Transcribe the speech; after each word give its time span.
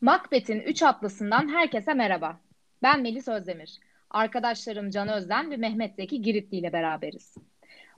Macbeth'in 0.00 0.60
üç 0.60 0.82
atlısından 0.82 1.48
herkese 1.48 1.94
merhaba. 1.94 2.40
Ben 2.82 3.00
Melis 3.00 3.28
Özdemir. 3.28 3.80
Arkadaşlarım 4.10 4.90
Can 4.90 5.08
Özden 5.08 5.50
ve 5.50 5.56
Mehmet 5.56 5.94
Zeki 5.94 6.22
Giritli 6.22 6.56
ile 6.56 6.72
beraberiz. 6.72 7.34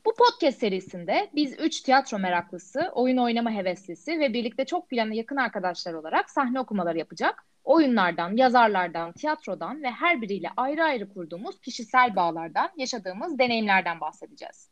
Bu 0.04 0.14
podcast 0.14 0.58
serisinde 0.58 1.30
biz 1.34 1.60
üç 1.60 1.80
tiyatro 1.80 2.18
meraklısı, 2.18 2.90
oyun 2.94 3.16
oynama 3.16 3.50
heveslisi 3.50 4.20
ve 4.20 4.32
birlikte 4.32 4.64
çok 4.64 4.90
bilen 4.90 5.10
yakın 5.10 5.36
arkadaşlar 5.36 5.92
olarak 5.92 6.30
sahne 6.30 6.60
okumaları 6.60 6.98
yapacak, 6.98 7.44
oyunlardan, 7.64 8.36
yazarlardan, 8.36 9.12
tiyatrodan 9.12 9.82
ve 9.82 9.90
her 9.90 10.22
biriyle 10.22 10.50
ayrı 10.56 10.84
ayrı 10.84 11.14
kurduğumuz 11.14 11.60
kişisel 11.60 12.16
bağlardan, 12.16 12.70
yaşadığımız 12.76 13.38
deneyimlerden 13.38 14.00
bahsedeceğiz. 14.00 14.71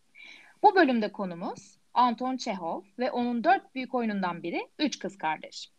Bu 0.63 0.75
bölümde 0.75 1.13
konumuz 1.13 1.79
Anton 1.95 2.37
Çehov 2.37 2.83
ve 2.99 3.11
onun 3.11 3.45
dört 3.45 3.75
büyük 3.75 3.95
oyunundan 3.95 4.43
biri 4.43 4.69
Üç 4.79 4.99
Kız 4.99 5.19
Kardeş. 5.19 5.71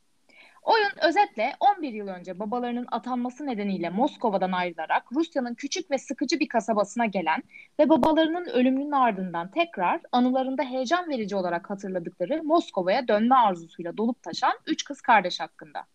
Oyun 0.61 0.91
özetle 1.01 1.53
11 1.59 1.93
yıl 1.93 2.07
önce 2.07 2.39
babalarının 2.39 2.87
atanması 2.91 3.45
nedeniyle 3.45 3.89
Moskova'dan 3.89 4.51
ayrılarak 4.51 5.11
Rusya'nın 5.11 5.55
küçük 5.55 5.91
ve 5.91 5.97
sıkıcı 5.97 6.39
bir 6.39 6.47
kasabasına 6.47 7.05
gelen 7.05 7.43
ve 7.79 7.89
babalarının 7.89 8.45
ölümünün 8.45 8.91
ardından 8.91 9.51
tekrar 9.51 10.01
anılarında 10.11 10.63
heyecan 10.63 11.09
verici 11.09 11.35
olarak 11.35 11.69
hatırladıkları 11.69 12.43
Moskova'ya 12.43 13.07
dönme 13.07 13.35
arzusuyla 13.35 13.97
dolup 13.97 14.23
taşan 14.23 14.53
üç 14.67 14.83
kız 14.83 15.01
kardeş 15.01 15.39
hakkında. 15.39 15.85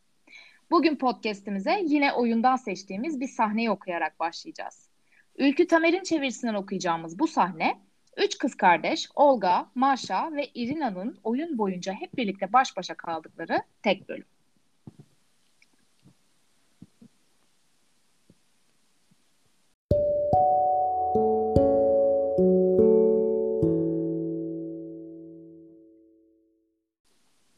Bugün 0.70 0.96
podcast'imize 0.96 1.82
yine 1.86 2.12
oyundan 2.12 2.56
seçtiğimiz 2.56 3.20
bir 3.20 3.28
sahneyi 3.28 3.70
okuyarak 3.70 4.20
başlayacağız. 4.20 4.90
Ülkü 5.38 5.66
Tamer'in 5.66 6.02
çevirisinden 6.02 6.54
okuyacağımız 6.54 7.18
bu 7.18 7.26
sahne, 7.26 7.85
üç 8.16 8.38
kız 8.38 8.54
kardeş 8.54 9.08
Olga, 9.14 9.66
Maşa 9.74 10.32
ve 10.32 10.46
Irina'nın 10.54 11.18
oyun 11.24 11.58
boyunca 11.58 11.92
hep 11.92 12.16
birlikte 12.16 12.52
baş 12.52 12.76
başa 12.76 12.94
kaldıkları 12.94 13.62
tek 13.82 14.08
bölüm. 14.08 14.26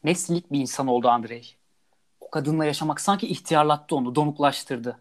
Ne 0.03 0.15
silik 0.15 0.51
bir 0.51 0.59
insan 0.59 0.87
oldu 0.87 1.09
Andrei. 1.09 1.43
O 2.21 2.29
kadınla 2.29 2.65
yaşamak 2.65 3.01
sanki 3.01 3.27
ihtiyarlattı 3.27 3.95
onu, 3.95 4.15
donuklaştırdı. 4.15 4.99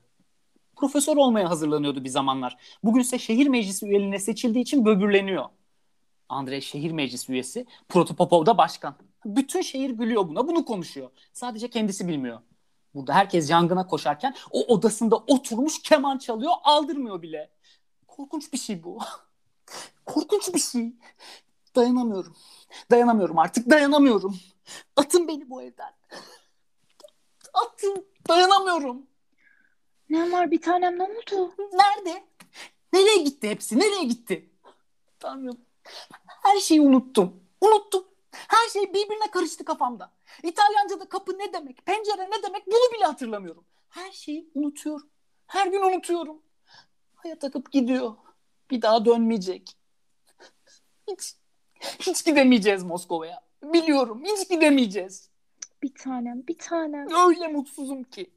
Profesör 0.78 1.16
olmaya 1.16 1.50
hazırlanıyordu 1.50 2.04
bir 2.04 2.08
zamanlar. 2.08 2.56
Bugünse 2.84 3.18
şehir 3.18 3.46
meclisi 3.46 3.86
üyeliğine 3.86 4.18
seçildiği 4.18 4.62
için 4.62 4.84
böbürleniyor. 4.84 5.44
Andrei 6.28 6.62
şehir 6.62 6.90
meclisi 6.90 7.32
üyesi, 7.32 7.66
Protopopov 7.88 8.46
da 8.46 8.58
başkan. 8.58 8.96
Bütün 9.24 9.60
şehir 9.60 9.90
gülüyor 9.90 10.28
buna, 10.28 10.48
bunu 10.48 10.64
konuşuyor. 10.64 11.10
Sadece 11.32 11.70
kendisi 11.70 12.08
bilmiyor. 12.08 12.40
Burada 12.94 13.14
herkes 13.14 13.50
yangına 13.50 13.86
koşarken 13.86 14.34
o 14.50 14.74
odasında 14.74 15.16
oturmuş 15.16 15.82
keman 15.82 16.18
çalıyor, 16.18 16.52
aldırmıyor 16.64 17.22
bile. 17.22 17.50
Korkunç 18.06 18.52
bir 18.52 18.58
şey 18.58 18.84
bu. 18.84 18.98
Korkunç 20.06 20.54
bir 20.54 20.60
şey. 20.60 20.92
Dayanamıyorum. 21.76 22.36
Dayanamıyorum 22.90 23.38
artık, 23.38 23.70
dayanamıyorum. 23.70 24.36
Atın 24.96 25.28
beni 25.28 25.50
bu 25.50 25.62
evden. 25.62 25.92
Atın. 27.54 28.06
Dayanamıyorum. 28.28 29.06
Ne 30.11 30.33
var 30.33 30.51
bir 30.51 30.62
tanem 30.62 30.98
ne 30.98 31.03
oldu? 31.03 31.55
Nerede? 31.73 32.25
Nereye 32.92 33.17
gitti 33.23 33.51
hepsi? 33.51 33.78
Nereye 33.78 34.05
gitti? 34.05 34.51
Tanrım. 35.19 35.61
Her 36.27 36.61
şeyi 36.61 36.81
unuttum. 36.81 37.41
Unuttum. 37.61 38.05
Her 38.33 38.69
şey 38.69 38.95
birbirine 38.95 39.31
karıştı 39.31 39.64
kafamda. 39.64 40.12
İtalyanca'da 40.42 41.09
kapı 41.09 41.39
ne 41.39 41.53
demek, 41.53 41.86
pencere 41.86 42.31
ne 42.31 42.42
demek 42.42 42.67
bunu 42.67 42.97
bile 42.97 43.05
hatırlamıyorum. 43.05 43.64
Her 43.89 44.12
şeyi 44.12 44.51
unutuyorum. 44.55 45.08
Her 45.47 45.67
gün 45.67 45.83
unutuyorum. 45.83 46.42
Hayat 47.14 47.45
akıp 47.45 47.73
gidiyor. 47.73 48.14
Bir 48.70 48.83
daha 48.83 49.05
dönmeyecek. 49.05 49.77
Hiç, 51.08 51.35
hiç 52.01 52.24
gidemeyeceğiz 52.24 52.83
Moskova'ya. 52.83 53.41
Biliyorum 53.63 54.23
hiç 54.24 54.48
gidemeyeceğiz. 54.48 55.30
Bir 55.83 55.95
tanem, 55.95 56.47
bir 56.47 56.58
tanem. 56.58 57.08
Öyle 57.29 57.48
mutsuzum 57.48 58.05
ki. 58.05 58.30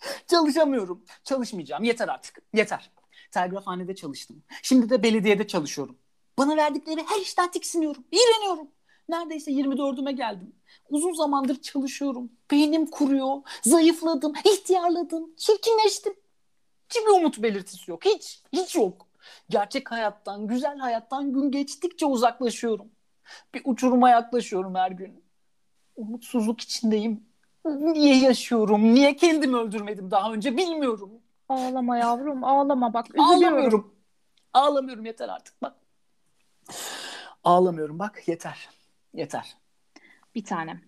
Çalışamıyorum. 0.26 1.04
Çalışmayacağım. 1.24 1.84
Yeter 1.84 2.08
artık. 2.08 2.42
Yeter. 2.54 2.90
Telgrafhanede 3.30 3.94
çalıştım. 3.94 4.42
Şimdi 4.62 4.90
de 4.90 5.02
belediyede 5.02 5.46
çalışıyorum. 5.46 5.98
Bana 6.38 6.56
verdikleri 6.56 7.00
her 7.06 7.20
işten 7.20 7.50
tiksiniyorum. 7.50 8.04
İğreniyorum. 8.12 8.68
Neredeyse 9.08 9.50
24'üme 9.50 10.12
geldim. 10.12 10.54
Uzun 10.90 11.12
zamandır 11.12 11.62
çalışıyorum. 11.62 12.32
Beynim 12.50 12.86
kuruyor. 12.86 13.36
Zayıfladım. 13.62 14.32
ihtiyarladım. 14.44 15.36
Çirkinleştim. 15.36 16.14
Hiçbir 16.88 17.10
umut 17.10 17.42
belirtisi 17.42 17.90
yok. 17.90 18.04
Hiç. 18.04 18.42
Hiç 18.52 18.76
yok. 18.76 19.06
Gerçek 19.48 19.90
hayattan, 19.90 20.46
güzel 20.46 20.78
hayattan 20.78 21.32
gün 21.32 21.50
geçtikçe 21.50 22.06
uzaklaşıyorum. 22.06 22.90
Bir 23.54 23.62
uçuruma 23.64 24.10
yaklaşıyorum 24.10 24.74
her 24.74 24.90
gün. 24.90 25.24
Umutsuzluk 25.96 26.60
içindeyim. 26.60 27.25
Niye 27.66 28.16
yaşıyorum? 28.16 28.94
Niye 28.94 29.16
kendimi 29.16 29.56
öldürmedim 29.56 30.10
daha 30.10 30.32
önce 30.32 30.56
bilmiyorum. 30.56 31.10
Ağlama 31.48 31.96
yavrum 31.96 32.44
ağlama 32.44 32.94
bak 32.94 33.06
üzülüyorum. 33.10 33.44
Ağlamıyorum. 33.44 33.94
Ağlamıyorum 34.52 35.04
yeter 35.04 35.28
artık 35.28 35.62
bak. 35.62 35.76
Ağlamıyorum 37.44 37.98
bak 37.98 38.28
yeter. 38.28 38.68
Yeter. 39.14 39.56
Bir 40.34 40.44
tanem. 40.44 40.80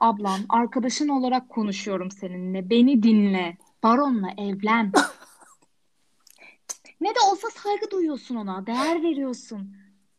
Ablam 0.00 0.40
arkadaşın 0.48 1.08
olarak 1.08 1.48
konuşuyorum 1.48 2.10
seninle. 2.10 2.70
Beni 2.70 3.02
dinle. 3.02 3.56
Baronla 3.82 4.30
evlen. 4.38 4.92
ne 7.00 7.08
de 7.08 7.18
olsa 7.30 7.48
saygı 7.50 7.90
duyuyorsun 7.90 8.34
ona. 8.34 8.66
Değer 8.66 9.02
veriyorsun. 9.02 9.76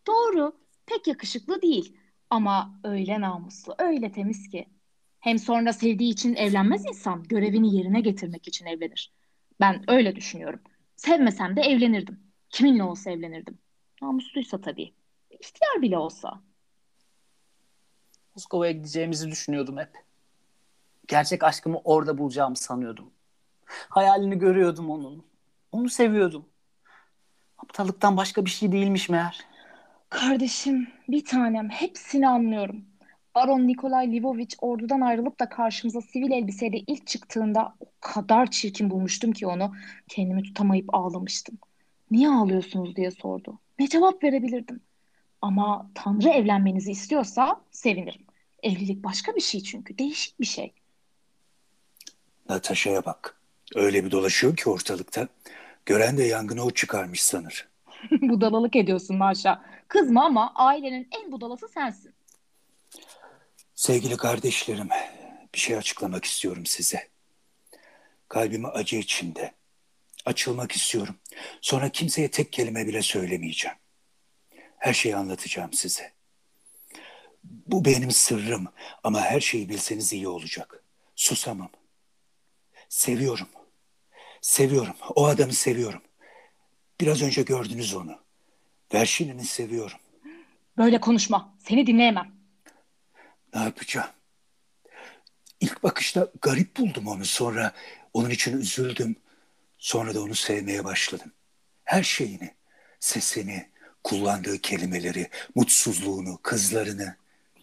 Doğru. 0.07 0.55
Pek 0.85 1.07
yakışıklı 1.07 1.61
değil. 1.61 1.97
Ama 2.29 2.79
öyle 2.83 3.21
namuslu, 3.21 3.75
öyle 3.77 4.11
temiz 4.11 4.49
ki. 4.49 4.69
Hem 5.25 5.39
sonra 5.39 5.73
sevdiği 5.73 6.11
için 6.11 6.35
evlenmez 6.35 6.85
insan. 6.85 7.23
Görevini 7.23 7.75
yerine 7.75 8.01
getirmek 8.01 8.47
için 8.47 8.65
evlenir. 8.65 9.13
Ben 9.59 9.83
öyle 9.87 10.15
düşünüyorum. 10.15 10.59
Sevmesem 10.95 11.55
de 11.55 11.61
evlenirdim. 11.61 12.19
Kiminle 12.49 12.83
olsa 12.83 13.11
evlenirdim. 13.11 13.57
Namusluysa 14.01 14.61
tabii. 14.61 14.93
İhtiyar 15.29 15.81
bile 15.81 15.97
olsa. 15.97 16.41
Moskova'ya 18.35 18.71
gideceğimizi 18.71 19.31
düşünüyordum 19.31 19.77
hep. 19.77 19.89
Gerçek 21.07 21.43
aşkımı 21.43 21.81
orada 21.83 22.17
bulacağımı 22.17 22.55
sanıyordum. 22.55 23.11
Hayalini 23.65 24.39
görüyordum 24.39 24.89
onun. 24.89 25.25
Onu 25.71 25.89
seviyordum. 25.89 26.45
Aptallıktan 27.57 28.17
başka 28.17 28.45
bir 28.45 28.49
şey 28.49 28.71
değilmiş 28.71 29.09
meğer. 29.09 29.45
Kardeşim, 30.09 30.87
bir 31.07 31.25
tanem 31.25 31.69
hepsini 31.69 32.27
anlıyorum. 32.27 32.85
Baron 33.35 33.67
Nikolay 33.67 34.11
Livovich 34.11 34.55
ordudan 34.61 35.01
ayrılıp 35.01 35.39
da 35.39 35.49
karşımıza 35.49 36.01
sivil 36.01 36.31
elbiseyle 36.31 36.77
ilk 36.87 37.07
çıktığında 37.07 37.75
o 37.79 37.85
kadar 37.99 38.51
çirkin 38.51 38.89
bulmuştum 38.89 39.31
ki 39.31 39.47
onu 39.47 39.73
kendimi 40.07 40.43
tutamayıp 40.43 40.95
ağlamıştım. 40.95 41.57
Niye 42.11 42.29
ağlıyorsunuz 42.29 42.95
diye 42.95 43.11
sordu. 43.11 43.59
Ne 43.79 43.87
cevap 43.87 44.23
verebilirdim? 44.23 44.81
Ama 45.41 45.91
Tanrı 45.95 46.29
evlenmenizi 46.29 46.91
istiyorsa 46.91 47.61
sevinirim. 47.71 48.25
Evlilik 48.63 49.03
başka 49.03 49.35
bir 49.35 49.41
şey 49.41 49.63
çünkü. 49.63 49.97
Değişik 49.97 50.39
bir 50.39 50.45
şey. 50.45 50.73
Natasha'ya 52.49 53.05
bak. 53.05 53.41
Öyle 53.75 54.05
bir 54.05 54.11
dolaşıyor 54.11 54.55
ki 54.55 54.69
ortalıkta. 54.69 55.27
Gören 55.85 56.17
de 56.17 56.23
yangını 56.23 56.63
o 56.63 56.71
çıkarmış 56.71 57.23
sanır. 57.23 57.67
Budalalık 58.11 58.75
ediyorsun 58.75 59.17
Maşa. 59.17 59.65
Kızma 59.87 60.25
ama 60.25 60.51
ailenin 60.55 61.07
en 61.11 61.31
budalası 61.31 61.67
sensin. 61.67 62.14
Sevgili 63.85 64.17
kardeşlerim, 64.17 64.89
bir 65.53 65.59
şey 65.59 65.77
açıklamak 65.77 66.25
istiyorum 66.25 66.65
size. 66.65 67.07
Kalbimi 68.29 68.67
acı 68.67 68.95
içinde. 68.95 69.51
Açılmak 70.25 70.71
istiyorum. 70.71 71.15
Sonra 71.61 71.89
kimseye 71.89 72.31
tek 72.31 72.53
kelime 72.53 72.87
bile 72.87 73.01
söylemeyeceğim. 73.01 73.77
Her 74.77 74.93
şeyi 74.93 75.15
anlatacağım 75.15 75.73
size. 75.73 76.13
Bu 77.43 77.85
benim 77.85 78.11
sırrım 78.11 78.67
ama 79.03 79.21
her 79.21 79.39
şeyi 79.39 79.69
bilseniz 79.69 80.13
iyi 80.13 80.27
olacak. 80.27 80.83
Susamam. 81.15 81.69
Seviyorum. 82.89 83.49
Seviyorum. 84.41 84.95
O 85.15 85.25
adamı 85.25 85.53
seviyorum. 85.53 86.01
Biraz 87.01 87.21
önce 87.21 87.41
gördünüz 87.41 87.93
onu. 87.93 88.19
Verşinini 88.93 89.45
seviyorum. 89.45 89.99
Böyle 90.77 91.01
konuşma. 91.01 91.55
Seni 91.67 91.87
dinleyemem. 91.87 92.34
Ne 93.55 93.61
yapacağım? 93.61 94.09
İlk 95.59 95.83
bakışta 95.83 96.27
garip 96.41 96.77
buldum 96.77 97.07
onu. 97.07 97.25
Sonra 97.25 97.71
onun 98.13 98.29
için 98.29 98.57
üzüldüm. 98.57 99.15
Sonra 99.77 100.15
da 100.15 100.21
onu 100.21 100.35
sevmeye 100.35 100.83
başladım. 100.83 101.31
Her 101.83 102.03
şeyini, 102.03 102.55
sesini, 102.99 103.69
kullandığı 104.03 104.57
kelimeleri, 104.57 105.29
mutsuzluğunu, 105.55 106.39
kızlarını. 106.43 107.15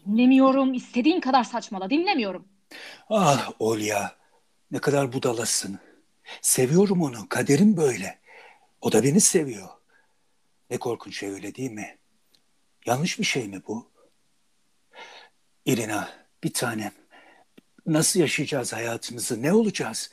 Dinlemiyorum. 0.06 0.74
İstediğin 0.74 1.20
kadar 1.20 1.44
saçmala. 1.44 1.90
Dinlemiyorum. 1.90 2.48
Ah 3.10 3.52
Olya, 3.58 4.16
ne 4.70 4.78
kadar 4.78 5.12
budalasın. 5.12 5.78
Seviyorum 6.42 7.02
onu, 7.02 7.28
kaderim 7.28 7.76
böyle. 7.76 8.18
O 8.80 8.92
da 8.92 9.02
beni 9.02 9.20
seviyor. 9.20 9.68
Ne 10.70 10.78
korkunç 10.78 11.18
şey 11.18 11.30
öyle 11.30 11.54
değil 11.54 11.70
mi? 11.70 11.98
Yanlış 12.86 13.18
bir 13.18 13.24
şey 13.24 13.48
mi 13.48 13.62
bu? 13.68 13.91
Irina, 15.66 16.10
bir 16.44 16.52
tanem. 16.52 16.92
Nasıl 17.86 18.20
yaşayacağız 18.20 18.72
hayatımızı? 18.72 19.42
Ne 19.42 19.52
olacağız? 19.52 20.10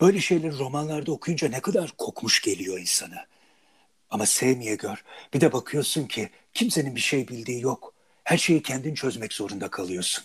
Böyle 0.00 0.20
şeyleri 0.20 0.58
romanlarda 0.58 1.12
okuyunca 1.12 1.48
ne 1.48 1.60
kadar 1.60 1.90
kokmuş 1.98 2.42
geliyor 2.42 2.78
insana. 2.78 3.26
Ama 4.10 4.26
sevmeye 4.26 4.74
gör. 4.74 5.04
Bir 5.34 5.40
de 5.40 5.52
bakıyorsun 5.52 6.06
ki 6.06 6.30
kimsenin 6.54 6.96
bir 6.96 7.00
şey 7.00 7.28
bildiği 7.28 7.60
yok. 7.60 7.94
Her 8.24 8.38
şeyi 8.38 8.62
kendin 8.62 8.94
çözmek 8.94 9.32
zorunda 9.32 9.70
kalıyorsun. 9.70 10.24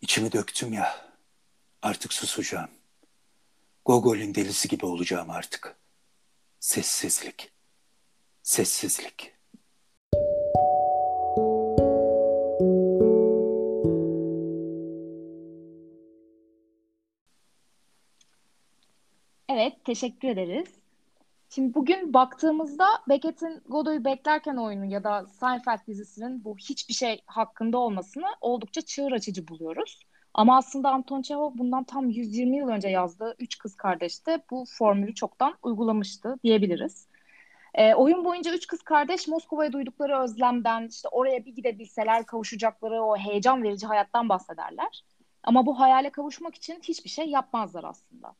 İçimi 0.00 0.32
döktüm 0.32 0.72
ya. 0.72 1.10
Artık 1.82 2.12
susacağım. 2.12 2.70
Gogol'ün 3.84 4.34
delisi 4.34 4.68
gibi 4.68 4.86
olacağım 4.86 5.30
artık. 5.30 5.76
Sessizlik. 6.60 7.50
Sessizlik. 8.42 9.33
Evet, 19.54 19.84
teşekkür 19.84 20.28
ederiz. 20.28 20.68
Şimdi 21.50 21.74
bugün 21.74 22.14
baktığımızda 22.14 22.86
Beckett'in 23.08 23.62
Godot'u 23.68 24.04
beklerken 24.04 24.56
oyunu 24.56 24.84
ya 24.84 25.04
da 25.04 25.26
Seinfeld 25.26 25.86
dizisinin 25.86 26.44
bu 26.44 26.56
hiçbir 26.56 26.94
şey 26.94 27.22
hakkında 27.26 27.78
olmasını 27.78 28.26
oldukça 28.40 28.80
çığır 28.80 29.12
açıcı 29.12 29.48
buluyoruz. 29.48 30.06
Ama 30.34 30.56
aslında 30.56 30.90
Anton 30.90 31.22
Çehov 31.22 31.52
bundan 31.54 31.84
tam 31.84 32.10
120 32.10 32.56
yıl 32.56 32.68
önce 32.68 32.88
yazdığı 32.88 33.36
Üç 33.38 33.58
Kız 33.58 33.76
Kardeş'te 33.76 34.38
bu 34.50 34.64
formülü 34.68 35.14
çoktan 35.14 35.54
uygulamıştı 35.62 36.38
diyebiliriz. 36.44 37.08
E, 37.74 37.94
oyun 37.94 38.24
boyunca 38.24 38.54
üç 38.54 38.66
kız 38.66 38.82
kardeş 38.82 39.28
Moskova'ya 39.28 39.72
duydukları 39.72 40.18
özlemden, 40.18 40.88
işte 40.88 41.08
oraya 41.08 41.44
bir 41.44 41.54
gidebilseler 41.54 42.26
kavuşacakları 42.26 43.02
o 43.02 43.16
heyecan 43.16 43.62
verici 43.62 43.86
hayattan 43.86 44.28
bahsederler. 44.28 45.04
Ama 45.42 45.66
bu 45.66 45.80
hayale 45.80 46.10
kavuşmak 46.10 46.54
için 46.54 46.80
hiçbir 46.82 47.10
şey 47.10 47.26
yapmazlar 47.28 47.84
aslında. 47.84 48.34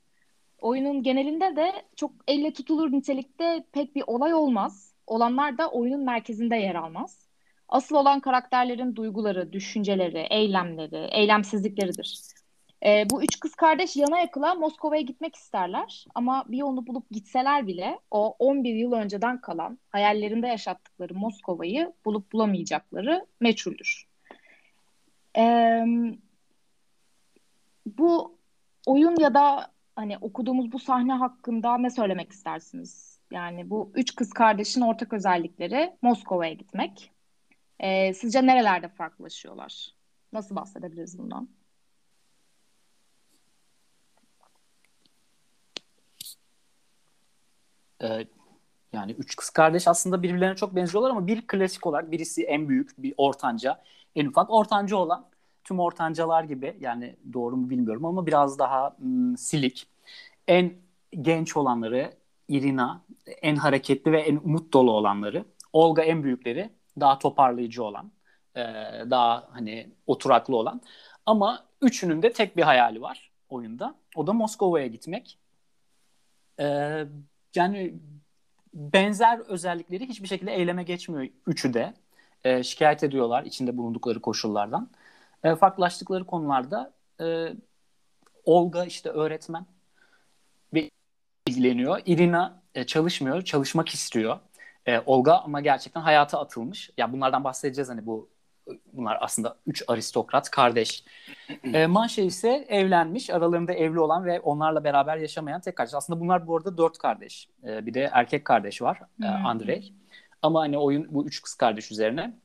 Oyunun 0.64 1.02
genelinde 1.02 1.56
de 1.56 1.72
çok 1.96 2.11
elle 2.28 2.52
tutulur 2.52 2.93
nitelikte 2.93 3.64
pek 3.72 3.94
bir 3.94 4.05
olay 4.06 4.34
olmaz. 4.34 4.94
Olanlar 5.06 5.58
da 5.58 5.70
oyunun 5.70 6.05
merkezinde 6.05 6.56
yer 6.56 6.75
almaz. 6.75 7.28
Asıl 7.69 7.96
olan 7.96 8.20
karakterlerin 8.20 8.96
duyguları, 8.96 9.52
düşünceleri, 9.52 10.26
eylemleri, 10.31 11.08
eylemsizlikleridir. 11.12 12.20
E, 12.87 13.11
bu 13.11 13.22
üç 13.22 13.40
kız 13.40 13.55
kardeş 13.55 13.96
yana 13.96 14.19
yakıla 14.19 14.55
Moskova'ya 14.55 15.02
gitmek 15.02 15.37
isterler 15.37 16.05
ama 16.14 16.44
bir 16.49 16.58
yolunu 16.58 16.87
bulup 16.87 17.11
gitseler 17.11 17.66
bile 17.66 17.99
o 18.11 18.37
11 18.38 18.75
yıl 18.75 18.93
önceden 18.93 19.40
kalan 19.40 19.78
hayallerinde 19.90 20.46
yaşattıkları 20.46 21.14
Moskova'yı 21.14 21.93
bulup 22.05 22.32
bulamayacakları 22.32 23.26
meçhuldür. 23.40 24.06
E, 25.37 25.43
bu 27.87 28.38
oyun 28.87 29.16
ya 29.20 29.34
da 29.34 29.74
hani 29.96 30.19
okuduğumuz 30.19 30.73
bu 30.73 30.79
sahne 30.79 31.12
hakkında 31.12 31.79
ne 31.79 31.91
söylemek 31.91 32.32
istersiniz? 32.32 33.20
Yani 33.31 33.70
bu 33.70 33.93
üç 33.94 34.14
kız 34.14 34.32
kardeşin 34.32 34.81
ortak 34.81 35.12
özellikleri 35.12 35.96
Moskova'ya 36.02 36.52
gitmek. 36.52 37.12
E, 37.81 38.14
sizce 38.14 38.46
nerelerde 38.46 38.88
farklılaşıyorlar? 38.88 39.88
Nasıl 40.32 40.56
bahsedebiliriz 40.56 41.19
bundan? 41.19 41.49
Ee, 48.02 48.26
yani 48.93 49.12
üç 49.12 49.37
kız 49.37 49.50
kardeş 49.50 49.88
aslında 49.88 50.23
birbirlerine 50.23 50.56
çok 50.56 50.76
benziyorlar 50.76 51.11
ama 51.11 51.26
bir 51.26 51.47
klasik 51.47 51.87
olarak 51.87 52.11
birisi 52.11 52.44
en 52.44 52.69
büyük, 52.69 53.02
bir 53.02 53.14
ortanca, 53.17 53.82
en 54.17 54.26
ufak 54.26 54.50
ortanca 54.50 54.97
olan 54.97 55.31
tüm 55.64 55.81
ortancalar 55.81 56.44
gibi 56.44 56.76
yani 56.81 57.16
doğru 57.32 57.56
mu 57.56 57.70
bilmiyorum 57.70 58.05
ama 58.05 58.26
biraz 58.26 58.58
daha 58.58 58.96
m, 58.99 59.37
silik. 59.37 59.87
En 60.49 60.72
genç 61.22 61.56
olanları 61.56 62.14
Irina, 62.49 63.02
en 63.43 63.56
hareketli 63.56 64.12
ve 64.12 64.20
en 64.20 64.37
umut 64.37 64.72
dolu 64.72 64.93
olanları. 64.93 65.44
Olga 65.72 66.02
en 66.02 66.22
büyükleri, 66.22 66.70
daha 67.00 67.19
toparlayıcı 67.19 67.84
olan, 67.84 68.12
e, 68.56 68.61
daha 69.11 69.49
hani 69.52 69.90
oturaklı 70.06 70.56
olan. 70.56 70.81
Ama 71.26 71.64
üçünün 71.82 72.22
de 72.22 72.32
tek 72.32 72.56
bir 72.56 72.62
hayali 72.62 73.02
var 73.02 73.31
oyunda. 73.49 73.94
O 74.16 74.26
da 74.26 74.32
Moskova'ya 74.32 74.87
gitmek. 74.87 75.38
E, 76.61 76.66
yani 77.55 77.94
benzer 78.75 79.38
özellikleri 79.38 80.08
hiçbir 80.08 80.28
şekilde 80.28 80.55
eyleme 80.55 80.82
geçmiyor 80.82 81.28
üçü 81.46 81.75
de. 81.75 81.94
E, 82.44 82.62
şikayet 82.62 83.05
ediyorlar 83.05 83.44
içinde 83.44 83.76
bulundukları 83.76 84.20
koşullardan. 84.20 84.90
E, 85.44 85.55
farklılaştıkları 85.55 86.25
konularda 86.25 86.93
e, 87.20 87.49
Olga 88.44 88.85
işte 88.85 89.08
öğretmen 89.08 89.67
ve 90.75 90.91
ilgileniyor. 91.46 92.00
Irina 92.06 92.62
e, 92.75 92.85
çalışmıyor, 92.85 93.43
çalışmak 93.43 93.88
istiyor. 93.88 94.38
E, 94.87 94.99
Olga 94.99 95.35
ama 95.35 95.61
gerçekten 95.61 96.00
hayata 96.00 96.41
atılmış. 96.41 96.91
Ya 96.96 97.12
bunlardan 97.12 97.44
bahsedeceğiz 97.44 97.88
hani 97.88 98.06
bu 98.06 98.29
bunlar 98.93 99.19
aslında 99.20 99.56
üç 99.67 99.82
aristokrat 99.88 100.50
kardeş. 100.50 101.05
E, 101.64 101.87
Manşe 101.87 102.23
ise 102.23 102.67
evlenmiş, 102.69 103.31
aralarında 103.31 103.73
evli 103.73 104.00
olan 104.00 104.25
ve 104.25 104.40
onlarla 104.40 104.85
beraber 104.85 105.17
yaşamayan 105.17 105.61
tek 105.61 105.76
kardeş. 105.76 105.94
Aslında 105.94 106.20
bunlar 106.20 106.47
bu 106.47 106.56
arada 106.56 106.79
dört 106.79 106.99
kardeş. 106.99 107.49
E, 107.64 107.87
bir 107.87 107.94
de 107.94 108.11
erkek 108.12 108.44
kardeş 108.44 108.82
var, 108.82 109.00
e, 109.23 109.26
Andrei. 109.26 109.93
Ama 110.43 110.61
hani 110.61 110.79
oyun 110.79 111.06
bu 111.11 111.26
üç 111.26 111.43
kız 111.43 111.55
kardeş 111.55 111.90
üzerine. 111.90 112.38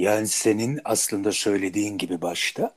Yani 0.00 0.28
senin 0.28 0.80
aslında 0.84 1.32
söylediğin 1.32 1.98
gibi 1.98 2.22
başta 2.22 2.74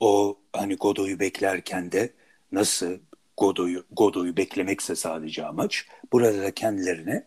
o 0.00 0.38
hani 0.52 0.76
Godoy'u 0.76 1.20
beklerken 1.20 1.92
de 1.92 2.10
nasıl 2.52 2.98
Godoy'u 3.36 3.84
Godoy'u 3.92 4.36
beklemekse 4.36 4.96
sadece 4.96 5.46
amaç 5.46 5.86
burada 6.12 6.42
da 6.42 6.54
kendilerine 6.54 7.24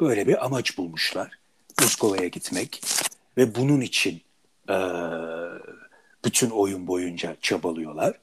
böyle 0.00 0.26
bir 0.26 0.44
amaç 0.44 0.78
bulmuşlar. 0.78 1.38
Moskova'ya 1.80 2.28
gitmek 2.28 2.82
ve 3.36 3.54
bunun 3.54 3.80
için 3.80 4.22
e, 4.68 4.76
bütün 6.24 6.50
oyun 6.50 6.86
boyunca 6.86 7.36
çabalıyorlar. 7.40 8.18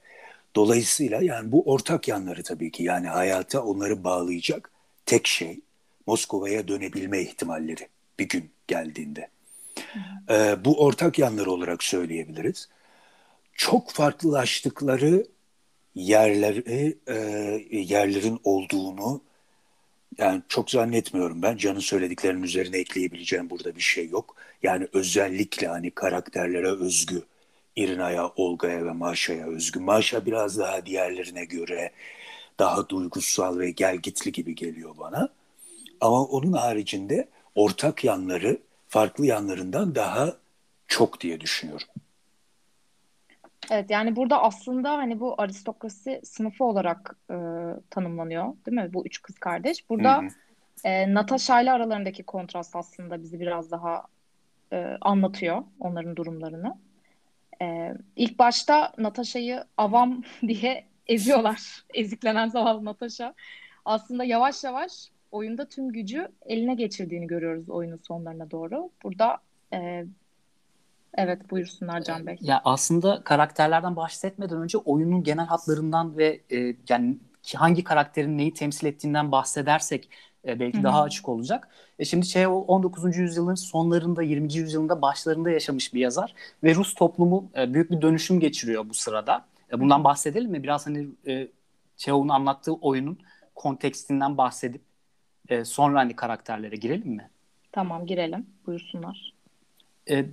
Dolayısıyla 0.55 1.21
yani 1.21 1.51
bu 1.51 1.63
ortak 1.71 2.07
yanları 2.07 2.43
tabii 2.43 2.71
ki 2.71 2.83
yani 2.83 3.07
hayata 3.07 3.63
onları 3.63 4.03
bağlayacak 4.03 4.71
tek 5.05 5.27
şey 5.27 5.59
Moskova'ya 6.07 6.67
dönebilme 6.67 7.21
ihtimalleri 7.21 7.87
bir 8.19 8.29
gün 8.29 8.51
geldiğinde. 8.67 9.29
E, 10.29 10.65
bu 10.65 10.83
ortak 10.83 11.19
yanları 11.19 11.51
olarak 11.51 11.83
söyleyebiliriz. 11.83 12.69
Çok 13.53 13.91
farklılaştıkları 13.91 15.25
yerleri 15.95 16.97
e, 17.07 17.15
yerlerin 17.71 18.39
olduğunu 18.43 19.21
yani 20.17 20.41
çok 20.49 20.71
zannetmiyorum 20.71 21.41
ben. 21.41 21.57
Can'ın 21.57 21.79
söylediklerinin 21.79 22.43
üzerine 22.43 22.77
ekleyebileceğim 22.77 23.49
burada 23.49 23.75
bir 23.75 23.81
şey 23.81 24.09
yok. 24.09 24.35
Yani 24.63 24.87
özellikle 24.93 25.67
hani 25.67 25.91
karakterlere 25.91 26.71
özgü. 26.71 27.23
Irina'ya, 27.75 28.31
Olga'ya 28.35 28.85
ve 28.85 28.91
Maşa'ya 28.91 29.47
özgü. 29.47 29.79
Maşa 29.79 30.25
biraz 30.25 30.57
daha 30.57 30.85
diğerlerine 30.85 31.45
göre 31.45 31.91
daha 32.59 32.89
duygusal 32.89 33.59
ve 33.59 33.71
gelgitli 33.71 34.31
gibi 34.31 34.55
geliyor 34.55 34.95
bana. 34.99 35.29
Ama 36.01 36.23
onun 36.23 36.53
haricinde 36.53 37.27
ortak 37.55 38.03
yanları 38.03 38.57
farklı 38.87 39.25
yanlarından 39.25 39.95
daha 39.95 40.33
çok 40.87 41.21
diye 41.21 41.41
düşünüyorum. 41.41 41.87
Evet 43.71 43.89
yani 43.89 44.15
burada 44.15 44.41
aslında 44.41 44.91
hani 44.91 45.19
bu 45.19 45.35
aristokrasi 45.41 46.21
sınıfı 46.23 46.63
olarak 46.63 47.15
e, 47.31 47.35
tanımlanıyor 47.89 48.53
değil 48.65 48.77
mi? 48.77 48.93
Bu 48.93 49.05
üç 49.05 49.21
kız 49.21 49.39
kardeş. 49.39 49.89
Burada 49.89 50.23
e, 50.83 51.13
Natasha 51.13 51.61
ile 51.61 51.71
aralarındaki 51.71 52.23
kontrast 52.23 52.75
aslında 52.75 53.23
bizi 53.23 53.39
biraz 53.39 53.71
daha 53.71 54.03
e, 54.73 54.97
anlatıyor 55.01 55.63
onların 55.79 56.15
durumlarını. 56.15 56.77
E, 57.61 57.93
ilk 58.15 58.39
başta 58.39 58.93
Natasha'yı 58.97 59.63
avam 59.77 60.23
diye 60.47 60.85
eziyorlar. 61.07 61.83
Eziklenen 61.93 62.47
zavallı 62.47 62.85
Natasha. 62.85 63.33
Aslında 63.85 64.23
yavaş 64.23 64.63
yavaş 64.63 65.09
oyunda 65.31 65.69
tüm 65.69 65.91
gücü 65.91 66.27
eline 66.45 66.75
geçirdiğini 66.75 67.27
görüyoruz 67.27 67.69
oyunun 67.69 67.99
sonlarına 68.07 68.51
doğru. 68.51 68.89
Burada 69.03 69.37
e, 69.73 70.05
Evet 71.17 71.51
buyursunlar 71.51 72.01
Can 72.01 72.27
Bey. 72.27 72.37
Ya 72.41 72.61
aslında 72.65 73.23
karakterlerden 73.23 73.95
bahsetmeden 73.95 74.61
önce 74.61 74.77
oyunun 74.77 75.23
genel 75.23 75.45
hatlarından 75.45 76.17
ve 76.17 76.41
e, 76.51 76.75
yani 76.89 77.17
hangi 77.55 77.83
karakterin 77.83 78.37
neyi 78.37 78.53
temsil 78.53 78.87
ettiğinden 78.87 79.31
bahsedersek 79.31 80.09
e, 80.47 80.59
belki 80.59 80.77
Hı-hı. 80.77 80.83
daha 80.83 81.01
açık 81.01 81.29
olacak. 81.29 81.67
E 81.99 82.05
şimdi 82.05 82.25
şey 82.25 82.47
19. 82.47 83.17
yüzyılın 83.17 83.55
sonlarında 83.55 84.23
20. 84.23 84.53
yüzyılında 84.53 85.01
başlarında 85.01 85.49
yaşamış 85.49 85.93
bir 85.93 85.99
yazar 85.99 86.33
ve 86.63 86.75
Rus 86.75 86.93
toplumu 86.93 87.49
e, 87.57 87.73
büyük 87.73 87.91
bir 87.91 88.01
dönüşüm 88.01 88.39
geçiriyor 88.39 88.89
bu 88.89 88.93
sırada. 88.93 89.45
E, 89.73 89.79
bundan 89.79 90.03
bahsedelim 90.03 90.51
mi? 90.51 90.63
Biraz 90.63 90.87
hani 90.87 91.07
e, 91.27 91.47
Çehov'un 91.97 92.29
anlattığı 92.29 92.73
oyunun 92.73 93.17
kontekstinden 93.55 94.37
bahsedip 94.37 94.81
e, 95.49 95.65
sonra 95.65 95.99
hani 95.99 96.15
karakterlere 96.15 96.75
girelim 96.75 97.09
mi? 97.09 97.29
Tamam 97.71 98.05
girelim. 98.05 98.45
Buyursunlar. 98.65 99.33
E, 100.09 100.25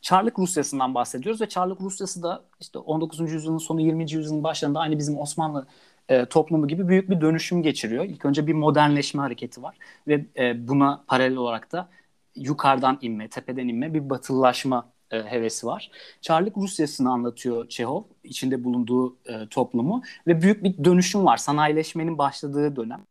Çarlık 0.00 0.38
Rusyası'ndan 0.38 0.94
bahsediyoruz 0.94 1.40
ve 1.40 1.48
Çarlık 1.48 1.80
Rusyası 1.80 2.22
da 2.22 2.44
işte 2.60 2.78
19. 2.78 3.32
yüzyılın 3.32 3.58
sonu 3.58 3.80
20. 3.80 4.12
yüzyılın 4.12 4.44
başlarında 4.44 4.80
aynı 4.80 4.98
bizim 4.98 5.18
Osmanlı 5.18 5.66
e, 6.08 6.26
toplumu 6.26 6.68
gibi 6.68 6.88
büyük 6.88 7.10
bir 7.10 7.20
dönüşüm 7.20 7.62
geçiriyor. 7.62 8.04
İlk 8.04 8.24
önce 8.24 8.46
bir 8.46 8.52
modernleşme 8.52 9.22
hareketi 9.22 9.62
var 9.62 9.76
ve 10.08 10.26
e, 10.36 10.68
buna 10.68 11.04
paralel 11.08 11.36
olarak 11.36 11.72
da 11.72 11.88
yukarıdan 12.36 12.98
inme, 13.00 13.28
tepeden 13.28 13.68
inme 13.68 13.94
bir 13.94 14.10
batılılaşma 14.10 14.92
e, 15.10 15.22
hevesi 15.22 15.66
var. 15.66 15.90
Çarlık 16.20 16.56
Rusyası'nı 16.56 17.10
anlatıyor 17.12 17.68
Çehov, 17.68 18.02
içinde 18.24 18.64
bulunduğu 18.64 19.16
e, 19.26 19.48
toplumu 19.50 20.02
ve 20.26 20.42
büyük 20.42 20.64
bir 20.64 20.84
dönüşüm 20.84 21.24
var. 21.24 21.36
Sanayileşmenin 21.36 22.18
başladığı 22.18 22.76
dönem 22.76 23.06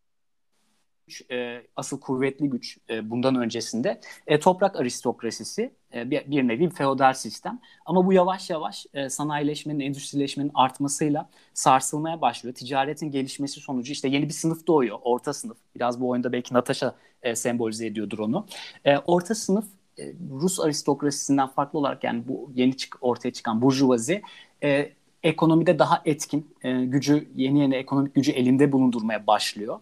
e, 1.31 1.61
asıl 1.75 1.99
kuvvetli 1.99 2.49
güç 2.49 2.77
e, 2.89 3.09
bundan 3.09 3.35
öncesinde 3.35 4.01
e, 4.27 4.39
toprak 4.39 4.75
aristokrasisi 4.75 5.71
e, 5.93 6.11
bir, 6.11 6.31
bir 6.31 6.47
nevi 6.47 6.69
feodal 6.69 7.13
sistem. 7.13 7.59
Ama 7.85 8.05
bu 8.05 8.13
yavaş 8.13 8.49
yavaş 8.49 8.85
e, 8.93 9.09
sanayileşmenin, 9.09 9.79
endüstrileşmenin 9.79 10.51
artmasıyla 10.53 11.29
sarsılmaya 11.53 12.21
başlıyor. 12.21 12.55
Ticaretin 12.55 13.11
gelişmesi 13.11 13.59
sonucu 13.59 13.91
işte 13.91 14.07
yeni 14.07 14.27
bir 14.27 14.33
sınıf 14.33 14.67
doğuyor, 14.67 14.99
orta 15.03 15.33
sınıf. 15.33 15.57
Biraz 15.75 16.01
bu 16.01 16.09
oyunda 16.09 16.31
belki 16.31 16.53
Natasha 16.53 16.95
e, 17.23 17.35
sembolize 17.35 17.85
ediyordur 17.85 18.19
onu. 18.19 18.45
E, 18.85 18.97
orta 18.97 19.35
sınıf 19.35 19.65
e, 19.99 20.13
Rus 20.31 20.59
aristokrasisinden 20.59 21.47
farklı 21.47 21.79
olarak 21.79 22.03
yani 22.03 22.23
bu 22.27 22.51
yeni 22.55 22.77
çık 22.77 22.97
ortaya 23.01 23.33
çıkan 23.33 23.61
burjuvazi 23.61 24.21
e, 24.63 24.91
ekonomide 25.23 25.79
daha 25.79 26.01
etkin, 26.05 26.55
e, 26.63 26.85
gücü 26.85 27.27
yeni 27.35 27.59
yeni 27.59 27.75
ekonomik 27.75 28.15
gücü 28.15 28.31
elinde 28.31 28.71
bulundurmaya 28.71 29.27
başlıyor. 29.27 29.79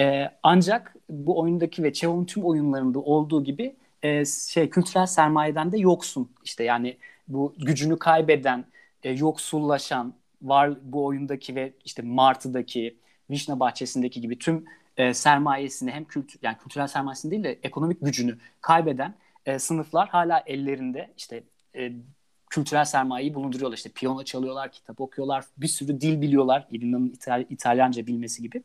E, 0.00 0.30
ancak 0.42 0.96
bu 1.10 1.40
oyundaki 1.40 1.82
ve 1.82 1.92
Çehov'un 1.92 2.24
tüm 2.24 2.44
oyunlarında 2.44 2.98
olduğu 2.98 3.44
gibi 3.44 3.76
e, 4.02 4.24
şey 4.24 4.70
kültürel 4.70 5.06
sermayeden 5.06 5.72
de 5.72 5.78
yoksun. 5.78 6.30
İşte 6.44 6.64
yani 6.64 6.96
bu 7.28 7.54
gücünü 7.58 7.98
kaybeden, 7.98 8.64
e, 9.02 9.10
yoksullaşan, 9.10 10.14
var 10.42 10.78
bu 10.82 11.04
oyundaki 11.04 11.54
ve 11.54 11.72
işte 11.84 12.02
Martı'daki, 12.02 12.96
Vişne 13.30 13.60
Bahçesi'ndeki 13.60 14.20
gibi 14.20 14.38
tüm 14.38 14.64
e, 14.96 15.14
sermayesini 15.14 15.90
hem 15.90 16.04
kültür 16.04 16.40
yani 16.42 16.56
kültürel 16.58 16.86
sermayesini 16.86 17.30
değil 17.30 17.44
de 17.44 17.58
ekonomik 17.62 18.00
gücünü 18.00 18.38
kaybeden 18.60 19.14
e, 19.46 19.58
sınıflar 19.58 20.08
hala 20.08 20.42
ellerinde 20.46 21.10
işte 21.16 21.42
e, 21.76 21.92
kültürel 22.52 22.84
sermayeyi 22.84 23.34
bulunduruyorlar. 23.34 23.76
İşte 23.76 23.90
piyano 23.90 24.24
çalıyorlar, 24.24 24.72
kitap 24.72 25.00
okuyorlar, 25.00 25.44
bir 25.56 25.66
sürü 25.66 26.00
dil 26.00 26.20
biliyorlar. 26.20 26.68
İrina'nın 26.70 27.08
İtal- 27.08 27.46
İtalyanca 27.50 28.06
bilmesi 28.06 28.42
gibi. 28.42 28.62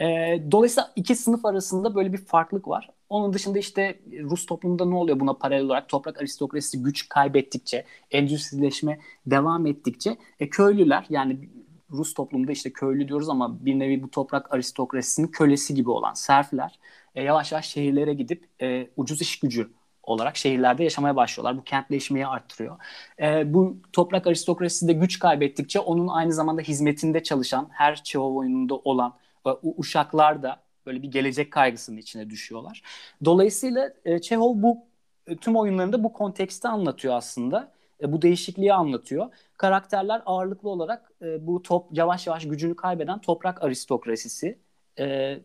E, 0.00 0.06
dolayısıyla 0.52 0.92
iki 0.96 1.16
sınıf 1.16 1.44
arasında 1.44 1.94
böyle 1.94 2.12
bir 2.12 2.18
farklılık 2.18 2.68
var. 2.68 2.90
Onun 3.08 3.32
dışında 3.32 3.58
işte 3.58 4.00
Rus 4.22 4.46
toplumunda 4.46 4.84
ne 4.84 4.94
oluyor 4.94 5.20
buna 5.20 5.34
paralel 5.34 5.64
olarak? 5.64 5.88
Toprak 5.88 6.18
aristokrasisi 6.20 6.82
güç 6.82 7.08
kaybettikçe, 7.08 7.84
endüstrileşme 8.10 9.00
devam 9.26 9.66
ettikçe 9.66 10.16
e, 10.40 10.50
köylüler 10.50 11.06
yani 11.08 11.48
Rus 11.90 12.14
toplumunda 12.14 12.52
işte 12.52 12.72
köylü 12.72 13.08
diyoruz 13.08 13.28
ama 13.28 13.64
bir 13.64 13.78
nevi 13.78 14.02
bu 14.02 14.10
toprak 14.10 14.54
aristokrasisinin 14.54 15.28
kölesi 15.28 15.74
gibi 15.74 15.90
olan 15.90 16.14
serfler 16.14 16.78
e, 17.14 17.22
yavaş 17.22 17.52
yavaş 17.52 17.68
şehirlere 17.68 18.14
gidip 18.14 18.48
e, 18.62 18.88
ucuz 18.96 19.22
iş 19.22 19.40
gücü 19.40 19.70
olarak 20.10 20.36
şehirlerde 20.36 20.84
yaşamaya 20.84 21.16
başlıyorlar. 21.16 21.58
Bu 21.58 21.64
kentleşmeyi 21.64 22.26
arttırıyor. 22.26 22.76
E, 23.22 23.54
bu 23.54 23.76
toprak 23.92 24.26
aristokrasisi 24.26 24.88
de 24.88 24.92
güç 24.92 25.18
kaybettikçe 25.18 25.80
onun 25.80 26.08
aynı 26.08 26.32
zamanda 26.32 26.62
hizmetinde 26.62 27.22
çalışan 27.22 27.68
her 27.72 28.04
Çehov 28.04 28.34
oyununda 28.34 28.74
olan 28.74 29.14
e, 29.46 29.50
uşaklar 29.62 30.42
da 30.42 30.62
böyle 30.86 31.02
bir 31.02 31.10
gelecek 31.10 31.50
kaygısının 31.52 31.96
içine 31.96 32.30
düşüyorlar. 32.30 32.82
Dolayısıyla 33.24 33.92
e, 34.04 34.20
Çehov 34.20 34.62
bu 34.62 34.78
e, 35.26 35.36
tüm 35.36 35.56
oyunlarında 35.56 36.04
bu 36.04 36.12
konteksti 36.12 36.68
anlatıyor 36.68 37.14
aslında. 37.14 37.72
E, 38.02 38.12
bu 38.12 38.22
değişikliği 38.22 38.72
anlatıyor. 38.74 39.30
Karakterler 39.56 40.22
ağırlıklı 40.26 40.68
olarak 40.68 41.12
e, 41.22 41.46
bu 41.46 41.62
top 41.62 41.86
yavaş 41.92 42.26
yavaş 42.26 42.48
gücünü 42.48 42.76
kaybeden 42.76 43.20
toprak 43.20 43.62
aristokrasisi 43.62 44.58
e, 44.98 45.38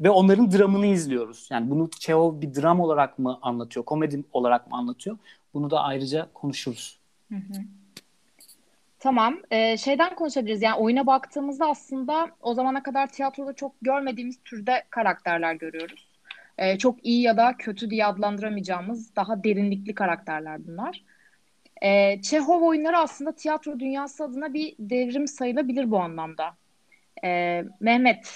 ve 0.00 0.10
onların 0.10 0.52
dramını 0.52 0.86
izliyoruz. 0.86 1.48
Yani 1.50 1.70
bunu 1.70 1.90
Çehov 1.90 2.40
bir 2.40 2.54
dram 2.54 2.80
olarak 2.80 3.18
mı 3.18 3.38
anlatıyor, 3.42 3.84
komedi 3.84 4.24
olarak 4.32 4.70
mı 4.70 4.76
anlatıyor? 4.76 5.18
Bunu 5.54 5.70
da 5.70 5.80
ayrıca 5.80 6.28
konuşuruz. 6.34 6.98
Tamam. 8.98 9.36
Ee, 9.50 9.76
şeyden 9.76 10.14
konuşabiliriz. 10.14 10.62
Yani 10.62 10.76
oyuna 10.76 11.06
baktığımızda 11.06 11.66
aslında 11.66 12.30
o 12.42 12.54
zamana 12.54 12.82
kadar 12.82 13.06
tiyatroda 13.06 13.52
çok 13.52 13.72
görmediğimiz 13.82 14.38
türde 14.44 14.84
karakterler 14.90 15.54
görüyoruz. 15.54 16.08
Ee, 16.58 16.78
çok 16.78 17.06
iyi 17.06 17.22
ya 17.22 17.36
da 17.36 17.54
kötü 17.58 17.90
diye 17.90 18.06
adlandıramayacağımız 18.06 19.16
daha 19.16 19.44
derinlikli 19.44 19.94
karakterler 19.94 20.66
bunlar. 20.66 21.04
Ee, 21.82 22.22
Çehov 22.22 22.62
oyunları 22.62 22.98
aslında 22.98 23.32
tiyatro 23.32 23.80
dünyası 23.80 24.24
adına 24.24 24.54
bir 24.54 24.74
devrim 24.78 25.28
sayılabilir 25.28 25.90
bu 25.90 25.98
anlamda. 25.98 26.54
Ee, 27.24 27.64
Mehmet, 27.80 28.26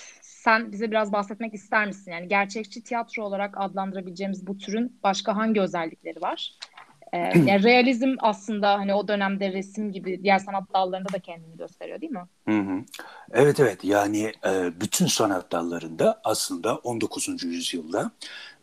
sen 0.40 0.72
bize 0.72 0.90
biraz 0.90 1.12
bahsetmek 1.12 1.54
ister 1.54 1.86
misin? 1.86 2.10
Yani 2.10 2.28
gerçekçi 2.28 2.82
tiyatro 2.82 3.24
olarak 3.24 3.54
adlandırabileceğimiz 3.56 4.46
bu 4.46 4.58
türün 4.58 4.98
başka 5.02 5.36
hangi 5.36 5.60
özellikleri 5.60 6.22
var? 6.22 6.52
Ee, 7.12 7.18
yani 7.18 7.62
realizm 7.62 8.14
aslında 8.18 8.78
hani 8.78 8.94
o 8.94 9.08
dönemde 9.08 9.52
resim 9.52 9.92
gibi 9.92 10.22
diğer 10.22 10.38
sanat 10.38 10.74
dallarında 10.74 11.12
da 11.12 11.18
kendini 11.18 11.56
gösteriyor 11.56 12.00
değil 12.00 12.12
mi? 12.12 12.26
Hı 12.48 12.58
hı. 12.58 12.84
Evet 13.32 13.60
evet 13.60 13.84
yani 13.84 14.32
e, 14.46 14.80
bütün 14.80 15.06
sanat 15.06 15.52
dallarında 15.52 16.20
aslında 16.24 16.76
19. 16.76 17.44
yüzyılda 17.44 18.10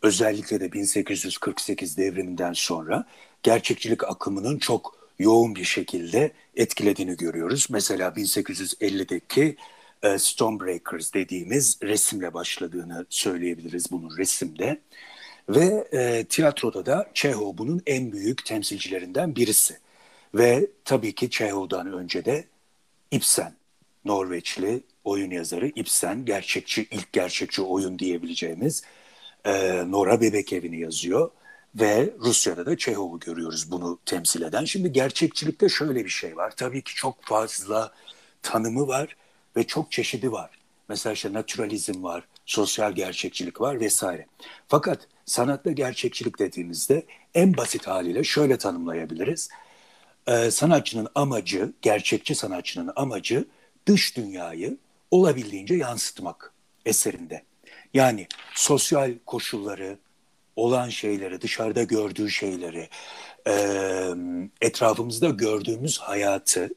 özellikle 0.02 0.60
de 0.60 0.74
1848 0.74 1.98
devriminden 1.98 2.54
sonra 2.54 3.06
gerçekçilik 3.44 4.04
akımının 4.04 4.58
çok 4.58 4.96
yoğun 5.20 5.56
bir 5.56 5.64
şekilde 5.64 6.32
etkilediğini 6.56 7.18
görüyoruz. 7.18 7.68
Mesela 7.70 8.10
1850'deki 8.10 9.58
e, 10.04 10.18
Stonebreakers 10.20 11.14
dediğimiz 11.14 11.78
resimle 11.84 12.34
başladığını 12.34 13.06
söyleyebiliriz 13.10 13.92
bunun 13.92 14.18
resimde. 14.18 14.82
Ve 15.50 15.88
e, 15.94 16.26
tiyatroda 16.26 16.86
da 16.86 17.12
Çehov 17.14 17.58
bunun 17.58 17.82
en 17.86 18.12
büyük 18.12 18.46
temsilcilerinden 18.46 19.36
birisi. 19.36 19.78
Ve 20.36 20.68
tabii 20.86 21.16
ki 21.16 21.30
Çehov'dan 21.30 21.94
önce 21.94 22.26
de 22.26 22.46
Ibsen, 23.12 23.54
Norveçli 24.06 24.84
oyun 25.04 25.32
yazarı 25.32 25.68
Ibsen, 25.68 26.26
gerçekçi 26.26 26.88
ilk 26.92 27.14
gerçekçi 27.14 27.62
oyun 27.62 28.00
diyebileceğimiz 28.00 28.84
e, 29.46 29.84
Nora 29.92 30.22
Bebek 30.22 30.54
Evi'ni 30.54 30.80
yazıyor. 30.80 31.32
Ve 31.76 32.14
Rusya'da 32.20 32.66
da 32.66 32.78
Çehov'u 32.78 33.20
görüyoruz 33.20 33.72
bunu 33.72 34.00
temsil 34.06 34.42
eden. 34.42 34.66
Şimdi 34.66 34.92
gerçekçilikte 34.92 35.70
şöyle 35.70 36.06
bir 36.06 36.10
şey 36.10 36.38
var. 36.38 36.54
Tabii 36.56 36.82
ki 36.82 36.96
çok 36.96 37.24
fazla 37.24 37.94
tanımı 38.42 38.88
var 38.88 39.16
ve 39.58 39.64
çok 39.64 39.92
çeşidi 39.92 40.32
var. 40.32 40.52
Mesela 40.90 41.14
işte 41.14 41.34
naturalizm 41.34 42.04
var, 42.04 42.24
sosyal 42.46 42.92
gerçekçilik 42.92 43.62
var 43.62 43.80
vesaire. 43.80 44.26
Fakat 44.68 45.08
sanatta 45.26 45.72
gerçekçilik 45.72 46.40
dediğimizde 46.40 47.06
en 47.34 47.58
basit 47.58 47.88
haliyle 47.88 48.24
şöyle 48.24 48.58
tanımlayabiliriz. 48.58 49.50
Ee, 50.28 50.52
sanatçının 50.52 51.08
amacı, 51.16 51.74
gerçekçi 51.82 52.36
sanatçının 52.36 52.94
amacı 52.96 53.46
dış 53.86 54.18
dünyayı 54.18 54.78
olabildiğince 55.12 55.76
yansıtmak 55.76 56.54
eserinde. 56.86 57.44
Yani 57.94 58.28
sosyal 58.56 59.14
koşulları, 59.26 59.98
olan 60.56 60.90
şeyleri, 60.90 61.42
dışarıda 61.42 61.84
gördüğü 61.84 62.30
şeyleri, 62.30 62.90
etrafımızda 64.62 65.30
gördüğümüz 65.30 66.00
hayatı 66.00 66.70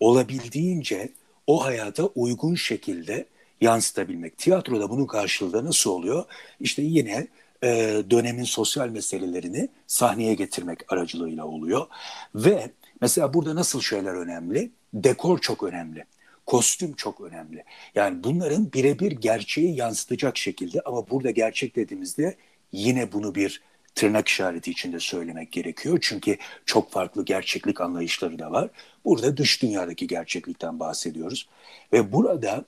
olabildiğince 0.00 1.08
o 1.46 1.64
hayata 1.64 2.04
uygun 2.06 2.54
şekilde 2.54 3.26
yansıtabilmek. 3.60 4.38
Tiyatroda 4.38 4.90
bunun 4.90 5.06
karşılığı 5.06 5.64
nasıl 5.64 5.90
oluyor? 5.90 6.24
İşte 6.60 6.82
yine 6.82 7.26
e, 7.62 7.68
dönemin 8.10 8.44
sosyal 8.44 8.88
meselelerini 8.88 9.68
sahneye 9.86 10.34
getirmek 10.34 10.92
aracılığıyla 10.92 11.46
oluyor. 11.46 11.86
Ve 12.34 12.70
mesela 13.00 13.34
burada 13.34 13.54
nasıl 13.54 13.80
şeyler 13.80 14.14
önemli? 14.14 14.70
Dekor 14.94 15.38
çok 15.38 15.62
önemli. 15.62 16.04
Kostüm 16.46 16.92
çok 16.92 17.20
önemli. 17.20 17.64
Yani 17.94 18.24
bunların 18.24 18.72
birebir 18.72 19.12
gerçeği 19.12 19.76
yansıtacak 19.76 20.36
şekilde 20.36 20.80
ama 20.80 21.10
burada 21.10 21.30
gerçek 21.30 21.76
dediğimizde 21.76 22.36
yine 22.72 23.12
bunu 23.12 23.34
bir 23.34 23.62
tırnak 23.94 24.28
işareti 24.28 24.70
içinde 24.70 25.00
söylemek 25.00 25.52
gerekiyor. 25.52 25.98
Çünkü 26.02 26.36
çok 26.66 26.92
farklı 26.92 27.24
gerçeklik 27.24 27.80
anlayışları 27.80 28.38
da 28.38 28.52
var. 28.52 28.70
Burada 29.04 29.36
dış 29.36 29.62
dünyadaki 29.62 30.06
gerçeklikten 30.06 30.80
bahsediyoruz. 30.80 31.48
Ve 31.92 32.12
burada 32.12 32.64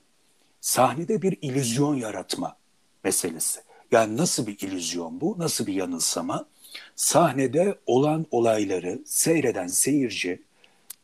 sahnede 0.61 1.21
bir 1.21 1.37
illüzyon 1.41 1.95
yaratma 1.95 2.55
meselesi. 3.03 3.59
Yani 3.91 4.17
nasıl 4.17 4.47
bir 4.47 4.59
illüzyon 4.59 5.21
bu? 5.21 5.35
Nasıl 5.39 5.67
bir 5.67 5.73
yanılsama? 5.73 6.45
Sahnede 6.95 7.75
olan 7.85 8.25
olayları 8.31 8.99
seyreden 9.05 9.67
seyirci 9.67 10.41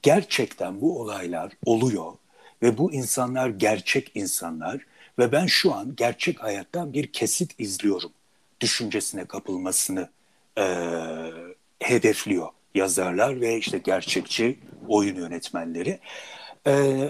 gerçekten 0.01 0.81
bu 0.81 1.01
olaylar 1.01 1.51
oluyor 1.65 2.13
ve 2.61 2.77
bu 2.77 2.93
insanlar 2.93 3.49
gerçek 3.49 4.11
insanlar 4.15 4.85
ve 5.19 5.31
ben 5.31 5.45
şu 5.45 5.73
an 5.73 5.95
gerçek 5.95 6.43
hayattan 6.43 6.93
bir 6.93 7.11
kesit 7.11 7.59
izliyorum 7.59 8.11
düşüncesine 8.61 9.25
kapılmasını 9.25 10.09
e, 10.57 10.65
hedefliyor 11.79 12.47
yazarlar 12.75 13.41
ve 13.41 13.57
işte 13.57 13.77
gerçekçi 13.77 14.59
oyun 14.87 15.15
yönetmenleri. 15.15 15.99
E, 16.67 17.09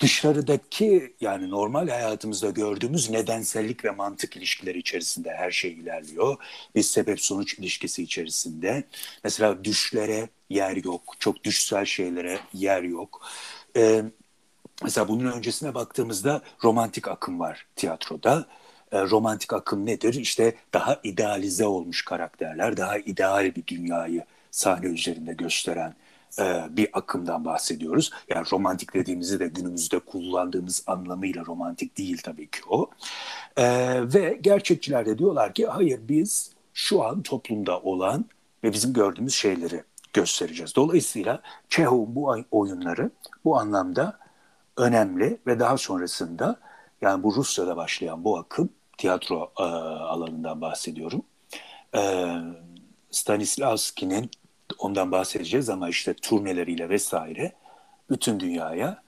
dışarıdaki 0.00 1.14
yani 1.20 1.50
normal 1.50 1.88
hayatımızda 1.88 2.50
gördüğümüz 2.50 3.10
nedensellik 3.10 3.84
ve 3.84 3.90
mantık 3.90 4.36
ilişkileri 4.36 4.78
içerisinde 4.78 5.30
her 5.30 5.50
şey 5.50 5.72
ilerliyor. 5.72 6.36
Bir 6.74 6.82
sebep 6.82 7.20
sonuç 7.20 7.54
ilişkisi 7.54 8.02
içerisinde. 8.02 8.84
Mesela 9.24 9.64
düşlere 9.64 10.28
yer 10.50 10.84
yok. 10.84 11.14
Çok 11.18 11.44
düşsel 11.44 11.84
şeylere 11.84 12.38
yer 12.54 12.82
yok. 12.82 13.22
Ee, 13.76 14.02
mesela 14.82 15.08
bunun 15.08 15.32
öncesine 15.32 15.74
baktığımızda 15.74 16.42
romantik 16.64 17.08
akım 17.08 17.40
var 17.40 17.66
tiyatroda. 17.76 18.46
Ee, 18.92 19.02
romantik 19.02 19.52
akım 19.52 19.86
nedir? 19.86 20.14
İşte 20.14 20.54
daha 20.74 21.00
idealize 21.02 21.66
olmuş 21.66 22.04
karakterler, 22.04 22.76
daha 22.76 22.98
ideal 22.98 23.54
bir 23.54 23.66
dünyayı 23.66 24.24
sahne 24.50 24.86
üzerinde 24.86 25.32
gösteren 25.32 25.94
e, 26.38 26.66
bir 26.70 26.88
akımdan 26.92 27.44
bahsediyoruz. 27.44 28.10
Yani 28.28 28.46
romantik 28.52 28.94
dediğimizde 28.94 29.40
de 29.40 29.48
günümüzde 29.48 29.98
kullandığımız 29.98 30.84
anlamıyla 30.86 31.44
romantik 31.46 31.98
değil 31.98 32.20
tabii 32.24 32.50
ki 32.50 32.60
o. 32.68 32.90
E, 33.56 33.64
ve 34.14 34.38
gerçekçiler 34.40 35.06
de 35.06 35.18
diyorlar 35.18 35.54
ki 35.54 35.66
hayır 35.66 36.00
biz 36.08 36.52
şu 36.74 37.04
an 37.04 37.22
toplumda 37.22 37.80
olan 37.80 38.24
ve 38.64 38.72
bizim 38.72 38.92
gördüğümüz 38.92 39.34
şeyleri 39.34 39.84
göstereceğiz. 40.12 40.76
Dolayısıyla 40.76 41.42
Çehov'un 41.68 42.14
bu 42.14 42.36
oyunları 42.50 43.10
bu 43.44 43.58
anlamda 43.58 44.18
önemli 44.76 45.38
ve 45.46 45.60
daha 45.60 45.76
sonrasında 45.76 46.56
yani 47.00 47.22
bu 47.22 47.34
Rusya'da 47.34 47.76
başlayan 47.76 48.24
bu 48.24 48.38
akım 48.38 48.70
tiyatro 49.00 49.52
e, 49.58 49.62
alanından 49.62 50.60
bahsediyorum. 50.60 51.22
E, 51.94 52.00
Stanislavski'nin 53.10 54.30
ondan 54.78 55.12
bahsedeceğiz 55.12 55.68
ama 55.68 55.88
işte 55.88 56.14
turneleriyle 56.14 56.88
vesaire 56.88 57.52
bütün 58.10 58.40
dünyaya 58.40 59.02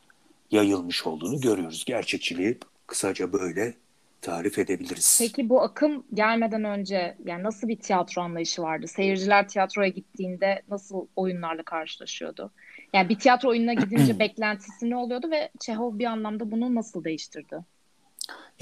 yayılmış 0.50 1.06
olduğunu 1.06 1.40
görüyoruz. 1.40 1.84
Gerçekçiliği 1.84 2.58
kısaca 2.86 3.32
böyle 3.32 3.74
tarif 4.20 4.58
edebiliriz. 4.58 5.18
Peki 5.20 5.48
bu 5.48 5.62
akım 5.62 6.04
gelmeden 6.14 6.64
önce 6.64 7.16
yani 7.24 7.42
nasıl 7.42 7.68
bir 7.68 7.76
tiyatro 7.76 8.22
anlayışı 8.22 8.62
vardı? 8.62 8.88
Seyirciler 8.88 9.48
tiyatroya 9.48 9.88
gittiğinde 9.88 10.62
nasıl 10.70 11.06
oyunlarla 11.16 11.62
karşılaşıyordu? 11.62 12.50
Yani 12.94 13.08
bir 13.08 13.18
tiyatro 13.18 13.48
oyununa 13.48 13.74
gidince 13.74 14.18
beklentisi 14.18 14.90
ne 14.90 14.96
oluyordu 14.96 15.30
ve 15.30 15.50
Çehov 15.60 15.98
bir 15.98 16.04
anlamda 16.04 16.50
bunu 16.50 16.74
nasıl 16.74 17.04
değiştirdi? 17.04 17.64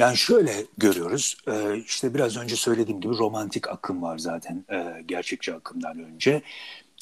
Yani 0.00 0.16
şöyle 0.16 0.52
görüyoruz, 0.78 1.36
e, 1.48 1.76
işte 1.78 2.14
biraz 2.14 2.36
önce 2.36 2.56
söylediğim 2.56 3.00
gibi 3.00 3.18
romantik 3.18 3.68
akım 3.68 4.02
var 4.02 4.18
zaten 4.18 4.64
e, 4.72 5.02
gerçekçi 5.06 5.54
akımdan 5.54 5.98
önce. 5.98 6.42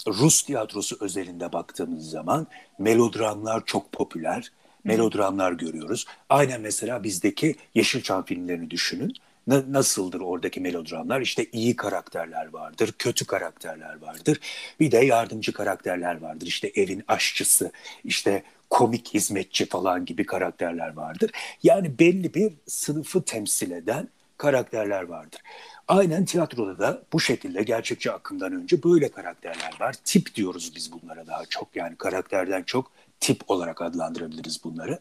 Rus 0.07 0.43
tiyatrosu 0.43 0.97
özelinde 1.00 1.52
baktığımız 1.52 2.11
zaman 2.11 2.47
melodramlar 2.78 3.62
çok 3.67 3.93
popüler. 3.93 4.52
Melodramlar 4.85 5.52
görüyoruz. 5.52 6.07
Aynen 6.28 6.61
mesela 6.61 7.05
bizdeki 7.05 7.57
Yeşilçam 7.75 8.25
filmlerini 8.25 8.71
düşünün. 8.71 9.12
Na- 9.47 9.73
nasıldır 9.73 10.21
oradaki 10.21 10.61
melodramlar? 10.61 11.21
İşte 11.21 11.47
iyi 11.52 11.76
karakterler 11.76 12.49
vardır, 12.52 12.95
kötü 12.99 13.26
karakterler 13.26 14.00
vardır. 14.02 14.40
Bir 14.81 14.90
de 14.90 14.99
yardımcı 14.99 15.53
karakterler 15.53 16.20
vardır. 16.20 16.46
İşte 16.46 16.73
evin 16.75 17.05
aşçısı, 17.09 17.73
işte 18.05 18.42
komik 18.70 19.14
hizmetçi 19.14 19.66
falan 19.66 20.04
gibi 20.04 20.26
karakterler 20.26 20.92
vardır. 20.96 21.31
Yani 21.62 21.98
belli 21.98 22.35
bir 22.35 22.52
sınıfı 22.66 23.22
temsil 23.22 23.70
eden 23.70 24.09
karakterler 24.38 25.02
vardır. 25.02 25.40
Aynen 25.88 26.24
tiyatroda 26.24 26.78
da 26.78 27.02
bu 27.12 27.20
şekilde 27.20 27.62
gerçekçi 27.62 28.12
akımdan 28.12 28.52
önce 28.52 28.83
böyle 28.83 29.09
karakterler 29.09 29.72
var. 29.81 29.94
Tip 30.04 30.35
diyoruz 30.35 30.72
biz 30.76 30.92
bunlara 30.92 31.26
daha 31.26 31.46
çok 31.46 31.76
yani 31.76 31.96
karakterden 31.96 32.62
çok 32.62 32.90
tip 33.20 33.50
olarak 33.50 33.83
adlandırabiliriz 33.83 34.64
bunları. 34.64 34.98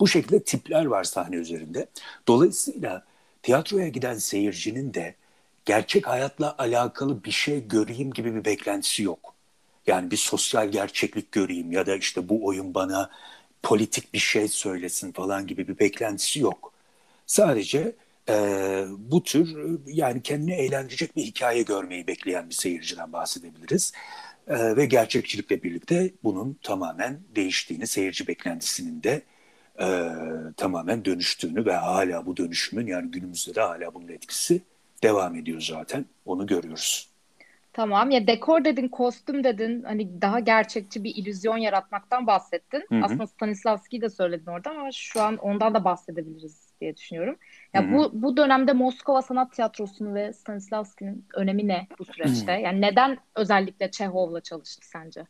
Bu 0.00 0.08
şekilde 0.08 0.42
tipler 0.42 0.84
var 0.84 1.04
sahne 1.04 1.36
üzerinde. 1.36 1.86
Dolayısıyla 2.28 3.04
tiyatroya 3.42 3.88
giden 3.88 4.18
seyircinin 4.18 4.94
de 4.94 5.14
gerçek 5.64 6.06
hayatla 6.06 6.54
alakalı 6.58 7.24
bir 7.24 7.30
şey 7.30 7.68
göreyim 7.68 8.12
gibi 8.12 8.34
bir 8.34 8.44
beklentisi 8.44 9.02
yok. 9.02 9.34
Yani 9.86 10.10
bir 10.10 10.16
sosyal 10.16 10.68
gerçeklik 10.68 11.32
göreyim 11.32 11.72
ya 11.72 11.86
da 11.86 11.96
işte 11.96 12.28
bu 12.28 12.46
oyun 12.46 12.74
bana 12.74 13.10
politik 13.62 14.14
bir 14.14 14.18
şey 14.18 14.48
söylesin 14.48 15.12
falan 15.12 15.46
gibi 15.46 15.68
bir 15.68 15.78
beklentisi 15.78 16.40
yok. 16.40 16.72
Sadece 17.26 17.96
e, 18.28 18.84
bu 18.98 19.22
tür 19.22 19.78
yani 19.86 20.22
kendini 20.22 20.54
eğlendirecek 20.54 21.16
bir 21.16 21.22
hikaye 21.22 21.62
görmeyi 21.62 22.06
bekleyen 22.06 22.48
bir 22.50 22.54
seyirciden 22.54 23.12
bahsedebiliriz. 23.12 23.92
E, 24.48 24.76
ve 24.76 24.86
gerçekçilikle 24.86 25.62
birlikte 25.62 26.10
bunun 26.24 26.58
tamamen 26.62 27.20
değiştiğini, 27.36 27.86
seyirci 27.86 28.26
beklentisinin 28.28 29.02
de 29.02 29.22
e, 29.80 30.12
tamamen 30.56 31.04
dönüştüğünü 31.04 31.66
ve 31.66 31.74
hala 31.74 32.26
bu 32.26 32.36
dönüşümün 32.36 32.86
yani 32.86 33.10
günümüzde 33.10 33.54
de 33.54 33.60
hala 33.60 33.94
bunun 33.94 34.08
etkisi 34.08 34.62
devam 35.02 35.36
ediyor 35.36 35.60
zaten. 35.60 36.04
Onu 36.24 36.46
görüyoruz. 36.46 37.09
Tamam 37.72 38.10
ya 38.10 38.26
dekor 38.26 38.64
dedin, 38.64 38.88
kostüm 38.88 39.44
dedin. 39.44 39.82
Hani 39.82 40.22
daha 40.22 40.40
gerçekçi 40.40 41.04
bir 41.04 41.14
illüzyon 41.14 41.56
yaratmaktan 41.56 42.26
bahsettin. 42.26 42.84
Hı 42.88 42.94
hı. 42.94 43.04
Aslında 43.04 43.26
Stanislavski'yi 43.26 44.02
de 44.02 44.08
söyledin 44.08 44.46
orada 44.46 44.70
ama 44.70 44.88
şu 44.92 45.22
an 45.22 45.36
ondan 45.36 45.74
da 45.74 45.84
bahsedebiliriz 45.84 46.70
diye 46.80 46.96
düşünüyorum. 46.96 47.36
Ya 47.74 47.82
Hı-hı. 47.82 47.92
bu 47.92 48.10
bu 48.22 48.36
dönemde 48.36 48.72
Moskova 48.72 49.22
Sanat 49.22 49.52
Tiyatrosu'nu 49.52 50.14
ve 50.14 50.32
Stanislavski'nin 50.32 51.26
önemi 51.34 51.68
ne 51.68 51.86
bu 51.98 52.04
süreçte? 52.04 52.52
Hı-hı. 52.52 52.60
Yani 52.60 52.80
neden 52.80 53.18
özellikle 53.36 53.90
Çehov'la 53.90 54.40
çalıştı 54.40 54.88
sence? 54.88 55.24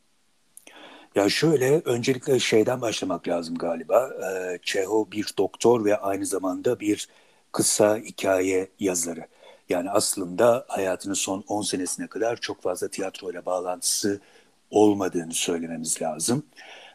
Ya 1.14 1.28
şöyle 1.28 1.80
öncelikle 1.84 2.38
şeyden 2.38 2.80
başlamak 2.80 3.28
lazım 3.28 3.54
galiba. 3.54 4.10
Ee, 4.22 4.58
Çehov 4.62 5.10
bir 5.10 5.34
doktor 5.38 5.84
ve 5.84 5.96
aynı 5.96 6.26
zamanda 6.26 6.80
bir 6.80 7.08
kısa 7.52 7.96
hikaye 7.96 8.68
yazarı. 8.78 9.26
Yani 9.70 9.90
aslında 9.90 10.64
hayatının 10.68 11.14
son 11.14 11.44
10 11.48 11.62
senesine 11.62 12.06
kadar 12.06 12.36
çok 12.36 12.62
fazla 12.62 12.88
tiyatro 12.88 13.30
ile 13.30 13.46
bağlantısı 13.46 14.20
olmadığını 14.70 15.32
söylememiz 15.32 16.02
lazım. 16.02 16.46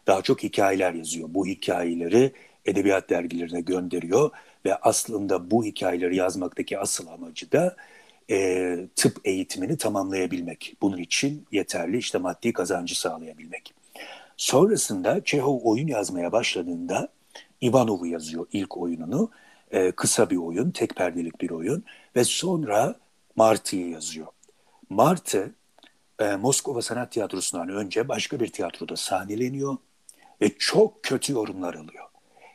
Daha 0.06 0.22
çok 0.22 0.42
hikayeler 0.42 0.92
yazıyor. 0.92 1.28
Bu 1.30 1.46
hikayeleri 1.46 2.32
edebiyat 2.64 3.10
dergilerine 3.10 3.60
gönderiyor 3.60 4.30
ve 4.64 4.76
aslında 4.76 5.50
bu 5.50 5.64
hikayeleri 5.64 6.16
yazmaktaki 6.16 6.78
asıl 6.78 7.06
amacı 7.06 7.52
da 7.52 7.76
e, 8.30 8.76
tıp 8.96 9.20
eğitimini 9.24 9.76
tamamlayabilmek. 9.78 10.76
Bunun 10.82 10.98
için 10.98 11.46
yeterli 11.52 11.98
işte 11.98 12.18
maddi 12.18 12.52
kazancı 12.52 13.00
sağlayabilmek. 13.00 13.74
Sonrasında 14.36 15.24
Çehov 15.24 15.60
oyun 15.64 15.86
yazmaya 15.88 16.32
başladığında 16.32 17.08
Ivanov'u 17.62 18.06
yazıyor 18.06 18.46
ilk 18.52 18.76
oyununu. 18.76 19.30
E, 19.70 19.92
kısa 19.92 20.30
bir 20.30 20.36
oyun, 20.36 20.70
tek 20.70 20.96
perdelik 20.96 21.40
bir 21.40 21.50
oyun 21.50 21.84
ve 22.16 22.24
sonra 22.24 22.94
Martı'yı 23.36 23.90
yazıyor. 23.90 24.26
Martı 24.90 25.54
e, 26.18 26.36
Moskova 26.36 26.82
Sanat 26.82 27.12
Tiyatrosu'ndan 27.12 27.68
önce 27.68 28.08
başka 28.08 28.40
bir 28.40 28.48
tiyatroda 28.48 28.96
sahneleniyor 28.96 29.76
ve 30.40 30.58
çok 30.58 31.02
kötü 31.02 31.32
yorumlar 31.32 31.74
alıyor. 31.74 32.04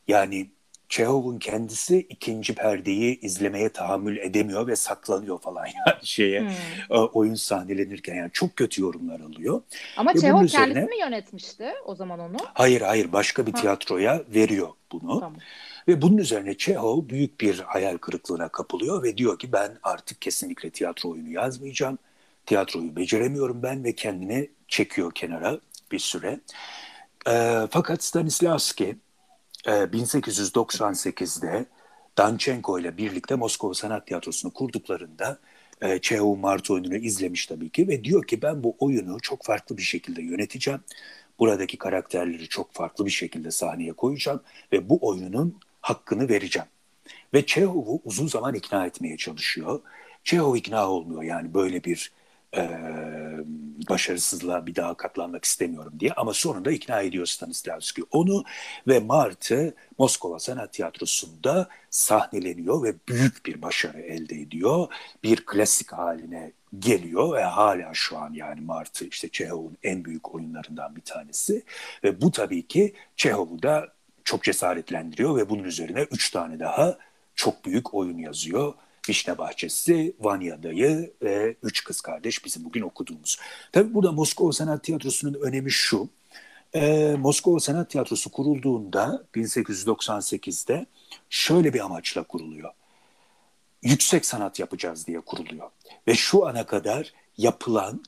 Yani 0.08 0.50
Çehov'un 0.90 1.40
kendisi 1.40 2.00
ikinci 2.00 2.56
perdeyi 2.56 3.20
izlemeye 3.20 3.70
tahammül 3.70 4.18
edemiyor 4.18 4.68
ve 4.68 4.76
saklanıyor 4.76 5.40
falan 5.40 5.66
yani 5.88 5.98
şeye 6.04 6.42
hmm. 6.42 6.50
E, 6.90 7.00
oyun 7.00 7.36
sahnelenirken 7.36 8.16
yani 8.16 8.30
çok 8.34 8.56
kötü 8.56 8.82
yorumlar 8.82 9.20
alıyor. 9.20 9.62
Ama 9.98 10.14
Çehov 10.14 10.44
üzerine, 10.44 10.74
kendisi 10.74 10.90
mi 10.90 11.00
yönetmişti 11.00 11.74
o 11.86 11.96
zaman 11.96 12.20
onu? 12.20 12.38
Hayır 12.54 12.82
hayır 12.82 13.14
başka 13.14 13.48
bir 13.48 13.54
ha. 13.54 13.62
tiyatroya 13.62 14.24
veriyor 14.34 14.70
bunu. 14.92 15.20
Tamam. 15.20 15.36
Ve 15.88 16.02
bunun 16.02 16.18
üzerine 16.18 16.58
Çehov 16.58 17.10
büyük 17.10 17.42
bir 17.42 17.60
hayal 17.60 17.98
kırıklığına 17.98 18.48
kapılıyor 18.50 19.04
ve 19.04 19.18
diyor 19.18 19.40
ki 19.40 19.52
ben 19.52 19.78
artık 19.84 20.22
kesinlikle 20.22 20.70
tiyatro 20.70 21.10
oyunu 21.10 21.30
yazmayacağım. 21.30 21.98
Tiyatroyu 22.46 22.96
beceremiyorum 22.96 23.64
ben 23.64 23.84
ve 23.84 23.96
kendini 23.96 24.50
çekiyor 24.68 25.12
kenara 25.16 25.60
bir 25.92 26.00
süre. 26.00 26.40
E, 27.28 27.68
fakat 27.72 28.04
Stanislavski 28.04 28.98
1898'de 29.66 31.48
ee, 31.48 31.66
Danchenko 32.18 32.80
ile 32.80 32.98
birlikte 32.98 33.36
Moskova 33.36 33.74
Sanat 33.74 34.08
Tiyatrosu'nu 34.08 34.54
kurduklarında 34.54 35.40
e, 35.82 36.00
Çehov 36.00 36.36
Mart 36.36 36.72
oyununu 36.72 36.96
izlemiş 36.96 37.46
tabii 37.46 37.70
ki 37.70 37.88
ve 37.88 38.04
diyor 38.04 38.28
ki 38.28 38.42
ben 38.42 38.64
bu 38.64 38.76
oyunu 38.80 39.20
çok 39.22 39.46
farklı 39.46 39.78
bir 39.78 39.82
şekilde 39.82 40.22
yöneteceğim. 40.22 40.80
Buradaki 41.40 41.78
karakterleri 41.78 42.48
çok 42.48 42.74
farklı 42.74 43.06
bir 43.06 43.12
şekilde 43.12 43.52
sahneye 43.52 43.94
koyacağım 43.94 44.42
ve 44.72 44.90
bu 44.90 45.00
oyunun 45.02 45.60
hakkını 45.82 46.30
vereceğim. 46.30 46.68
Ve 47.34 47.46
Çehov'u 47.46 48.02
uzun 48.04 48.28
zaman 48.28 48.56
ikna 48.56 48.86
etmeye 48.86 49.18
çalışıyor. 49.18 49.82
Çehov 50.24 50.56
ikna 50.56 50.90
olmuyor 50.90 51.24
yani 51.24 51.54
böyle 51.54 51.84
bir 51.84 52.12
e, 52.56 52.70
başarısızlığa 53.90 54.66
bir 54.66 54.76
daha 54.76 54.94
katlanmak 54.94 55.46
istemiyorum 55.46 55.94
diye 56.00 56.14
ama 56.14 56.34
sonunda 56.34 56.72
ikna 56.72 57.02
ediyor 57.02 57.26
Stanislavski 57.26 58.04
onu 58.12 58.44
ve 58.88 59.00
Mart'ı 59.00 59.76
Moskova 59.98 60.40
Sanat 60.40 60.74
Tiyatrosu'nda 60.74 61.70
sahneleniyor 61.90 62.84
ve 62.84 62.96
büyük 63.10 63.46
bir 63.46 63.62
başarı 63.62 64.00
elde 64.00 64.36
ediyor. 64.36 64.88
Bir 65.24 65.46
klasik 65.46 65.94
haline 65.94 66.52
geliyor 66.80 67.34
ve 67.34 67.44
hala 67.44 67.94
şu 67.94 68.18
an 68.18 68.34
yani 68.34 68.62
Mart'ı 68.62 69.06
işte 69.06 69.30
Çehov'un 69.30 69.78
en 69.84 70.06
büyük 70.06 70.36
oyunlarından 70.36 70.96
bir 70.96 71.02
tanesi 71.02 71.64
ve 72.04 72.22
bu 72.22 72.32
tabii 72.32 72.68
ki 72.68 72.94
Çehov'u 73.16 73.64
da 73.64 73.94
çok 74.32 74.44
cesaretlendiriyor 74.44 75.38
ve 75.38 75.50
bunun 75.50 75.64
üzerine 75.64 76.02
üç 76.02 76.32
tane 76.32 76.60
daha 76.60 76.98
çok 77.36 77.66
büyük 77.66 77.94
oyun 77.94 78.18
yazıyor. 78.18 78.74
Vişne 79.10 79.38
Bahçesi, 79.38 80.16
Vanya 80.20 80.64
Dayı 80.64 81.14
ve 81.22 81.56
Üç 81.64 81.84
Kız 81.84 82.02
Kardeş 82.02 82.46
bizim 82.46 82.66
bugün 82.66 82.82
okuduğumuz. 82.82 83.38
Tabii 83.72 83.94
burada 83.94 84.12
Moskova 84.12 84.52
Sanat 84.52 84.84
Tiyatrosu'nun 84.84 85.34
önemi 85.34 85.72
şu. 85.72 86.10
Ee, 86.76 87.16
Moskova 87.20 87.60
Sanat 87.60 87.90
Tiyatrosu 87.90 88.32
kurulduğunda 88.32 89.24
1898'de 89.36 90.86
şöyle 91.30 91.74
bir 91.74 91.80
amaçla 91.80 92.24
kuruluyor. 92.24 92.72
Yüksek 93.84 94.26
sanat 94.26 94.60
yapacağız 94.60 95.08
diye 95.08 95.20
kuruluyor. 95.20 95.70
Ve 96.08 96.14
şu 96.14 96.48
ana 96.48 96.66
kadar 96.66 97.14
yapılan 97.38 98.04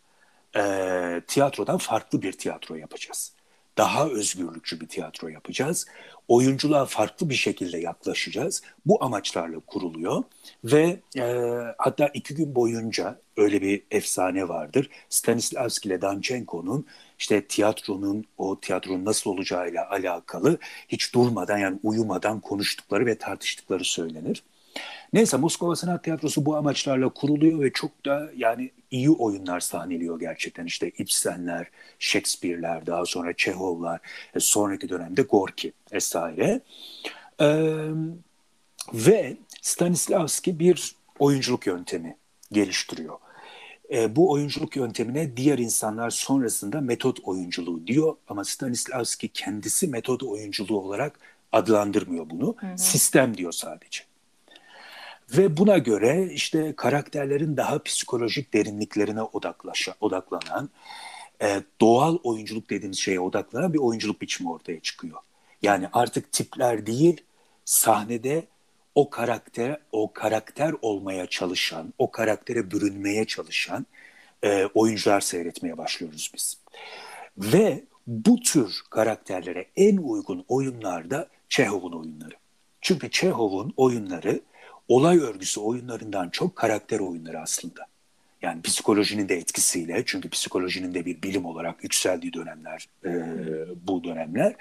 e, 0.56 1.22
tiyatrodan 1.28 1.78
farklı 1.78 2.22
bir 2.22 2.32
tiyatro 2.32 2.76
yapacağız 2.76 3.34
daha 3.78 4.08
özgürlükçü 4.08 4.82
bir 4.82 4.88
tiyatro 4.88 5.28
yapacağız. 5.28 5.86
Oyunculuğa 6.28 6.86
farklı 6.86 7.30
bir 7.30 7.36
şekilde 7.36 7.78
yaklaşacağız. 7.78 8.62
Bu 8.86 9.04
amaçlarla 9.04 9.60
kuruluyor 9.60 10.24
ve 10.64 11.00
e, 11.18 11.24
hatta 11.78 12.08
iki 12.14 12.36
gün 12.36 12.56
boyunca 12.56 13.20
öyle 13.38 13.62
bir 13.62 13.84
efsane 13.92 14.48
vardır. 14.48 14.90
Stanislavski 15.10 15.90
ile 15.90 16.02
Danchenko'nun 16.02 16.86
işte 17.20 17.48
tiyatronun 17.48 18.26
o 18.38 18.60
tiyatronun 18.60 19.06
nasıl 19.06 19.30
olacağıyla 19.30 19.90
alakalı 19.90 20.58
hiç 20.88 21.14
durmadan 21.14 21.58
yani 21.58 21.80
uyumadan 21.84 22.40
konuştukları 22.40 23.06
ve 23.06 23.18
tartıştıkları 23.18 23.84
söylenir. 23.84 24.44
Neyse 25.14 25.38
Moskova 25.38 25.76
Sanat 25.76 26.04
Tiyatrosu 26.04 26.46
bu 26.46 26.56
amaçlarla 26.56 27.10
kuruluyor 27.10 27.62
ve 27.62 27.74
çok 27.74 28.06
da 28.06 28.32
yani 28.38 28.72
iyi 28.92 29.10
oyunlar 29.10 29.60
sahneliyor 29.60 30.20
gerçekten. 30.20 30.66
İşte 30.66 30.92
Ibsenler, 30.98 31.68
Shakespeare'ler, 32.00 32.86
daha 32.86 33.06
sonra 33.06 33.34
Çehovlar, 33.34 34.00
e, 34.36 34.40
sonraki 34.40 34.90
dönemde 34.90 35.22
Gorki 35.22 35.74
vesaire. 35.94 36.62
Ee, 37.42 37.90
ve 38.94 39.38
Stanislavski 39.62 40.60
bir 40.60 40.96
oyunculuk 41.20 41.68
yöntemi 41.68 42.18
geliştiriyor. 42.52 43.18
E, 43.94 44.16
bu 44.16 44.32
oyunculuk 44.32 44.76
yöntemine 44.76 45.38
diğer 45.38 45.58
insanlar 45.58 46.10
sonrasında 46.10 46.82
metot 46.82 47.20
oyunculuğu 47.24 47.88
diyor 47.88 48.16
ama 48.28 48.44
Stanislavski 48.44 49.28
kendisi 49.28 49.88
metot 49.88 50.24
oyunculuğu 50.24 50.80
olarak 50.80 51.20
adlandırmıyor 51.52 52.30
bunu. 52.30 52.56
Hı 52.60 52.68
hı. 52.68 52.78
Sistem 52.78 53.38
diyor 53.38 53.52
sadece. 53.52 54.13
Ve 55.38 55.58
buna 55.58 55.78
göre 55.78 56.30
işte 56.34 56.74
karakterlerin 56.76 57.58
daha 57.58 57.84
psikolojik 57.84 58.54
derinliklerine 58.54 59.22
odaklaşa, 59.22 59.96
odaklanan, 60.02 60.70
e, 61.42 61.62
doğal 61.82 62.18
oyunculuk 62.24 62.70
dediğimiz 62.70 63.00
şeye 63.00 63.20
odaklanan 63.20 63.74
bir 63.74 63.80
oyunculuk 63.80 64.22
biçimi 64.22 64.52
ortaya 64.52 64.80
çıkıyor. 64.80 65.20
Yani 65.62 65.88
artık 65.94 66.32
tipler 66.32 66.86
değil, 66.86 67.22
sahnede 67.66 68.44
o 68.96 69.10
karakter, 69.10 69.78
o 69.92 70.14
karakter 70.14 70.74
olmaya 70.82 71.28
çalışan, 71.28 71.94
o 71.98 72.12
karaktere 72.12 72.72
bürünmeye 72.72 73.26
çalışan 73.26 73.86
e, 74.44 74.66
oyuncular 74.66 75.22
seyretmeye 75.22 75.78
başlıyoruz 75.78 76.32
biz. 76.36 76.58
Ve 77.38 77.84
bu 78.08 78.40
tür 78.40 78.82
karakterlere 78.90 79.66
en 79.76 79.98
uygun 79.98 80.46
oyunlar 80.48 81.10
da 81.10 81.28
Çehov'un 81.50 81.92
oyunları. 81.92 82.36
Çünkü 82.82 83.12
Çehov'un 83.12 83.74
oyunları 83.78 84.42
olay 84.88 85.18
örgüsü 85.18 85.60
oyunlarından 85.60 86.30
çok 86.30 86.56
karakter 86.56 87.00
oyunları 87.00 87.40
aslında. 87.40 87.88
Yani 88.44 88.62
psikolojinin 88.62 89.30
de 89.30 89.36
etkisiyle 89.36 90.04
çünkü 90.06 90.30
psikolojinin 90.30 90.94
de 90.94 91.06
bir 91.06 91.22
bilim 91.22 91.46
olarak 91.46 91.84
yükseldiği 91.84 92.34
dönemler 92.34 92.88
e, 93.06 93.12
bu 93.88 94.04
dönemler. 94.04 94.56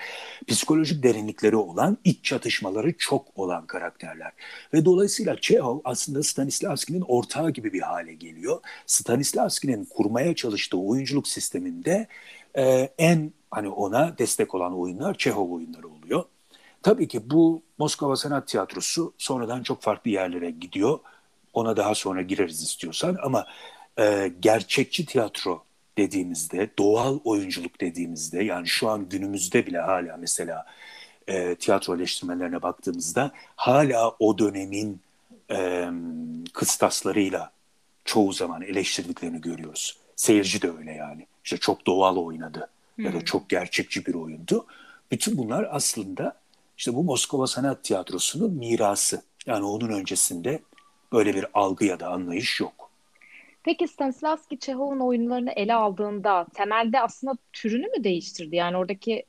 Psikolojik 0.46 1.02
derinlikleri 1.02 1.56
olan 1.56 1.98
iç 2.04 2.24
çatışmaları 2.24 2.94
çok 2.98 3.38
olan 3.38 3.66
karakterler. 3.66 4.32
Ve 4.72 4.84
dolayısıyla 4.84 5.36
Çehov 5.40 5.80
aslında 5.84 6.22
Stanislavski'nin 6.22 7.00
ortağı 7.00 7.50
gibi 7.50 7.72
bir 7.72 7.80
hale 7.80 8.14
geliyor. 8.14 8.60
Stanislavski'nin 8.86 9.84
kurmaya 9.84 10.34
çalıştığı 10.34 10.78
oyunculuk 10.78 11.28
sisteminde 11.28 12.06
e, 12.58 12.62
en 12.98 13.32
hani 13.50 13.68
ona 13.68 14.18
destek 14.18 14.54
olan 14.54 14.78
oyunlar 14.78 15.14
Çehov 15.14 15.50
oyunları 15.50 15.88
oluyor. 15.88 16.24
Tabii 16.82 17.08
ki 17.08 17.30
bu 17.30 17.62
Moskova 17.78 18.16
Sanat 18.16 18.48
Tiyatrosu 18.48 19.14
sonradan 19.18 19.62
çok 19.62 19.82
farklı 19.82 20.10
yerlere 20.10 20.50
gidiyor. 20.50 20.98
Ona 21.52 21.76
daha 21.76 21.94
sonra 21.94 22.22
gireriz 22.22 22.62
istiyorsan 22.62 23.16
ama 23.22 23.46
e, 23.98 24.32
gerçekçi 24.40 25.06
tiyatro 25.06 25.64
dediğimizde, 25.98 26.70
doğal 26.78 27.18
oyunculuk 27.24 27.80
dediğimizde 27.80 28.44
yani 28.44 28.66
şu 28.66 28.88
an 28.88 29.08
günümüzde 29.08 29.66
bile 29.66 29.78
hala 29.78 30.16
mesela 30.16 30.66
e, 31.28 31.54
tiyatro 31.54 31.96
eleştirmelerine 31.96 32.62
baktığımızda 32.62 33.32
hala 33.56 34.16
o 34.18 34.38
dönemin 34.38 35.00
e, 35.50 35.88
kıstaslarıyla 36.52 37.52
çoğu 38.04 38.32
zaman 38.32 38.62
eleştirdiklerini 38.62 39.40
görüyoruz. 39.40 39.96
Seyirci 40.16 40.62
de 40.62 40.70
öyle 40.78 40.92
yani. 40.92 41.26
İşte 41.44 41.56
çok 41.56 41.86
doğal 41.86 42.16
oynadı 42.16 42.68
ya 42.98 43.12
da 43.12 43.16
hmm. 43.16 43.24
çok 43.24 43.48
gerçekçi 43.48 44.06
bir 44.06 44.14
oyundu. 44.14 44.66
Bütün 45.10 45.38
bunlar 45.38 45.68
aslında 45.70 46.41
işte 46.82 46.94
bu 46.94 47.04
Moskova 47.04 47.46
Sanat 47.46 47.84
Tiyatrosu'nun 47.84 48.54
mirası. 48.54 49.22
Yani 49.46 49.64
onun 49.64 49.88
öncesinde 49.88 50.62
böyle 51.12 51.34
bir 51.34 51.46
algı 51.54 51.84
ya 51.84 52.00
da 52.00 52.08
anlayış 52.08 52.60
yok. 52.60 52.90
Peki 53.62 53.88
Stanislavski 53.88 54.58
Çehov'un 54.58 55.00
oyunlarını 55.00 55.50
ele 55.50 55.74
aldığında 55.74 56.46
temelde 56.54 57.00
aslında 57.00 57.32
türünü 57.52 57.86
mü 57.86 58.04
değiştirdi? 58.04 58.56
Yani 58.56 58.76
oradaki 58.76 59.24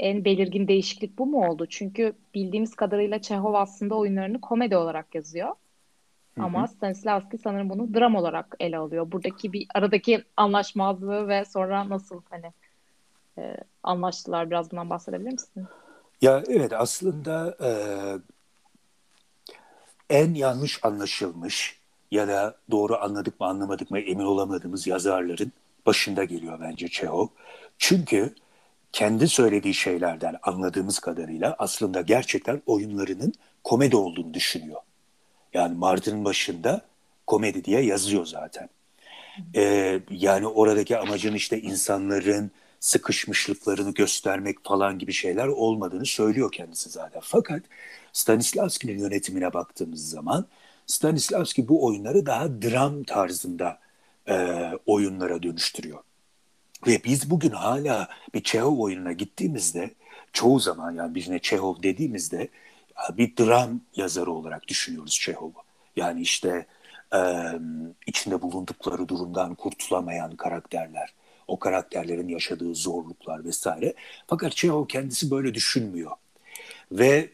en 0.00 0.24
belirgin 0.24 0.68
değişiklik 0.68 1.18
bu 1.18 1.26
mu 1.26 1.48
oldu? 1.48 1.66
Çünkü 1.66 2.12
bildiğimiz 2.34 2.74
kadarıyla 2.74 3.22
Çehov 3.22 3.54
aslında 3.54 3.94
oyunlarını 3.94 4.40
komedi 4.40 4.76
olarak 4.76 5.14
yazıyor. 5.14 5.48
Hı-hı. 5.48 6.44
Ama 6.44 6.66
Stanislavski 6.66 7.38
sanırım 7.38 7.70
bunu 7.70 7.94
dram 7.94 8.14
olarak 8.14 8.56
ele 8.60 8.78
alıyor. 8.78 9.12
Buradaki 9.12 9.52
bir 9.52 9.66
aradaki 9.74 10.24
anlaşmazlığı 10.36 11.28
ve 11.28 11.44
sonra 11.44 11.88
nasıl 11.88 12.22
hani 12.30 12.52
e, 13.38 13.56
anlaştılar 13.82 14.50
biraz 14.50 14.70
bundan 14.70 14.90
bahsedebilir 14.90 15.32
misin? 15.32 15.68
Ya 16.22 16.42
evet 16.48 16.72
aslında 16.72 17.56
e, 17.60 17.70
en 20.10 20.34
yanlış 20.34 20.80
anlaşılmış 20.84 21.78
ya 22.10 22.28
da 22.28 22.56
doğru 22.70 22.96
anladık 22.96 23.40
mı 23.40 23.46
anlamadık 23.46 23.90
mı 23.90 23.98
emin 23.98 24.24
olamadığımız 24.24 24.86
yazarların 24.86 25.52
başında 25.86 26.24
geliyor 26.24 26.58
bence 26.60 26.88
Çehov. 26.88 27.26
Çünkü 27.78 28.34
kendi 28.92 29.28
söylediği 29.28 29.74
şeylerden 29.74 30.36
anladığımız 30.42 30.98
kadarıyla 30.98 31.56
aslında 31.58 32.00
gerçekten 32.00 32.62
oyunlarının 32.66 33.34
komedi 33.64 33.96
olduğunu 33.96 34.34
düşünüyor. 34.34 34.80
Yani 35.54 35.78
Martı'nın 35.78 36.24
başında 36.24 36.82
komedi 37.26 37.64
diye 37.64 37.80
yazıyor 37.80 38.26
zaten. 38.26 38.68
Ee, 39.56 40.00
yani 40.10 40.46
oradaki 40.46 40.98
amacın 40.98 41.34
işte 41.34 41.60
insanların 41.60 42.50
sıkışmışlıklarını 42.80 43.94
göstermek 43.94 44.64
falan 44.64 44.98
gibi 44.98 45.12
şeyler 45.12 45.46
olmadığını 45.46 46.06
söylüyor 46.06 46.52
kendisi 46.52 46.90
zaten. 46.90 47.20
Fakat 47.24 47.62
Stanislavski'nin 48.12 48.98
yönetimine 48.98 49.52
baktığımız 49.52 50.10
zaman 50.10 50.46
Stanislavski 50.86 51.68
bu 51.68 51.86
oyunları 51.86 52.26
daha 52.26 52.62
dram 52.62 53.04
tarzında 53.04 53.78
e, 54.28 54.62
oyunlara 54.86 55.42
dönüştürüyor. 55.42 55.98
Ve 56.86 57.00
biz 57.04 57.30
bugün 57.30 57.50
hala 57.50 58.08
bir 58.34 58.42
Çehov 58.42 58.78
oyununa 58.78 59.12
gittiğimizde 59.12 59.90
çoğu 60.32 60.60
zaman 60.60 60.94
yani 60.94 61.14
birine 61.14 61.38
Çehov 61.38 61.82
dediğimizde 61.82 62.48
bir 63.12 63.36
dram 63.36 63.80
yazarı 63.96 64.30
olarak 64.30 64.68
düşünüyoruz 64.68 65.20
Çehov'u. 65.20 65.62
Yani 65.96 66.20
işte 66.20 66.66
e, 67.14 67.20
içinde 68.06 68.42
bulundukları 68.42 69.08
durumdan 69.08 69.54
kurtulamayan 69.54 70.36
karakterler, 70.36 71.14
o 71.48 71.58
karakterlerin 71.58 72.28
yaşadığı 72.28 72.74
zorluklar 72.74 73.44
vesaire. 73.44 73.94
Fakat 74.26 74.52
Çehov 74.52 74.86
kendisi 74.86 75.30
böyle 75.30 75.54
düşünmüyor. 75.54 76.10
Ve 76.92 77.30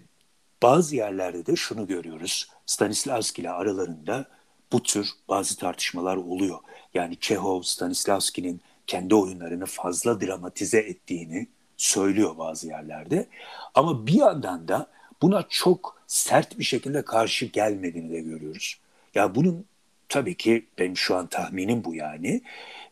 bazı 0.62 0.96
yerlerde 0.96 1.46
de 1.46 1.56
şunu 1.56 1.86
görüyoruz. 1.86 2.48
Stanislavski 2.66 3.42
ile 3.42 3.50
aralarında 3.50 4.26
bu 4.72 4.82
tür 4.82 5.10
bazı 5.28 5.56
tartışmalar 5.56 6.16
oluyor. 6.16 6.58
Yani 6.94 7.16
Çehov 7.20 7.62
Stanislavski'nin 7.62 8.60
kendi 8.86 9.14
oyunlarını 9.14 9.66
fazla 9.66 10.20
dramatize 10.20 10.78
ettiğini 10.78 11.46
söylüyor 11.76 12.38
bazı 12.38 12.66
yerlerde. 12.66 13.26
Ama 13.74 14.06
bir 14.06 14.14
yandan 14.14 14.68
da 14.68 14.86
buna 15.22 15.44
çok 15.48 16.02
sert 16.06 16.58
bir 16.58 16.64
şekilde 16.64 17.04
karşı 17.04 17.46
gelmediğini 17.46 18.12
de 18.12 18.20
görüyoruz. 18.20 18.80
Ya 19.14 19.34
bunun 19.34 19.66
tabii 20.14 20.34
ki 20.34 20.66
benim 20.78 20.96
şu 20.96 21.16
an 21.16 21.26
tahminim 21.26 21.84
bu 21.84 21.94
yani. 21.94 22.42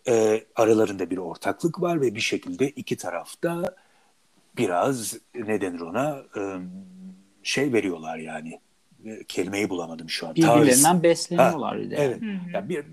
E, 0.09 0.45
aralarında 0.57 1.11
bir 1.11 1.19
ortaklık 1.19 1.83
var 1.83 2.01
ve 2.01 2.15
bir 2.15 2.21
şekilde 2.21 2.69
iki 2.71 2.97
tarafta 2.97 3.77
biraz 4.57 5.17
ne 5.35 5.61
denir 5.61 5.81
ona 5.81 6.23
e, 6.37 6.43
şey 7.43 7.73
veriyorlar 7.73 8.19
yani 8.19 8.61
e, 9.05 9.25
kelimeyi 9.25 9.71
bulamadım 9.71 10.11
şu 10.11 10.27
an. 10.27 10.35
Birbirlerinden 10.35 10.83
Tarz. 10.83 11.03
besleniyorlar. 11.03 11.77
Ha, 11.77 11.87
evet. 11.91 12.19
Yani 12.55 12.69
bir, 12.69 12.85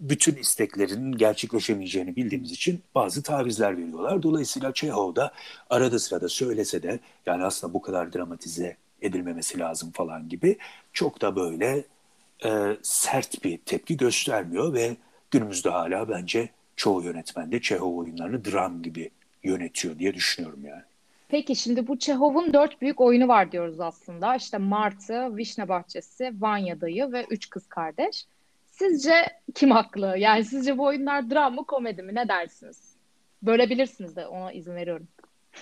bütün 0.00 0.34
isteklerin 0.34 1.12
gerçekleşemeyeceğini 1.12 2.16
bildiğimiz 2.16 2.52
için 2.52 2.82
bazı 2.94 3.22
tavizler 3.22 3.76
veriyorlar. 3.76 4.22
Dolayısıyla 4.22 4.72
Çehov 4.72 5.16
da 5.16 5.32
arada 5.70 5.98
sırada 5.98 6.28
söylese 6.28 6.82
de 6.82 7.00
yani 7.26 7.44
aslında 7.44 7.74
bu 7.74 7.82
kadar 7.82 8.12
dramatize 8.12 8.76
edilmemesi 9.02 9.58
lazım 9.58 9.90
falan 9.90 10.28
gibi 10.28 10.58
çok 10.92 11.20
da 11.20 11.36
böyle 11.36 11.84
e, 12.44 12.76
sert 12.82 13.44
bir 13.44 13.58
tepki 13.58 13.96
göstermiyor 13.96 14.74
ve 14.74 14.96
günümüzde 15.30 15.70
hala 15.70 16.08
bence 16.08 16.48
çoğu 16.76 17.02
yönetmen 17.02 17.52
de 17.52 17.60
Çehov 17.60 17.96
oyunlarını 17.96 18.44
dram 18.44 18.82
gibi 18.82 19.10
yönetiyor 19.42 19.98
diye 19.98 20.14
düşünüyorum 20.14 20.64
yani. 20.64 20.82
Peki 21.28 21.56
şimdi 21.56 21.88
bu 21.88 21.98
Çehov'un 21.98 22.52
dört 22.52 22.82
büyük 22.82 23.00
oyunu 23.00 23.28
var 23.28 23.52
diyoruz 23.52 23.80
aslında. 23.80 24.36
İşte 24.36 24.58
Martı, 24.58 25.36
Vişne 25.36 25.68
Bahçesi, 25.68 26.32
Vanya 26.40 26.80
Dayı 26.80 27.12
ve 27.12 27.26
Üç 27.30 27.50
Kız 27.50 27.66
Kardeş. 27.66 28.26
Sizce 28.70 29.26
kim 29.54 29.70
haklı? 29.70 30.14
Yani 30.18 30.44
sizce 30.44 30.78
bu 30.78 30.84
oyunlar 30.84 31.30
dram 31.30 31.54
mı 31.54 31.64
komedi 31.64 32.02
mi? 32.02 32.14
Ne 32.14 32.28
dersiniz? 32.28 32.80
Bölebilirsiniz 33.42 34.16
de 34.16 34.26
ona 34.26 34.52
izin 34.52 34.74
veriyorum. 34.74 35.08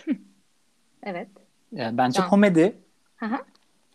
evet. 1.02 1.28
Yani 1.72 1.98
bence 1.98 2.18
Can. 2.18 2.28
komedi. 2.28 2.76
Hı 3.16 3.26
hı. 3.26 3.36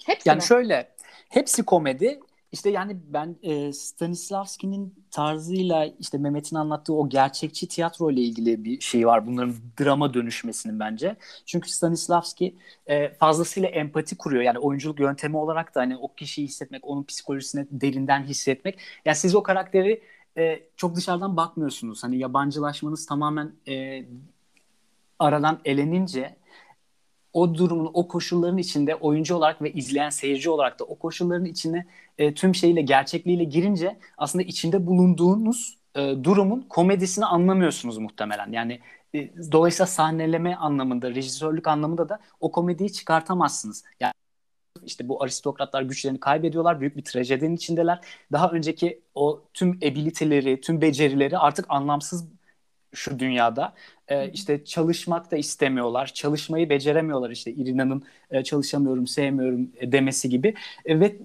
Hepsi 0.06 0.30
yani 0.30 0.38
mi? 0.38 0.44
şöyle 0.44 0.90
hepsi 1.30 1.66
komedi 1.66 2.20
işte 2.52 2.70
yani 2.70 2.98
ben 3.08 3.36
e, 3.44 3.74
Stanislavski'nin 3.74 5.06
tarzıyla 5.12 5.86
işte 6.00 6.18
Mehmet'in 6.18 6.56
anlattığı 6.56 6.94
o 6.94 7.10
gerçekçi 7.10 7.68
tiyatro 7.68 8.12
ile 8.12 8.22
ilgili 8.22 8.64
bir 8.64 8.80
şey 8.80 9.08
var. 9.08 9.28
Bunların 9.28 9.56
drama 9.80 10.14
dönüşmesinin 10.14 10.80
bence. 10.80 11.16
Çünkü 11.46 11.70
Stanislavski 11.70 12.56
e, 12.88 13.10
fazlasıyla 13.14 13.70
empati 13.70 14.18
kuruyor. 14.18 14.44
Yani 14.44 14.60
oyunculuk 14.60 15.00
yöntemi 15.00 15.38
olarak 15.38 15.76
da 15.76 15.82
hani 15.82 15.98
o 15.98 16.14
kişiyi 16.14 16.48
hissetmek, 16.48 16.88
onun 16.88 17.04
psikolojisini 17.04 17.68
derinden 17.72 18.24
hissetmek. 18.24 18.80
Yani 19.06 19.16
siz 19.16 19.36
o 19.36 19.44
karakteri 19.44 20.02
e, 20.38 20.64
çok 20.78 20.96
dışarıdan 20.96 21.38
bakmıyorsunuz. 21.38 22.04
Hani 22.04 22.18
yabancılaşmanız 22.18 23.06
tamamen 23.06 23.52
e, 23.68 24.06
aradan 25.20 25.60
elenince 25.66 26.36
o 27.34 27.56
durumun, 27.56 27.92
o 27.94 28.08
koşulların 28.08 28.58
içinde 28.58 28.96
oyuncu 28.96 29.36
olarak 29.36 29.62
ve 29.62 29.74
izleyen 29.74 30.10
seyirci 30.10 30.50
olarak 30.50 30.80
da 30.80 30.84
o 30.84 30.96
koşulların 30.96 31.46
içine 31.46 31.86
e, 32.18 32.34
tüm 32.34 32.56
şeyle, 32.56 32.82
gerçekliğiyle 32.82 33.44
girince 33.44 34.00
aslında 34.18 34.44
içinde 34.44 34.88
bulunduğunuz 34.88 35.78
e, 35.96 36.00
durumun 36.24 36.62
komedisini 36.70 37.26
anlamıyorsunuz 37.26 37.98
muhtemelen. 37.98 38.52
Yani 38.52 38.80
e, 39.16 39.30
dolayısıyla 39.52 39.88
sahneleme 39.88 40.56
anlamında, 40.56 41.10
rejisörlük 41.10 41.68
anlamında 41.68 42.10
da 42.10 42.20
o 42.40 42.52
komediyi 42.52 42.94
çıkartamazsınız. 42.94 43.84
Yani 44.00 44.14
işte 44.86 45.08
bu 45.10 45.24
aristokratlar 45.24 45.82
güçlerini 45.82 46.20
kaybediyorlar. 46.20 46.82
Büyük 46.82 46.98
bir 46.98 47.04
trajedinin 47.04 47.56
içindeler. 47.56 48.00
Daha 48.32 48.52
önceki 48.52 49.02
o 49.16 49.42
tüm 49.54 49.78
abiliteleri, 49.78 50.62
tüm 50.62 50.82
becerileri 50.82 51.38
artık 51.38 51.66
anlamsız 51.70 52.39
şu 52.94 53.20
dünyada. 53.20 53.74
Ee, 54.08 54.32
işte 54.32 54.66
çalışmak 54.66 55.32
da 55.32 55.38
istemiyorlar. 55.38 56.08
Çalışmayı 56.08 56.70
beceremiyorlar 56.70 57.30
işte 57.30 57.52
İrina'nın 57.52 58.04
e, 58.32 58.44
çalışamıyorum, 58.44 59.08
sevmiyorum 59.08 59.72
e, 59.76 59.92
demesi 59.92 60.30
gibi. 60.30 60.54
E, 60.86 61.00
ve 61.00 61.18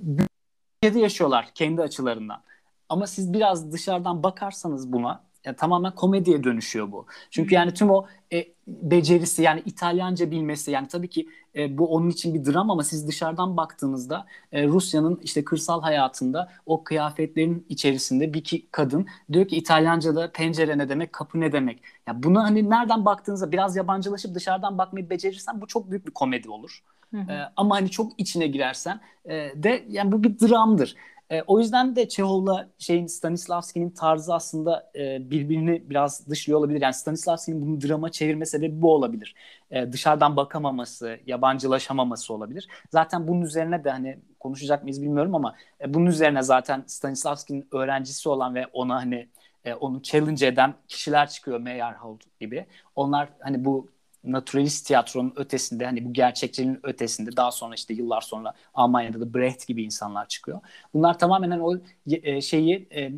bir 0.83 0.95
yaşıyorlar 0.95 1.51
kendi 1.55 1.83
açılarından. 1.83 2.43
Ama 2.89 3.07
siz 3.07 3.33
biraz 3.33 3.73
dışarıdan 3.73 4.23
bakarsanız 4.23 4.93
buna 4.93 5.25
yani 5.45 5.57
tamamen 5.57 5.95
komediye 5.95 6.45
dönüşüyor 6.45 6.93
bu. 6.93 7.07
Çünkü 7.31 7.55
yani 7.55 7.75
tüm 7.75 7.91
o 7.91 8.07
e, 8.33 8.47
becerisi 8.67 9.43
yani 9.43 9.63
İtalyanca 9.67 10.31
bilmesi 10.31 10.71
yani 10.71 10.89
tabii 10.89 11.09
ki 11.09 11.29
e, 11.57 11.79
bu 11.79 11.87
onun 11.95 12.11
için 12.11 12.35
bir 12.35 12.53
dram 12.53 12.71
ama 12.71 12.85
siz 12.85 13.09
dışarıdan 13.09 13.57
baktığınızda 13.57 14.27
e, 14.53 14.67
Rusya'nın 14.67 15.21
işte 15.23 15.45
kırsal 15.45 15.83
hayatında 15.83 16.53
o 16.67 16.85
kıyafetlerin 16.85 17.67
içerisinde 17.69 18.35
bir 18.35 18.45
ki 18.45 18.69
kadın 18.71 19.07
diyor 19.33 19.49
ki 19.49 19.57
İtalyanca'da 19.57 20.33
pencere 20.33 20.79
ne 20.79 20.89
demek 20.89 21.13
kapı 21.13 21.41
ne 21.41 21.53
demek. 21.53 21.83
Ya 22.09 22.23
bunu 22.23 22.43
hani 22.43 22.71
nereden 22.71 23.05
baktığınızda 23.05 23.53
biraz 23.53 23.77
yabancılaşıp 23.77 24.35
dışarıdan 24.35 24.79
bakmayı 24.79 25.11
becerirsen 25.11 25.61
bu 25.61 25.67
çok 25.67 25.91
büyük 25.91 26.07
bir 26.07 26.13
komedi 26.13 26.51
olur. 26.51 26.83
Hı 27.15 27.21
hı. 27.21 27.33
E, 27.33 27.53
ama 27.57 27.77
hani 27.77 27.91
çok 27.91 28.13
içine 28.19 28.47
girersen 28.47 29.01
e, 29.25 29.33
de 29.55 29.85
yani 29.89 30.13
bu 30.13 30.23
bir 30.23 30.39
dramdır. 30.39 30.97
E, 31.31 31.43
o 31.43 31.59
yüzden 31.61 31.97
de 31.97 32.09
Çehov'la 32.09 32.69
şeyin 32.79 33.07
Stanislavski'nin 33.07 33.91
tarzı 33.91 34.35
aslında 34.35 34.91
e, 34.97 35.31
birbirini 35.31 35.91
biraz 35.91 36.29
dışlıyor 36.29 36.59
olabilir. 36.59 36.81
Yani 36.81 36.95
Stanislavski'nin 36.95 37.63
bunu 37.63 37.81
drama 37.81 38.11
çevirme 38.11 38.47
sebebi 38.47 38.83
bu 38.83 38.95
olabilir. 38.95 39.35
E, 39.71 39.93
dışarıdan 39.93 40.37
bakamaması, 40.37 41.19
yabancılaşamaması 41.27 42.35
olabilir. 42.35 42.69
Zaten 42.91 43.29
bunun 43.29 43.43
üzerine 43.43 43.85
de 43.85 43.91
hani 43.91 44.19
konuşacak 44.41 44.83
mıyız 44.83 45.03
bilmiyorum 45.03 45.35
ama 45.35 45.55
e, 45.81 45.95
bunun 45.95 46.07
üzerine 46.07 46.43
zaten 46.43 46.85
Stanislavski'nin 46.87 47.69
öğrencisi 47.73 48.29
olan 48.29 48.55
ve 48.55 48.67
ona 48.67 48.97
hani 48.97 49.29
e, 49.65 49.75
onu 49.75 50.03
challenge 50.03 50.47
eden 50.47 50.75
kişiler 50.89 51.29
çıkıyor 51.29 51.61
Meyerhold 51.61 52.21
gibi. 52.41 52.67
Onlar 52.97 53.29
hani 53.41 53.65
bu 53.65 53.89
naturalist 54.25 54.87
tiyatronun 54.87 55.33
ötesinde 55.37 55.85
hani 55.85 56.05
bu 56.05 56.13
gerçekçiliğin 56.13 56.81
ötesinde 56.83 57.37
daha 57.37 57.51
sonra 57.51 57.75
işte 57.75 57.95
yıllar 57.95 58.21
sonra 58.21 58.55
Almanya'da 58.75 59.21
da 59.21 59.35
Brecht 59.35 59.67
gibi 59.67 59.83
insanlar 59.85 60.29
çıkıyor. 60.29 60.61
Bunlar 60.95 61.19
tamamen 61.19 61.51
hani 61.51 61.63
o 61.63 61.77
e, 62.07 62.41
şeyi 62.41 62.89
e, 62.95 63.13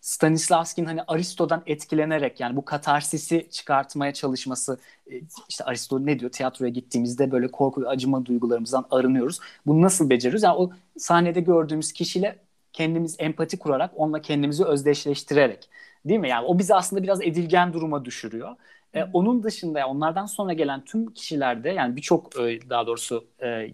Stanislavski'nin 0.00 0.86
hani 0.86 1.02
Aristo'dan 1.02 1.62
etkilenerek 1.66 2.40
yani 2.40 2.56
bu 2.56 2.64
katarsisi 2.64 3.48
çıkartmaya 3.50 4.12
çalışması 4.12 4.78
e, 5.10 5.20
işte 5.48 5.64
Aristo 5.64 6.06
ne 6.06 6.18
diyor 6.20 6.30
tiyatroya 6.32 6.70
gittiğimizde 6.70 7.30
böyle 7.30 7.50
korku 7.50 7.82
ve 7.82 7.88
acıma 7.88 8.26
duygularımızdan 8.26 8.86
arınıyoruz. 8.90 9.40
Bunu 9.66 9.82
nasıl 9.82 10.10
beceriyoruz? 10.10 10.42
Yani 10.42 10.56
o 10.56 10.70
sahnede 10.98 11.40
gördüğümüz 11.40 11.92
kişiyle 11.92 12.38
kendimiz 12.72 13.16
empati 13.18 13.58
kurarak 13.58 13.90
onunla 13.96 14.22
kendimizi 14.22 14.64
özdeşleştirerek 14.64 15.68
değil 16.04 16.20
mi? 16.20 16.28
Yani 16.28 16.46
o 16.46 16.58
bizi 16.58 16.74
aslında 16.74 17.02
biraz 17.02 17.22
edilgen 17.22 17.72
duruma 17.72 18.04
düşürüyor. 18.04 18.56
E, 18.94 19.04
onun 19.12 19.42
dışında 19.42 19.86
onlardan 19.86 20.26
sonra 20.26 20.52
gelen 20.52 20.84
tüm 20.84 21.14
kişilerde 21.14 21.70
yani 21.70 21.96
birçok 21.96 22.40
e, 22.40 22.70
daha 22.70 22.86
doğrusu 22.86 23.24
e, 23.42 23.70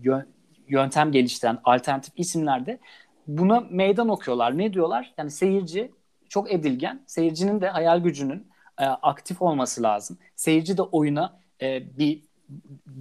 yöntem 0.68 1.12
geliştiren 1.12 1.58
alternatif 1.64 2.12
isimlerde 2.16 2.78
buna 3.26 3.60
meydan 3.70 4.08
okuyorlar. 4.08 4.58
Ne 4.58 4.72
diyorlar? 4.72 5.14
Yani 5.18 5.30
seyirci 5.30 5.92
çok 6.28 6.52
edilgen. 6.52 7.02
Seyircinin 7.06 7.60
de 7.60 7.68
hayal 7.68 8.00
gücünün 8.00 8.46
e, 8.80 8.84
aktif 8.84 9.42
olması 9.42 9.82
lazım. 9.82 10.18
Seyirci 10.36 10.76
de 10.76 10.82
oyuna 10.82 11.40
e, 11.62 11.98
bir 11.98 12.22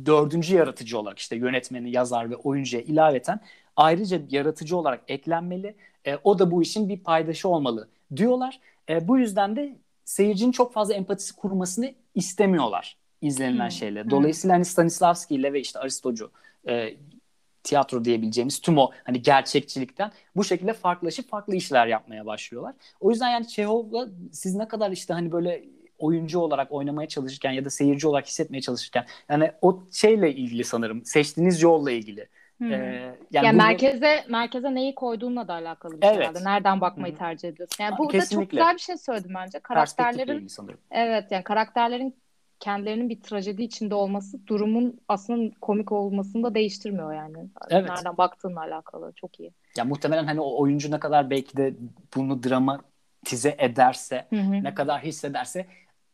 dördüncü 0.05 0.55
yaratıcı 0.55 0.99
olarak 0.99 1.19
işte 1.19 1.35
yönetmeni, 1.35 1.91
yazar 1.91 2.29
ve 2.29 2.35
oyuncuya 2.35 2.83
ilaveten 2.83 3.39
ayrıca 3.75 4.21
yaratıcı 4.29 4.77
olarak 4.77 5.03
eklenmeli. 5.07 5.75
E, 6.05 6.17
o 6.23 6.39
da 6.39 6.51
bu 6.51 6.61
işin 6.61 6.89
bir 6.89 6.99
paydaşı 6.99 7.49
olmalı 7.49 7.89
diyorlar. 8.15 8.59
E, 8.89 9.07
bu 9.07 9.17
yüzden 9.17 9.55
de 9.55 9.77
seyircinin 10.05 10.51
çok 10.51 10.73
fazla 10.73 10.93
empatisi 10.93 11.35
kurmasını 11.35 11.93
istemiyorlar 12.19 12.97
izlenilen 13.21 13.63
hmm. 13.63 13.71
şeyle. 13.71 14.09
Dolayısıyla 14.09 14.55
hani 14.55 14.65
Stanislavski 14.65 15.35
ile 15.35 15.53
ve 15.53 15.59
işte 15.59 15.79
Aristocu 15.79 16.31
e, 16.69 16.93
tiyatro 17.63 18.05
diyebileceğimiz 18.05 18.61
tüm 18.61 18.77
o 18.77 18.91
hani 19.03 19.21
gerçekçilikten 19.21 20.11
bu 20.35 20.43
şekilde 20.43 20.73
farklılaşıp 20.73 21.29
farklı 21.29 21.55
işler 21.55 21.87
yapmaya 21.87 22.25
başlıyorlar. 22.25 22.75
O 22.99 23.11
yüzden 23.11 23.29
yani 23.29 23.47
Çehov'la 23.47 24.09
siz 24.31 24.55
ne 24.55 24.67
kadar 24.67 24.91
işte 24.91 25.13
hani 25.13 25.31
böyle 25.31 25.65
oyuncu 25.97 26.39
olarak 26.39 26.71
oynamaya 26.71 27.07
çalışırken 27.07 27.51
ya 27.51 27.65
da 27.65 27.69
seyirci 27.69 28.07
olarak 28.07 28.27
hissetmeye 28.27 28.61
çalışırken 28.61 29.05
yani 29.29 29.51
o 29.61 29.83
şeyle 29.91 30.35
ilgili 30.35 30.63
sanırım 30.63 31.05
seçtiğiniz 31.05 31.61
yolla 31.61 31.91
ilgili. 31.91 32.27
Hmm. 32.59 32.73
Ee, 32.73 32.75
yani, 32.75 33.15
yani 33.31 33.49
bunu... 33.49 33.57
merkeze 33.57 34.25
merkeze 34.29 34.75
neyi 34.75 34.95
koyduğunla 34.95 35.47
da 35.47 35.53
alakalı 35.53 36.01
bir 36.01 36.07
şey 36.07 36.09
evet. 36.09 36.19
herhalde. 36.19 36.43
Nereden 36.43 36.81
bakmayı 36.81 37.13
hmm. 37.13 37.19
tercih 37.19 37.49
ediyorsun? 37.49 37.83
Yani 37.83 37.97
burada 37.97 38.11
Kesinlikle. 38.11 38.43
çok 38.43 38.51
güzel 38.51 38.73
bir 38.73 38.79
şey 38.79 38.97
söyledim 38.97 39.31
bence. 39.35 39.59
Karakterlerin 39.59 40.47
Evet 40.91 41.31
yani 41.31 41.43
karakterlerin 41.43 42.15
kendilerinin 42.59 43.09
bir 43.09 43.21
trajedi 43.21 43.63
içinde 43.63 43.95
olması 43.95 44.47
durumun 44.47 44.99
aslında 45.07 45.53
komik 45.61 45.91
olmasını 45.91 46.43
da 46.43 46.55
değiştirmiyor 46.55 47.13
yani. 47.13 47.37
Evet. 47.69 47.89
Nereden 47.89 48.17
baktığınla 48.17 48.61
alakalı. 48.61 49.13
Çok 49.15 49.39
iyi. 49.39 49.53
Ya 49.77 49.85
muhtemelen 49.85 50.25
hani 50.25 50.41
o 50.41 50.61
oyuncu 50.61 50.91
ne 50.91 50.99
kadar 50.99 51.29
belki 51.29 51.57
de 51.57 51.73
bunu 52.15 52.43
dramatize 52.43 53.55
ederse, 53.57 54.25
hı 54.29 54.35
hı. 54.35 54.63
ne 54.63 54.73
kadar 54.73 55.01
hissederse 55.01 55.65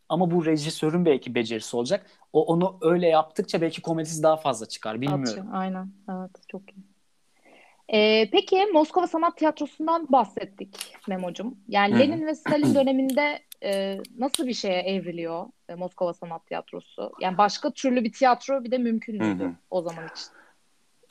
ama 0.10 0.32
bu 0.32 0.46
rejisörün 0.46 1.06
belki 1.06 1.36
becerisi 1.36 1.78
olacak. 1.78 2.06
O 2.34 2.46
onu 2.46 2.78
öyle 2.82 3.08
yaptıkça 3.08 3.62
belki 3.62 3.82
komedisi 3.82 4.24
daha 4.24 4.38
fazla 4.38 4.65
çıkar. 4.65 5.02
Bilmiyorum. 5.02 5.24
Atıyor, 5.24 5.46
aynen. 5.54 5.89
Evet 6.10 6.32
çok 6.48 6.62
iyi. 6.62 6.96
Ee, 7.94 8.30
peki 8.32 8.65
Moskova 8.74 9.08
Sanat 9.08 9.38
Tiyatrosu'ndan 9.38 10.08
bahsettik 10.12 10.96
Memo'cum. 11.08 11.58
Yani. 11.68 12.00
Lenin 12.00 12.26
ve 12.26 12.36
Stalin 12.36 12.76
döneminde 12.76 13.39
e, 13.63 14.00
nasıl 14.18 14.48
bir 14.48 14.54
şeye 14.54 14.82
evriliyor 14.82 15.46
e, 15.70 15.76
Moskova 15.76 16.13
Sanat 16.13 16.48
Tiyatrosu? 16.48 17.12
Yani 17.22 17.38
başka 17.38 17.72
türlü 17.72 18.04
bir 18.04 18.13
tiyatro 18.13 18.63
bir 18.63 18.72
de 18.72 18.78
mümkün 18.78 19.18
müydü 19.18 19.52
o 19.72 19.82
zaman 19.82 20.04
için? 20.06 20.28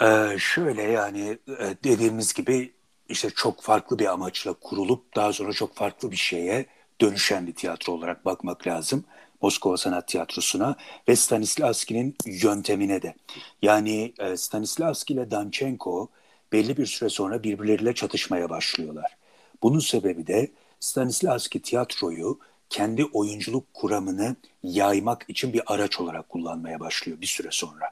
Ee, 0.02 0.38
şöyle 0.38 0.82
yani 0.82 1.38
e, 1.48 1.64
dediğimiz 1.84 2.34
gibi 2.34 2.72
işte 3.08 3.30
çok 3.30 3.62
farklı 3.62 3.98
bir 3.98 4.12
amaçla 4.12 4.52
kurulup 4.52 5.16
daha 5.16 5.32
sonra 5.32 5.52
çok 5.52 5.74
farklı 5.74 6.10
bir 6.10 6.16
şeye 6.16 6.66
dönüşen 7.00 7.46
bir 7.46 7.54
tiyatro 7.54 7.92
olarak 7.92 8.24
bakmak 8.24 8.66
lazım. 8.66 9.04
Moskova 9.42 9.76
Sanat 9.76 10.08
Tiyatrosu'na 10.08 10.76
ve 11.08 11.16
Stanislavski'nin 11.16 12.16
yöntemine 12.26 13.02
de. 13.02 13.14
Yani 13.62 14.12
e, 14.18 14.36
Stanislavski 14.36 15.12
ile 15.12 15.30
Danchenko 15.30 16.08
belli 16.52 16.76
bir 16.76 16.86
süre 16.86 17.08
sonra 17.08 17.42
birbirleriyle 17.42 17.94
çatışmaya 17.94 18.50
başlıyorlar. 18.50 19.16
Bunun 19.62 19.78
sebebi 19.78 20.26
de 20.26 20.50
Stanislavski 20.80 21.62
tiyatroyu 21.62 22.38
kendi 22.70 23.04
oyunculuk 23.04 23.74
kuramını 23.74 24.36
yaymak 24.62 25.24
için 25.28 25.52
bir 25.52 25.62
araç 25.66 26.00
olarak 26.00 26.28
kullanmaya 26.28 26.80
başlıyor 26.80 27.20
bir 27.20 27.26
süre 27.26 27.48
sonra. 27.50 27.90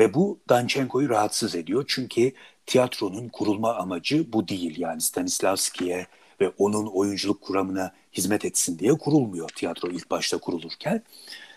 Ve 0.00 0.14
bu 0.14 0.38
Danchenko'yu 0.48 1.08
rahatsız 1.08 1.54
ediyor 1.54 1.84
çünkü 1.88 2.32
tiyatronun 2.66 3.28
kurulma 3.28 3.74
amacı 3.74 4.32
bu 4.32 4.48
değil. 4.48 4.78
Yani 4.78 5.00
Stanislavski'ye 5.00 6.06
ve 6.40 6.52
onun 6.58 6.86
oyunculuk 6.86 7.40
kuramına 7.42 7.92
hizmet 8.12 8.44
etsin 8.44 8.78
diye 8.78 8.92
kurulmuyor 8.92 9.48
tiyatro 9.48 9.90
ilk 9.90 10.10
başta 10.10 10.38
kurulurken. 10.38 11.02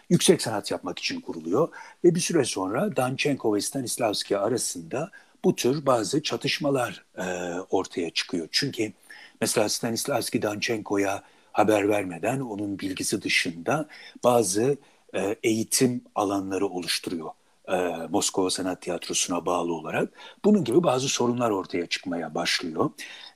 Yüksek 0.09 0.41
sanat 0.41 0.71
yapmak 0.71 0.99
için 0.99 1.21
kuruluyor 1.21 1.69
ve 2.03 2.15
bir 2.15 2.19
süre 2.19 2.45
sonra 2.45 2.95
Danchenko 2.95 3.55
ve 3.55 3.61
Stanislavski 3.61 4.37
arasında 4.37 5.11
bu 5.43 5.55
tür 5.55 5.85
bazı 5.85 6.23
çatışmalar 6.23 7.05
e, 7.17 7.23
ortaya 7.69 8.09
çıkıyor. 8.09 8.47
Çünkü 8.51 8.93
mesela 9.41 9.69
Stanislavski 9.69 10.41
Danchenko'ya 10.41 11.23
haber 11.51 11.89
vermeden 11.89 12.39
onun 12.39 12.79
bilgisi 12.79 13.21
dışında 13.21 13.87
bazı 14.23 14.77
e, 15.13 15.35
eğitim 15.43 16.01
alanları 16.15 16.67
oluşturuyor. 16.67 17.29
E, 17.67 17.77
Moskova 18.09 18.49
Sanat 18.49 18.81
Tiyatrosu'na 18.81 19.45
bağlı 19.45 19.73
olarak. 19.73 20.09
Bunun 20.45 20.63
gibi 20.63 20.83
bazı 20.83 21.07
sorunlar 21.09 21.49
ortaya 21.49 21.85
çıkmaya 21.85 22.35
başlıyor. 22.35 22.89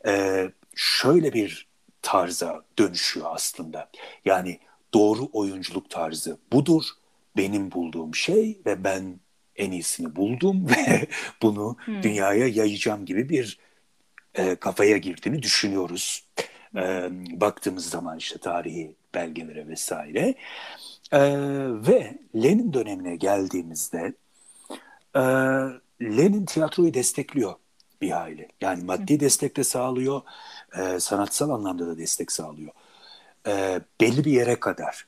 E, 0.08 0.52
şöyle 0.80 1.34
bir 1.34 1.68
tarza 2.02 2.62
dönüşüyor 2.80 3.28
aslında. 3.30 3.90
Yani 4.26 4.60
doğru 4.94 5.30
oyunculuk 5.34 5.90
tarzı 5.90 6.38
budur. 6.54 6.84
Benim 7.38 7.72
bulduğum 7.72 8.16
şey 8.16 8.62
ve 8.66 8.84
ben 8.84 9.20
en 9.56 9.72
iyisini 9.72 10.16
buldum 10.16 10.70
ve 10.70 11.08
bunu 11.42 11.78
hmm. 11.86 12.04
dünyaya 12.04 12.48
yayacağım 12.48 13.06
gibi 13.06 13.30
bir 13.30 13.60
e, 14.36 14.56
kafaya 14.56 14.98
girdiğini 14.98 15.44
düşünüyoruz. 15.44 16.28
E, 16.76 17.10
baktığımız 17.42 17.90
zaman 17.90 18.18
işte 18.18 18.38
tarihi 18.38 18.96
belgelere 19.14 19.68
vesaire. 19.68 20.36
E, 21.12 21.20
ve 21.88 22.18
Lenin 22.36 22.74
dönemine 22.74 23.16
geldiğimizde 23.16 24.14
e, 25.16 25.22
Lenin 26.02 26.46
tiyatroyu 26.46 26.94
destekliyor 26.94 27.56
bir 28.02 28.12
hayli. 28.12 28.48
Yani 28.62 28.84
maddi 28.84 29.20
destek 29.20 29.58
de 29.58 29.64
sağlıyor, 29.64 30.22
e, 30.78 31.00
sanatsal 31.00 31.50
anlamda 31.50 31.88
da 31.88 31.98
destek 31.98 32.32
sağlıyor. 32.32 32.72
E, 33.48 33.82
belli 34.02 34.26
bir 34.26 34.32
yere 34.32 34.60
kadar, 34.60 35.08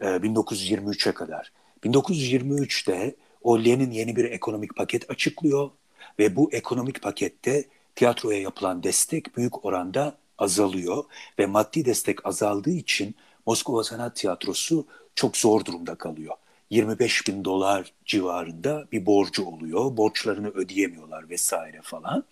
e, 0.00 0.06
1923'e 0.06 1.12
kadar. 1.12 1.52
1923'te 1.84 3.16
o 3.42 3.58
Lenin 3.64 3.90
yeni 3.90 4.16
bir 4.16 4.24
ekonomik 4.24 4.76
paket 4.76 5.10
açıklıyor 5.10 5.70
ve 6.18 6.36
bu 6.36 6.52
ekonomik 6.52 7.02
pakette 7.02 7.64
tiyatroya 7.94 8.40
yapılan 8.40 8.82
destek 8.82 9.36
büyük 9.36 9.64
oranda 9.64 10.16
azalıyor 10.38 11.04
ve 11.38 11.46
maddi 11.46 11.84
destek 11.84 12.26
azaldığı 12.26 12.70
için 12.70 13.14
Moskova 13.46 13.84
Sanat 13.84 14.16
Tiyatrosu 14.16 14.86
çok 15.14 15.36
zor 15.36 15.64
durumda 15.64 15.94
kalıyor. 15.94 16.34
25 16.70 17.28
bin 17.28 17.44
dolar 17.44 17.92
civarında 18.04 18.86
bir 18.92 19.06
borcu 19.06 19.44
oluyor. 19.44 19.96
Borçlarını 19.96 20.48
ödeyemiyorlar 20.48 21.30
vesaire 21.30 21.80
falan. 21.82 22.24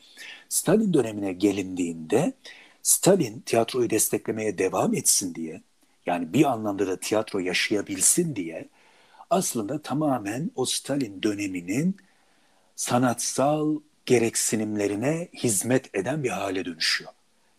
Stalin 0.48 0.94
dönemine 0.94 1.32
gelindiğinde 1.32 2.32
Stalin 2.82 3.40
tiyatroyu 3.40 3.90
desteklemeye 3.90 4.58
devam 4.58 4.94
etsin 4.94 5.34
diye 5.34 5.62
yani 6.06 6.32
bir 6.32 6.44
anlamda 6.44 6.86
da 6.86 7.00
tiyatro 7.00 7.38
yaşayabilsin 7.38 8.36
diye 8.36 8.68
aslında 9.30 9.82
tamamen 9.82 10.50
o 10.54 10.64
Stalin 10.64 11.22
döneminin 11.22 11.96
sanatsal 12.76 13.80
gereksinimlerine 14.06 15.28
hizmet 15.34 15.94
eden 15.94 16.24
bir 16.24 16.30
hale 16.30 16.64
dönüşüyor. 16.64 17.10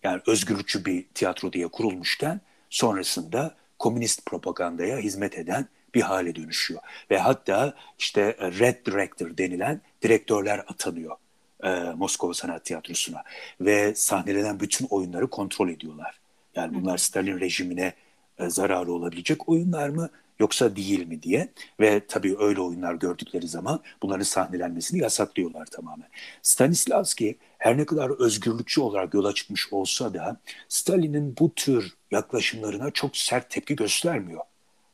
Yani 0.03 0.21
özgürlükçü 0.27 0.85
bir 0.85 1.07
tiyatro 1.13 1.53
diye 1.53 1.67
kurulmuşken 1.67 2.41
sonrasında 2.69 3.55
komünist 3.79 4.25
propagandaya 4.25 4.97
hizmet 4.97 5.37
eden 5.37 5.67
bir 5.93 6.01
hale 6.01 6.35
dönüşüyor. 6.35 6.81
Ve 7.11 7.17
hatta 7.17 7.73
işte 7.99 8.37
Red 8.39 8.85
Director 8.85 9.37
denilen 9.37 9.81
direktörler 10.01 10.59
atanıyor 10.59 11.15
e, 11.63 11.69
Moskova 11.97 12.33
Sanat 12.33 12.65
Tiyatrosu'na. 12.65 13.23
Ve 13.61 13.95
sahnelenen 13.95 14.59
bütün 14.59 14.85
oyunları 14.85 15.29
kontrol 15.29 15.69
ediyorlar. 15.69 16.19
Yani 16.55 16.73
bunlar 16.73 16.97
Stalin 16.97 17.39
rejimine 17.39 17.93
e, 18.39 18.49
zararı 18.49 18.91
olabilecek 18.91 19.49
oyunlar 19.49 19.89
mı 19.89 20.09
yoksa 20.39 20.75
değil 20.75 21.07
mi 21.07 21.23
diye 21.23 21.49
ve 21.79 22.01
tabii 22.07 22.35
öyle 22.39 22.61
oyunlar 22.61 22.93
gördükleri 22.93 23.47
zaman 23.47 23.79
bunların 24.01 24.23
sahnelenmesini 24.23 25.01
yasaklıyorlar 25.01 25.65
tamamen. 25.65 26.07
Stanislavski 26.41 27.37
her 27.57 27.77
ne 27.77 27.85
kadar 27.85 28.09
özgürlükçü 28.09 28.81
olarak 28.81 29.13
yola 29.13 29.33
çıkmış 29.33 29.73
olsa 29.73 30.13
da 30.13 30.37
Stalin'in 30.69 31.35
bu 31.39 31.53
tür 31.55 31.93
yaklaşımlarına 32.11 32.91
çok 32.91 33.17
sert 33.17 33.49
tepki 33.49 33.75
göstermiyor. 33.75 34.41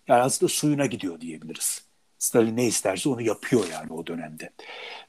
Yani 0.08 0.22
aslında 0.22 0.50
suyuna 0.50 0.86
gidiyor 0.86 1.22
diyebiliriz. 1.22 1.89
Stalin 2.20 2.58
ne 2.58 2.68
isterse 2.68 3.10
onu 3.10 3.22
yapıyor 3.22 3.68
yani 3.72 3.94
o 3.94 4.08
dönemde. 4.08 4.50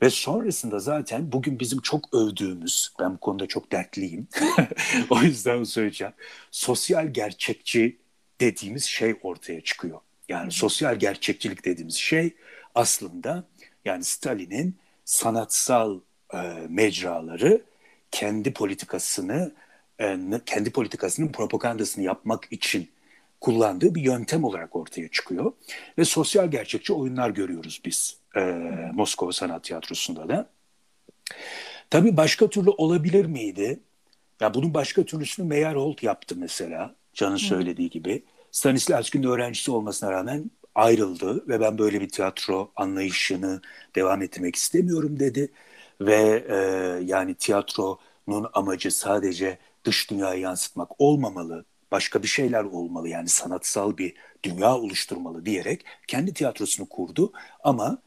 Ve 0.03 0.11
sonrasında 0.11 0.79
zaten 0.79 1.33
bugün 1.33 1.61
bizim 1.61 1.81
çok 1.81 2.15
övdüğümüz, 2.15 2.91
ben 3.01 3.15
bu 3.15 3.19
konuda 3.21 3.47
çok 3.47 3.73
dertliyim, 3.73 4.29
o 5.11 5.23
yüzden 5.23 5.65
söyleyeceğim, 5.65 6.15
sosyal 6.51 7.07
gerçekçi 7.13 7.99
dediğimiz 8.41 8.85
şey 8.85 9.15
ortaya 9.23 9.61
çıkıyor. 9.61 10.01
Yani 10.29 10.53
sosyal 10.53 10.97
gerçekçilik 10.97 11.65
dediğimiz 11.65 11.95
şey 11.95 12.35
aslında 12.75 13.45
yani 13.85 14.05
Stalin'in 14.05 14.77
sanatsal 15.05 16.01
e, 16.35 16.39
mecraları 16.69 17.63
kendi 18.11 18.53
politikasını 18.53 19.53
e, 20.01 20.19
kendi 20.47 20.73
politikasının 20.73 21.33
propagandasını 21.33 22.05
yapmak 22.05 22.49
için 22.51 22.91
kullandığı 23.41 23.95
bir 23.95 24.03
yöntem 24.03 24.45
olarak 24.45 24.77
ortaya 24.77 25.09
çıkıyor. 25.09 25.53
Ve 25.99 26.05
sosyal 26.05 26.51
gerçekçi 26.51 26.93
oyunlar 26.93 27.31
görüyoruz 27.31 27.81
biz 27.85 28.17
e, 28.37 28.41
Moskova 28.95 29.33
Sanat 29.33 29.65
Tiyatrosu'nda 29.65 30.29
da. 30.29 30.51
Tabii 31.91 32.17
başka 32.17 32.51
türlü 32.51 32.71
olabilir 32.71 33.27
miydi? 33.27 33.81
Ya 34.41 34.55
bunun 34.55 34.75
başka 34.75 35.05
türlüsünü 35.05 35.47
Meyerhold 35.47 36.03
yaptı 36.03 36.35
mesela. 36.39 36.95
Can'ın 37.15 37.37
söylediği 37.37 37.91
gibi. 37.91 38.25
Stanislavski'nin 38.53 39.27
öğrencisi 39.27 39.71
olmasına 39.71 40.13
rağmen 40.13 40.51
ayrıldı 40.75 41.49
ve 41.49 41.61
ben 41.61 41.79
böyle 41.79 42.01
bir 42.01 42.09
tiyatro 42.09 42.73
anlayışını 42.77 43.61
devam 43.95 44.23
ettirmek 44.23 44.57
istemiyorum 44.57 45.21
dedi. 45.21 45.53
Ve 46.01 46.45
e, 46.49 46.57
yani 47.05 47.35
tiyatronun 47.35 48.51
amacı 48.53 48.91
sadece 48.91 49.59
dış 49.85 50.11
dünyayı 50.11 50.41
yansıtmak 50.41 51.01
olmamalı, 51.01 51.65
başka 51.93 52.23
bir 52.23 52.29
şeyler 52.29 52.65
olmalı 52.65 53.09
yani 53.09 53.29
sanatsal 53.29 53.99
bir 53.99 54.15
dünya 54.43 54.77
oluşturmalı 54.77 55.47
diyerek 55.47 55.85
kendi 56.07 56.35
tiyatrosunu 56.35 56.89
kurdu 56.89 57.33
ama 57.65 57.99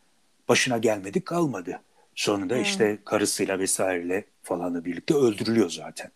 başına 0.49 0.77
gelmedi 0.77 1.21
kalmadı. 1.21 1.81
Sonunda 2.15 2.55
hmm. 2.55 2.61
işte 2.61 2.97
karısıyla 3.05 3.59
vesaireyle 3.59 4.25
falanla 4.43 4.85
birlikte 4.85 5.13
öldürülüyor 5.13 5.69
zaten. 5.69 6.11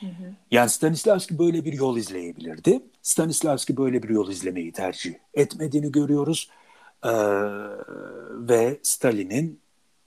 Hı 0.00 0.06
Yani 0.50 0.70
Stanislavski 0.70 1.38
böyle 1.38 1.64
bir 1.64 1.72
yol 1.72 1.96
izleyebilirdi. 1.96 2.80
Stanislavski 3.02 3.76
böyle 3.76 4.02
bir 4.02 4.08
yol 4.08 4.30
izlemeyi 4.30 4.72
tercih 4.72 5.14
etmediğini 5.34 5.92
görüyoruz. 5.92 6.50
Ee, 7.04 7.10
ve 8.30 8.78
Stalin'in 8.82 9.60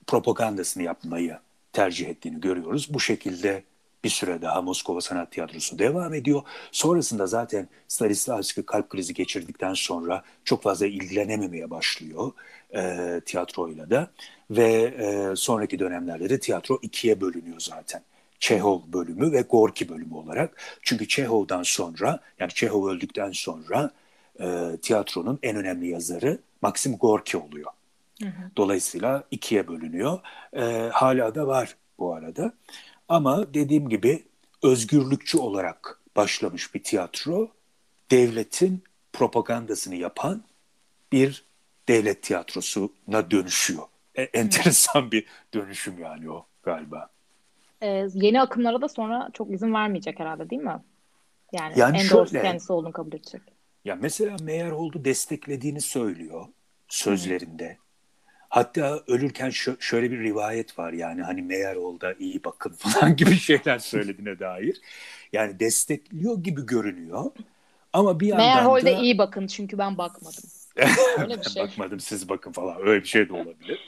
propagandasını 0.07 0.83
yapmayı 0.83 1.37
tercih 1.73 2.09
ettiğini 2.09 2.41
görüyoruz. 2.41 2.93
Bu 2.93 2.99
şekilde 2.99 3.63
bir 4.03 4.09
süre 4.09 4.41
daha 4.41 4.61
Moskova 4.61 5.01
Sanat 5.01 5.31
Tiyatrosu 5.31 5.79
devam 5.79 6.13
ediyor. 6.13 6.41
Sonrasında 6.71 7.27
zaten 7.27 7.67
Stanislavski 7.87 8.65
kalp 8.65 8.89
krizi 8.89 9.13
geçirdikten 9.13 9.73
sonra 9.73 10.23
çok 10.43 10.63
fazla 10.63 10.85
ilgilenememeye 10.87 11.69
başlıyor 11.69 12.31
e, 12.75 13.21
tiyatroyla 13.25 13.89
da. 13.89 14.07
Ve 14.51 14.71
e, 14.83 15.35
sonraki 15.35 15.79
dönemlerde 15.79 16.29
de 16.29 16.39
tiyatro 16.39 16.79
ikiye 16.81 17.21
bölünüyor 17.21 17.59
zaten. 17.59 18.01
Çehov 18.39 18.79
bölümü 18.93 19.31
ve 19.31 19.41
Gorki 19.41 19.89
bölümü 19.89 20.13
olarak. 20.13 20.61
Çünkü 20.81 21.07
Çehov'dan 21.07 21.63
sonra 21.63 22.19
yani 22.39 22.51
Çehov 22.53 22.87
öldükten 22.87 23.31
sonra 23.31 23.91
e, 24.39 24.77
tiyatronun 24.81 25.39
en 25.43 25.55
önemli 25.55 25.87
yazarı 25.87 26.39
Maxim 26.61 26.97
Gorki 26.97 27.37
oluyor. 27.37 27.71
Hı 28.21 28.27
hı. 28.27 28.51
Dolayısıyla 28.57 29.23
ikiye 29.31 29.67
bölünüyor. 29.67 30.19
E, 30.53 30.89
hala 30.93 31.35
da 31.35 31.47
var 31.47 31.75
bu 31.99 32.13
arada. 32.13 32.53
Ama 33.11 33.53
dediğim 33.53 33.89
gibi 33.89 34.23
özgürlükçü 34.63 35.37
olarak 35.37 35.99
başlamış 36.15 36.75
bir 36.75 36.83
tiyatro 36.83 37.51
devletin 38.11 38.83
propagandasını 39.13 39.95
yapan 39.95 40.43
bir 41.11 41.45
devlet 41.87 42.23
tiyatrosuna 42.23 43.31
dönüşüyor 43.31 43.83
e, 44.15 44.21
enteresan 44.23 45.11
bir 45.11 45.25
dönüşüm 45.53 45.99
yani 45.99 46.31
o 46.31 46.45
galiba. 46.63 47.09
Ee, 47.81 48.07
yeni 48.13 48.41
akımlara 48.41 48.81
da 48.81 48.87
sonra 48.87 49.29
çok 49.33 49.51
izin 49.51 49.73
vermeyecek 49.73 50.19
herhalde 50.19 50.49
değil 50.49 50.61
mi? 50.61 50.79
Yani, 51.51 51.79
Yani 51.79 51.97
en 51.97 52.09
doğrusu 52.09 52.31
kendisi 52.31 52.73
olduğunu 52.73 52.91
kabul 52.91 53.13
edecek. 53.13 53.41
Ya 53.85 53.95
mesela 53.95 54.35
Meyerhold'u 54.43 55.05
desteklediğini 55.05 55.81
söylüyor 55.81 56.45
sözlerinde. 56.87 57.77
Hatta 58.51 59.03
ölürken 59.07 59.49
şö- 59.49 59.81
şöyle 59.81 60.11
bir 60.11 60.19
rivayet 60.19 60.79
var 60.79 60.93
yani 60.93 61.21
hani 61.21 61.41
Meyerhold'a 61.41 62.13
iyi 62.13 62.43
bakın 62.43 62.73
falan 62.77 63.15
gibi 63.15 63.35
şeyler 63.35 63.79
söylediğine 63.79 64.39
dair. 64.39 64.81
Yani 65.33 65.59
destekliyor 65.59 66.43
gibi 66.43 66.65
görünüyor. 66.65 67.31
Ama 67.93 68.19
bir 68.19 68.27
yandan 68.27 68.45
Meyerhold'e 68.45 68.97
da... 68.97 69.01
iyi 69.01 69.17
bakın 69.17 69.47
çünkü 69.47 69.77
ben 69.77 69.97
bakmadım. 69.97 70.43
Öyle 71.19 71.39
bir 71.39 71.49
şey. 71.49 71.63
Bakmadım 71.63 71.99
siz 71.99 72.29
bakın 72.29 72.51
falan 72.51 72.87
öyle 72.87 73.03
bir 73.03 73.07
şey 73.07 73.29
de 73.29 73.33
olabilir. 73.33 73.79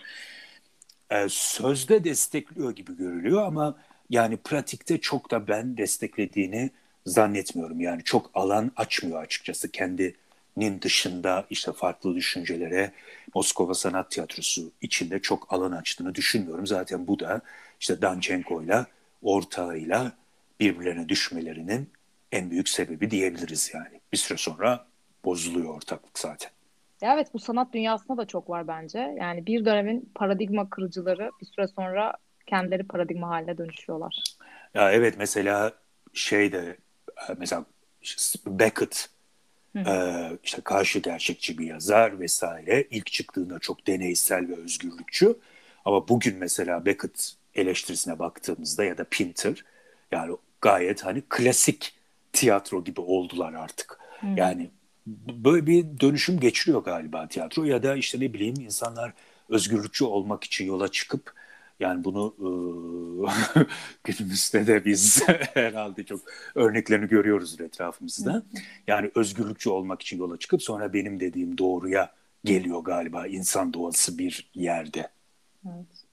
Ee, 1.09 1.25
sözde 1.29 2.03
destekliyor 2.03 2.75
gibi 2.75 2.97
görülüyor 2.97 3.43
ama 3.43 3.77
yani 4.09 4.37
pratikte 4.37 4.97
çok 4.97 5.31
da 5.31 5.47
ben 5.47 5.77
desteklediğini 5.77 6.71
zannetmiyorum. 7.05 7.81
Yani 7.81 8.03
çok 8.03 8.31
alan 8.33 8.71
açmıyor 8.75 9.21
açıkçası 9.21 9.71
kendinin 10.55 10.81
dışında 10.81 11.45
işte 11.49 11.71
farklı 11.73 12.15
düşüncelere 12.15 12.91
Moskova 13.35 13.73
Sanat 13.73 14.11
Tiyatrosu 14.11 14.71
içinde 14.81 15.19
çok 15.19 15.53
alan 15.53 15.71
açtığını 15.71 16.15
düşünmüyorum. 16.15 16.67
Zaten 16.67 17.07
bu 17.07 17.19
da 17.19 17.41
işte 17.79 18.01
Danchenko'yla 18.01 18.85
ortağıyla 19.21 20.11
birbirlerine 20.59 21.09
düşmelerinin 21.09 21.89
en 22.31 22.51
büyük 22.51 22.69
sebebi 22.69 23.11
diyebiliriz 23.11 23.71
yani. 23.73 23.99
Bir 24.11 24.17
süre 24.17 24.37
sonra 24.37 24.85
bozuluyor 25.25 25.75
ortaklık 25.75 26.19
zaten. 26.19 26.51
Evet 27.01 27.33
bu 27.33 27.39
sanat 27.39 27.73
dünyasında 27.73 28.17
da 28.17 28.25
çok 28.25 28.49
var 28.49 28.67
bence. 28.67 29.15
Yani 29.19 29.45
bir 29.45 29.65
dönemin 29.65 30.11
paradigma 30.15 30.69
kırıcıları 30.69 31.31
bir 31.41 31.45
süre 31.45 31.67
sonra 31.67 32.13
kendileri 32.47 32.83
paradigma 32.83 33.29
haline 33.29 33.57
dönüşüyorlar. 33.57 34.23
Ya 34.73 34.91
evet 34.91 35.15
mesela 35.17 35.73
şey 36.13 36.51
de 36.51 36.77
e, 37.29 37.33
mesela 37.37 37.65
Beckett 38.45 39.09
Hı. 39.73 39.79
e, 39.79 40.37
işte 40.43 40.61
karşı 40.61 40.99
gerçekçi 40.99 41.57
bir 41.57 41.65
yazar 41.65 42.19
vesaire 42.19 42.87
ilk 42.91 43.11
çıktığında 43.11 43.59
çok 43.59 43.87
deneysel 43.87 44.47
ve 44.47 44.55
özgürlükçü 44.55 45.35
ama 45.85 46.07
bugün 46.07 46.37
mesela 46.37 46.85
Beckett 46.85 47.33
eleştirisine 47.55 48.19
baktığımızda 48.19 48.83
ya 48.83 48.97
da 48.97 49.03
Pinter 49.03 49.65
yani 50.11 50.35
gayet 50.61 51.05
hani 51.05 51.23
klasik 51.29 51.93
tiyatro 52.33 52.83
gibi 52.83 53.01
oldular 53.01 53.53
artık. 53.53 53.99
Hı. 54.19 54.27
Yani 54.37 54.71
böyle 55.27 55.67
bir 55.67 55.99
dönüşüm 55.99 56.39
geçiriyor 56.39 56.83
galiba 56.83 57.27
tiyatro 57.27 57.63
ya 57.63 57.83
da 57.83 57.95
işte 57.95 58.19
ne 58.19 58.33
bileyim 58.33 58.55
insanlar 58.59 59.13
özgürlükçü 59.49 60.05
olmak 60.05 60.43
için 60.43 60.65
yola 60.65 60.87
çıkıp 60.87 61.33
yani 61.79 62.03
bunu 62.03 62.35
e, 62.39 62.49
günümüzde 64.03 64.67
de 64.67 64.85
biz 64.85 65.23
herhalde 65.53 66.03
çok 66.03 66.19
örneklerini 66.55 67.07
görüyoruz 67.07 67.61
etrafımızda. 67.61 68.43
Yani 68.87 69.11
özgürlükçü 69.15 69.69
olmak 69.69 70.01
için 70.01 70.17
yola 70.17 70.37
çıkıp 70.37 70.63
sonra 70.63 70.93
benim 70.93 71.19
dediğim 71.19 71.57
doğruya 71.57 72.11
geliyor 72.43 72.79
galiba 72.79 73.27
insan 73.27 73.73
doğası 73.73 74.17
bir 74.17 74.49
yerde. 74.53 75.09
Evet. 75.65 76.05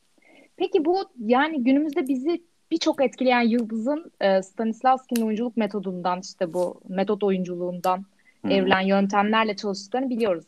Peki 0.56 0.84
bu 0.84 1.04
yani 1.18 1.64
günümüzde 1.64 2.08
bizi 2.08 2.42
birçok 2.70 3.02
etkileyen 3.02 3.40
Yıldız'ın 3.40 4.12
e, 4.20 4.42
Stanislavski'nin 4.42 5.26
oyunculuk 5.26 5.56
metodundan 5.56 6.20
işte 6.20 6.52
bu 6.52 6.80
metot 6.88 7.22
oyunculuğundan 7.22 8.04
Hı. 8.44 8.50
evrilen 8.50 8.80
yöntemlerle 8.80 9.56
çalıştıklarını 9.56 10.10
biliyoruz. 10.10 10.44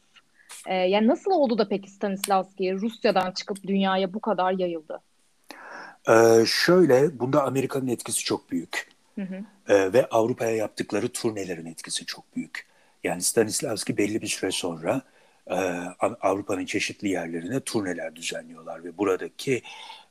E, 0.66 0.74
yani 0.74 1.06
nasıl 1.06 1.30
oldu 1.30 1.58
da 1.58 1.68
peki 1.68 1.90
Stanislavski 1.90 2.74
Rusya'dan 2.74 3.32
çıkıp 3.32 3.62
dünyaya 3.62 4.14
bu 4.14 4.20
kadar 4.20 4.52
yayıldı? 4.52 5.00
Ee, 6.08 6.44
şöyle 6.46 7.18
bunda 7.18 7.42
Amerika'nın 7.44 7.86
etkisi 7.86 8.24
çok 8.24 8.50
büyük. 8.50 8.88
Hı 9.14 9.22
hı. 9.22 9.44
Ee, 9.68 9.92
ve 9.92 10.06
Avrupa'ya 10.06 10.56
yaptıkları 10.56 11.08
turnelerin 11.08 11.66
etkisi 11.66 12.06
çok 12.06 12.36
büyük. 12.36 12.66
Yani 13.04 13.22
Stanislavski 13.22 13.96
belli 13.96 14.22
bir 14.22 14.26
süre 14.26 14.50
sonra 14.50 15.02
e, 15.46 15.54
Av- 16.00 16.14
Avrupa'nın 16.20 16.64
çeşitli 16.64 17.08
yerlerine 17.08 17.60
turneler 17.60 18.16
düzenliyorlar 18.16 18.84
ve 18.84 18.98
buradaki 18.98 19.62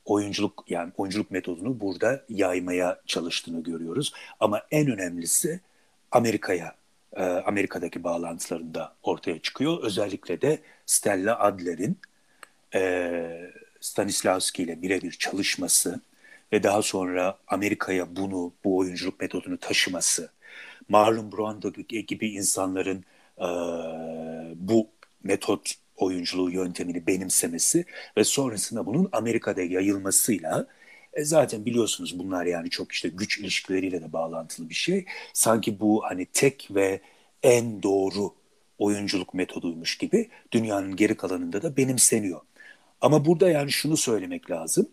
oyunculuk 0.05 0.63
yani 0.67 0.91
oyunculuk 0.97 1.31
metodunu 1.31 1.79
burada 1.79 2.21
yaymaya 2.29 3.01
çalıştığını 3.05 3.63
görüyoruz. 3.63 4.13
Ama 4.39 4.61
en 4.71 4.91
önemlisi 4.91 5.59
Amerika'ya 6.11 6.75
e, 7.13 7.23
Amerika'daki 7.23 8.03
bağlantılarında 8.03 8.95
ortaya 9.03 9.39
çıkıyor. 9.39 9.83
Özellikle 9.83 10.41
de 10.41 10.59
Stella 10.85 11.39
Adler'in 11.39 11.97
e, 12.75 13.51
Stanislavski 13.81 14.63
ile 14.63 14.81
birebir 14.81 15.11
çalışması 15.11 16.01
ve 16.53 16.63
daha 16.63 16.81
sonra 16.81 17.37
Amerika'ya 17.47 18.15
bunu, 18.15 18.53
bu 18.63 18.77
oyunculuk 18.77 19.19
metodunu 19.21 19.57
taşıması, 19.57 20.31
Marlon 20.89 21.31
Brando 21.31 21.71
gibi 22.07 22.29
insanların 22.29 23.03
e, 23.37 23.47
bu 24.55 24.87
metot 25.23 25.73
oyunculuğu 25.97 26.51
yöntemini 26.51 27.07
benimsemesi 27.07 27.85
ve 28.17 28.23
sonrasında 28.23 28.85
bunun 28.85 29.09
Amerika'da 29.11 29.61
yayılmasıyla 29.61 30.67
e, 31.13 31.23
zaten 31.23 31.65
biliyorsunuz 31.65 32.19
bunlar 32.19 32.45
yani 32.45 32.69
çok 32.69 32.91
işte 32.91 33.09
güç 33.09 33.39
ilişkileriyle 33.39 34.01
de 34.01 34.13
bağlantılı 34.13 34.69
bir 34.69 34.75
şey. 34.75 35.05
Sanki 35.33 35.79
bu 35.79 36.03
hani 36.03 36.25
tek 36.25 36.67
ve 36.71 37.01
en 37.43 37.83
doğru 37.83 38.33
oyunculuk 38.79 39.33
metoduymuş 39.33 39.97
gibi 39.97 40.29
dünyanın 40.51 40.95
geri 40.95 41.17
kalanında 41.17 41.61
da 41.61 41.77
benimseniyor. 41.77 42.41
Ama 43.01 43.25
burada 43.25 43.49
yani 43.49 43.71
şunu 43.71 43.97
söylemek 43.97 44.51
lazım. 44.51 44.89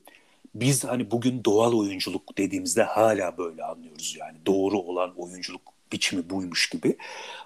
Biz 0.55 0.85
hani 0.85 1.11
bugün 1.11 1.45
doğal 1.45 1.73
oyunculuk 1.73 2.39
dediğimizde 2.39 2.83
hala 2.83 3.39
böyle 3.39 3.65
anlıyoruz 3.65 4.17
yani 4.21 4.39
doğru 4.47 4.79
olan 4.79 5.15
oyunculuk 5.17 5.63
biçimi 5.93 6.31
buymuş 6.31 6.69
gibi. 6.71 6.97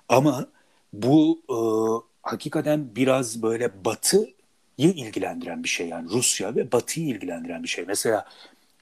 Ama 0.09 0.47
bu 0.93 1.43
e, 1.51 1.57
hakikaten 2.23 2.97
biraz 2.97 3.43
böyle 3.43 3.85
Batı'yı 3.85 4.33
ilgilendiren 4.79 5.65
bir 5.65 5.69
şey 5.69 5.89
yani 5.89 6.11
Rusya 6.11 6.57
ve 6.57 6.73
Batı'yı 6.73 7.07
ilgilendiren 7.09 7.63
bir 7.63 7.69
şey. 7.69 7.85
Mesela 7.85 8.27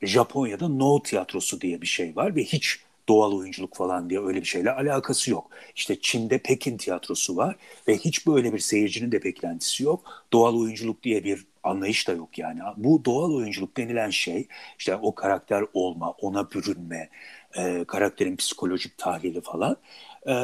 Japonya'da 0.02 0.68
No 0.68 1.02
tiyatrosu 1.02 1.60
diye 1.60 1.80
bir 1.82 1.86
şey 1.86 2.16
var 2.16 2.36
ve 2.36 2.44
hiç 2.44 2.80
doğal 3.08 3.32
oyunculuk 3.32 3.76
falan 3.76 4.10
diye 4.10 4.20
öyle 4.20 4.40
bir 4.40 4.46
şeyle 4.46 4.70
alakası 4.70 5.30
yok. 5.30 5.50
İşte 5.76 6.00
Çin'de 6.00 6.38
Pekin 6.38 6.76
tiyatrosu 6.76 7.36
var 7.36 7.56
ve 7.88 7.96
hiç 7.96 8.26
böyle 8.26 8.52
bir 8.52 8.58
seyircinin 8.58 9.12
de 9.12 9.24
beklentisi 9.24 9.82
yok. 9.82 10.24
Doğal 10.32 10.56
oyunculuk 10.56 11.02
diye 11.02 11.24
bir 11.24 11.46
anlayış 11.62 12.08
da 12.08 12.12
yok 12.12 12.38
yani. 12.38 12.60
Bu 12.76 13.04
doğal 13.04 13.34
oyunculuk 13.34 13.76
denilen 13.76 14.10
şey 14.10 14.48
işte 14.78 14.96
o 14.96 15.14
karakter 15.14 15.64
olma, 15.74 16.10
ona 16.10 16.50
bürünme, 16.50 17.10
e, 17.56 17.84
karakterin 17.84 18.36
psikolojik 18.36 18.98
tahlili 18.98 19.40
falan 19.40 19.76
e, 20.26 20.34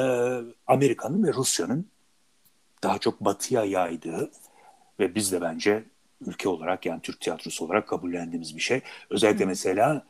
Amerika'nın 0.66 1.24
ve 1.24 1.32
Rusya'nın 1.32 1.86
daha 2.82 2.98
çok 2.98 3.20
batıya 3.20 3.64
yaydığı 3.64 4.30
ve 5.00 5.14
biz 5.14 5.32
de 5.32 5.40
bence 5.40 5.84
ülke 6.26 6.48
olarak 6.48 6.86
yani 6.86 7.00
Türk 7.02 7.20
tiyatrosu 7.20 7.64
olarak 7.64 7.88
kabullendiğimiz 7.88 8.56
bir 8.56 8.60
şey. 8.60 8.80
Özellikle 9.10 9.44
Hı. 9.44 9.48
mesela 9.48 10.06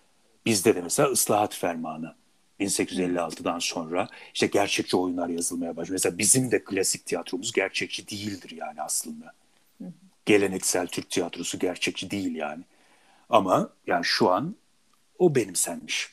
bizde 0.47 0.75
de 0.75 0.81
mesela 0.81 1.09
ıslahat 1.09 1.55
fermanı 1.55 2.15
1856'dan 2.61 3.59
sonra 3.59 4.09
işte 4.35 4.47
gerçekçi 4.47 4.97
oyunlar 4.97 5.29
yazılmaya 5.29 5.77
başlıyor. 5.77 5.95
Mesela 5.95 6.19
bizim 6.19 6.51
de 6.51 6.65
klasik 6.65 7.07
tiyatromuz 7.07 7.53
gerçekçi 7.53 8.09
değildir 8.09 8.51
yani 8.51 8.83
aslında. 8.83 9.33
Hı. 9.79 9.85
Geleneksel 10.27 10.87
Türk 10.87 11.11
tiyatrosu 11.11 11.59
gerçekçi 11.59 12.11
değil 12.11 12.35
yani. 12.35 12.65
Ama 13.31 13.71
yani 13.87 14.05
şu 14.05 14.31
an 14.31 14.57
o 15.19 15.35
benimsenmiş. 15.35 16.11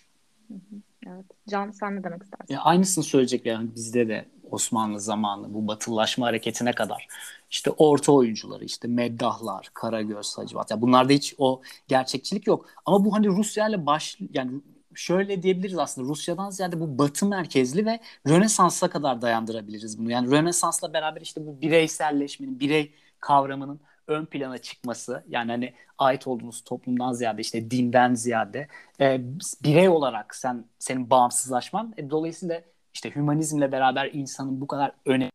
Evet. 1.08 1.26
Can 1.50 1.72
sen 1.72 1.96
ne 1.96 2.04
demek 2.04 2.24
istersin? 2.24 2.54
Ya 2.54 2.62
aynısını 2.62 3.04
söyleyecek 3.04 3.46
yani 3.46 3.76
bizde 3.76 4.08
de 4.08 4.26
Osmanlı 4.54 5.00
zamanı 5.00 5.54
bu 5.54 5.68
batılılaşma 5.68 6.26
hareketine 6.26 6.72
kadar 6.72 7.08
işte 7.52 7.72
orta 7.72 8.12
oyuncuları 8.12 8.66
işte 8.66 8.88
meddahlar, 8.88 9.70
Karagöz, 9.74 10.38
Hacivat. 10.38 10.72
Ya 10.72 10.82
bunlarda 10.82 11.14
hiç 11.14 11.36
o 11.38 11.62
gerçekçilik 11.88 12.48
yok. 12.48 12.66
Ama 12.86 13.06
bu 13.06 13.14
hani 13.14 13.28
Rusya 13.28 13.68
ile 13.70 13.86
baş 13.86 14.18
yani 14.34 14.62
şöyle 14.96 15.44
diyebiliriz 15.44 15.78
aslında 15.78 16.10
Rusya'dan 16.10 16.50
ziyade 16.50 16.80
bu 16.80 16.98
batı 16.98 17.26
merkezli 17.26 17.86
ve 17.86 18.00
Rönesans'a 18.28 18.90
kadar 18.90 19.22
dayandırabiliriz 19.22 20.00
bunu. 20.00 20.12
Yani 20.12 20.32
Rönesans'la 20.32 20.94
beraber 20.94 21.22
işte 21.22 21.48
bu 21.48 21.62
bireyselleşmenin, 21.62 22.60
birey 22.60 22.94
kavramının 23.20 23.80
ön 24.08 24.26
plana 24.26 24.58
çıkması 24.58 25.24
yani 25.28 25.52
hani 25.52 25.74
ait 25.98 26.28
olduğumuz 26.28 26.64
toplumdan 26.64 27.14
ziyade 27.14 27.42
işte 27.42 27.72
dinden 27.72 28.14
ziyade 28.14 28.68
e, 29.02 29.22
birey 29.64 29.90
olarak 29.90 30.36
sen 30.36 30.66
senin 30.80 31.10
bağımsızlaşman 31.10 31.94
e, 31.98 32.10
dolayısıyla 32.10 32.62
işte 32.94 33.16
hümanizmle 33.16 33.72
beraber 33.72 34.10
insanın 34.14 34.62
bu 34.62 34.68
kadar 34.68 34.92
öne 35.06 35.30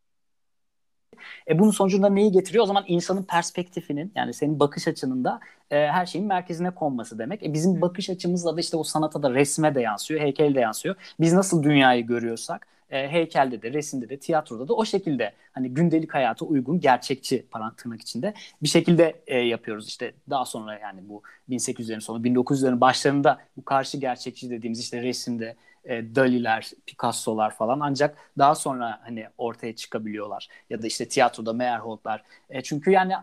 E 1.48 1.58
bunun 1.58 1.70
sonucunda 1.70 2.08
neyi 2.08 2.32
getiriyor? 2.32 2.64
O 2.64 2.66
zaman 2.66 2.84
insanın 2.88 3.22
perspektifinin 3.22 4.12
yani 4.14 4.34
senin 4.34 4.60
bakış 4.60 4.88
açının 4.88 5.24
da 5.24 5.40
e, 5.70 5.76
her 5.76 6.06
şeyin 6.06 6.26
merkezine 6.26 6.70
konması 6.70 7.18
demek. 7.18 7.42
E 7.42 7.52
bizim 7.52 7.80
bakış 7.80 8.10
açımızla 8.10 8.56
da 8.56 8.60
işte 8.60 8.76
o 8.76 8.84
sanata 8.84 9.22
da 9.22 9.34
resme 9.34 9.74
de 9.74 9.80
yansıyor, 9.80 10.20
heykele 10.20 10.54
de 10.54 10.60
yansıyor. 10.60 10.94
Biz 11.20 11.32
nasıl 11.32 11.62
dünyayı 11.62 12.06
görüyorsak 12.06 12.66
e, 12.90 13.08
heykelde 13.08 13.62
de, 13.62 13.72
resimde 13.72 14.08
de, 14.08 14.16
tiyatroda 14.16 14.68
da 14.68 14.74
o 14.74 14.84
şekilde 14.84 15.32
hani 15.52 15.74
gündelik 15.74 16.14
hayata 16.14 16.44
uygun, 16.44 16.80
gerçekçi 16.80 17.46
parantırnak 17.50 18.00
içinde 18.00 18.34
bir 18.62 18.68
şekilde 18.68 19.14
e, 19.26 19.38
yapıyoruz. 19.38 19.88
İşte 19.88 20.12
daha 20.30 20.44
sonra 20.44 20.78
yani 20.78 21.00
bu 21.08 21.22
1800'lerin 21.50 22.00
sonu, 22.00 22.24
1900'lerin 22.24 22.80
başlarında 22.80 23.38
bu 23.56 23.64
karşı 23.64 23.98
gerçekçi 23.98 24.50
dediğimiz 24.50 24.80
işte 24.80 25.02
resimde 25.02 25.56
e, 25.88 26.14
Dali'ler, 26.14 26.70
Picasso'lar 26.86 27.56
falan 27.56 27.80
ancak 27.80 28.18
daha 28.38 28.54
sonra 28.54 29.00
hani 29.02 29.26
ortaya 29.38 29.76
çıkabiliyorlar. 29.76 30.48
Ya 30.70 30.82
da 30.82 30.86
işte 30.86 31.08
tiyatroda 31.08 31.52
Meyerhold'lar. 31.52 32.22
E, 32.50 32.62
çünkü 32.62 32.90
yani 32.90 33.14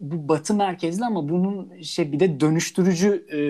bu 0.00 0.28
batı 0.28 0.54
merkezli 0.54 1.04
ama 1.04 1.28
bunun 1.28 1.80
şey 1.82 2.12
bir 2.12 2.20
de 2.20 2.40
dönüştürücü 2.40 3.26
e, 3.32 3.40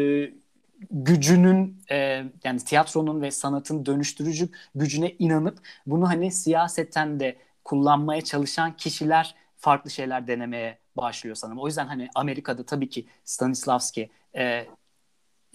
gücünün 0.91 1.83
e, 1.91 1.97
yani 2.45 2.59
tiyatronun 2.59 3.23
ve 3.23 3.31
sanatın 3.31 3.87
dönüştürücü 3.87 4.49
gücüne 4.75 5.15
inanıp 5.19 5.59
bunu 5.87 6.09
hani 6.09 6.31
siyaseten 6.31 7.21
de 7.21 7.37
kullanmaya 7.65 8.21
çalışan 8.21 8.77
kişiler 8.77 9.35
farklı 9.57 9.91
şeyler 9.91 10.27
denemeye 10.27 10.79
başlıyor 10.97 11.37
sanırım. 11.37 11.59
O 11.59 11.67
yüzden 11.67 11.87
hani 11.87 12.09
Amerika'da 12.15 12.67
tabii 12.67 12.89
ki 12.89 13.07
Stanislavski 13.25 14.11
e, 14.37 14.67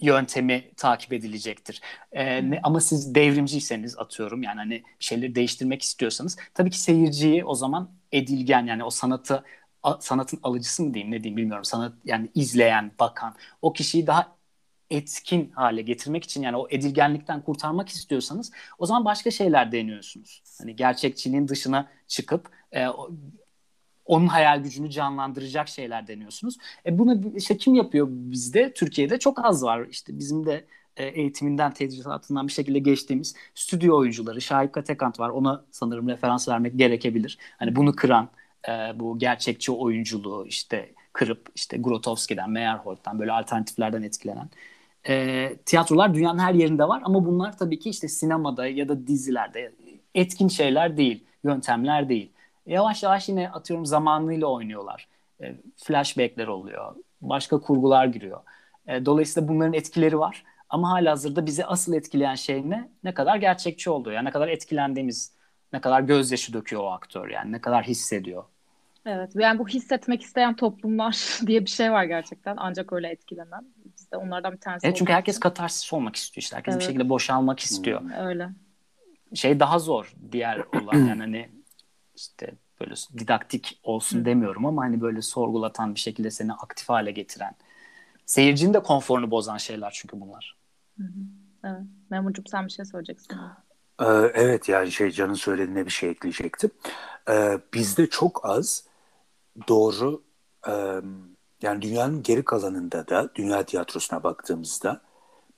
yöntemi 0.00 0.70
takip 0.76 1.12
edilecektir. 1.12 1.80
E, 2.12 2.50
ne, 2.50 2.60
ama 2.62 2.80
siz 2.80 3.14
devrimciyseniz 3.14 3.98
atıyorum 3.98 4.42
yani 4.42 4.58
hani 4.58 4.82
bir 5.00 5.04
şeyleri 5.04 5.34
değiştirmek 5.34 5.82
istiyorsanız 5.82 6.36
tabii 6.54 6.70
ki 6.70 6.80
seyirciyi 6.80 7.44
o 7.44 7.54
zaman 7.54 7.90
edilgen 8.12 8.66
yani 8.66 8.84
o 8.84 8.90
sanatı 8.90 9.44
sanatın 10.00 10.40
alıcısı 10.42 10.82
mı 10.82 10.94
diyeyim 10.94 11.12
ne 11.12 11.22
diyeyim 11.22 11.36
bilmiyorum. 11.36 11.64
Sanat 11.64 11.94
yani 12.04 12.30
izleyen, 12.34 12.92
bakan 13.00 13.34
o 13.62 13.72
kişiyi 13.72 14.06
daha 14.06 14.36
etkin 14.90 15.50
hale 15.50 15.82
getirmek 15.82 16.24
için 16.24 16.42
yani 16.42 16.56
o 16.56 16.66
edilgenlikten 16.70 17.42
kurtarmak 17.42 17.88
istiyorsanız 17.88 18.52
o 18.78 18.86
zaman 18.86 19.04
başka 19.04 19.30
şeyler 19.30 19.72
deniyorsunuz. 19.72 20.42
Hani 20.58 20.76
gerçekçiliğin 20.76 21.48
dışına 21.48 21.88
çıkıp 22.08 22.50
e, 22.72 22.86
onun 24.06 24.26
hayal 24.26 24.62
gücünü 24.62 24.90
canlandıracak 24.90 25.68
şeyler 25.68 26.06
deniyorsunuz. 26.06 26.56
E 26.86 26.98
bunu 26.98 27.36
işte 27.36 27.56
kim 27.56 27.74
yapıyor 27.74 28.06
bizde? 28.10 28.72
Türkiye'de 28.72 29.18
çok 29.18 29.44
az 29.44 29.62
var. 29.62 29.86
İşte 29.90 30.18
bizim 30.18 30.46
de 30.46 30.64
e, 30.96 31.06
eğitiminden, 31.06 31.72
tedrisatından 31.72 32.46
bir 32.46 32.52
şekilde 32.52 32.78
geçtiğimiz 32.78 33.34
stüdyo 33.54 33.98
oyuncuları. 33.98 34.40
Şahika 34.40 34.84
Tekant 34.84 35.20
var. 35.20 35.28
Ona 35.28 35.64
sanırım 35.70 36.08
referans 36.08 36.48
vermek 36.48 36.78
gerekebilir. 36.78 37.38
Hani 37.58 37.76
bunu 37.76 37.96
kıran, 37.96 38.28
e, 38.68 38.72
bu 39.00 39.18
gerçekçi 39.18 39.72
oyunculuğu 39.72 40.46
işte 40.46 40.94
kırıp 41.12 41.48
işte 41.54 41.76
Grotowski'den, 41.76 42.50
Meyerhold'dan 42.50 43.18
böyle 43.18 43.32
alternatiflerden 43.32 44.02
etkilenen 44.02 44.50
e, 45.08 45.56
tiyatrolar 45.66 46.14
dünyanın 46.14 46.38
her 46.38 46.54
yerinde 46.54 46.88
var 46.88 47.02
ama 47.04 47.24
bunlar 47.26 47.58
tabii 47.58 47.78
ki 47.78 47.90
işte 47.90 48.08
sinemada 48.08 48.66
ya 48.66 48.88
da 48.88 49.06
dizilerde 49.06 49.72
etkin 50.14 50.48
şeyler 50.48 50.96
değil, 50.96 51.24
yöntemler 51.44 52.08
değil. 52.08 52.32
Yavaş 52.66 53.02
yavaş 53.02 53.28
yine 53.28 53.50
atıyorum 53.50 53.86
zamanıyla 53.86 54.46
oynuyorlar. 54.46 55.08
E, 55.42 55.54
flashbackler 55.76 56.46
oluyor, 56.46 56.94
başka 57.20 57.60
kurgular 57.60 58.06
giriyor. 58.06 58.40
E, 58.86 59.06
dolayısıyla 59.06 59.48
bunların 59.48 59.72
etkileri 59.72 60.18
var. 60.18 60.44
Ama 60.68 60.90
hala 60.90 61.10
hazırda 61.10 61.46
bizi 61.46 61.66
asıl 61.66 61.94
etkileyen 61.94 62.34
şey 62.34 62.70
ne? 62.70 62.88
Ne 63.04 63.14
kadar 63.14 63.36
gerçekçi 63.36 63.90
olduğu. 63.90 64.12
Yani 64.12 64.26
ne 64.26 64.30
kadar 64.30 64.48
etkilendiğimiz, 64.48 65.32
ne 65.72 65.80
kadar 65.80 66.00
gözyaşı 66.00 66.52
döküyor 66.52 66.82
o 66.82 66.90
aktör 66.90 67.28
yani 67.28 67.52
ne 67.52 67.60
kadar 67.60 67.84
hissediyor. 67.84 68.44
Evet 69.06 69.30
yani 69.34 69.58
bu 69.58 69.68
hissetmek 69.68 70.22
isteyen 70.22 70.56
toplumlar 70.56 71.40
diye 71.46 71.60
bir 71.60 71.70
şey 71.70 71.92
var 71.92 72.04
gerçekten 72.04 72.54
ancak 72.58 72.92
öyle 72.92 73.08
etkilenen. 73.08 73.66
Biz 73.96 74.12
de 74.12 74.16
onlardan 74.16 74.52
bir 74.52 74.58
tanesi. 74.58 74.86
Evet 74.86 74.96
çünkü 74.96 75.12
herkes 75.12 75.34
için. 75.34 75.40
katarsis 75.40 75.92
olmak 75.92 76.16
istiyor 76.16 76.42
işte. 76.42 76.56
Herkes 76.56 76.72
evet. 76.72 76.80
bir 76.80 76.86
şekilde 76.86 77.08
boşalmak 77.08 77.60
istiyor. 77.60 78.00
Hmm, 78.00 78.12
öyle. 78.12 78.48
Şey 79.34 79.60
daha 79.60 79.78
zor 79.78 80.14
diğer 80.32 80.58
olan 80.58 80.98
yani 80.98 81.20
hani 81.20 81.55
işte 82.16 82.54
böyle 82.80 82.94
didaktik 83.18 83.80
olsun 83.82 84.24
demiyorum 84.24 84.66
ama 84.66 84.82
hani 84.82 85.00
böyle 85.00 85.22
sorgulatan 85.22 85.94
bir 85.94 86.00
şekilde 86.00 86.30
seni 86.30 86.52
aktif 86.52 86.88
hale 86.88 87.10
getiren 87.10 87.54
seyircinin 88.26 88.74
de 88.74 88.82
konforunu 88.82 89.30
bozan 89.30 89.56
şeyler 89.56 89.90
çünkü 89.94 90.20
bunlar. 90.20 90.56
Hı 90.96 91.02
hı. 91.02 91.20
Evet. 91.64 91.82
Memurcuğum 92.10 92.44
sen 92.50 92.66
bir 92.66 92.72
şey 92.72 92.84
söyleyeceksin. 92.84 93.36
Ee, 94.00 94.04
evet 94.34 94.68
yani 94.68 94.92
şey 94.92 95.10
Can'ın 95.10 95.34
söylediğine 95.34 95.86
bir 95.86 95.90
şey 95.90 96.10
ekleyecektim. 96.10 96.70
Ee, 97.28 97.58
bizde 97.74 98.06
çok 98.06 98.40
az 98.44 98.84
doğru 99.68 100.22
e, 100.68 100.72
yani 101.62 101.82
dünyanın 101.82 102.22
geri 102.22 102.44
kalanında 102.44 103.08
da 103.08 103.30
dünya 103.34 103.62
tiyatrosuna 103.62 104.22
baktığımızda 104.22 105.00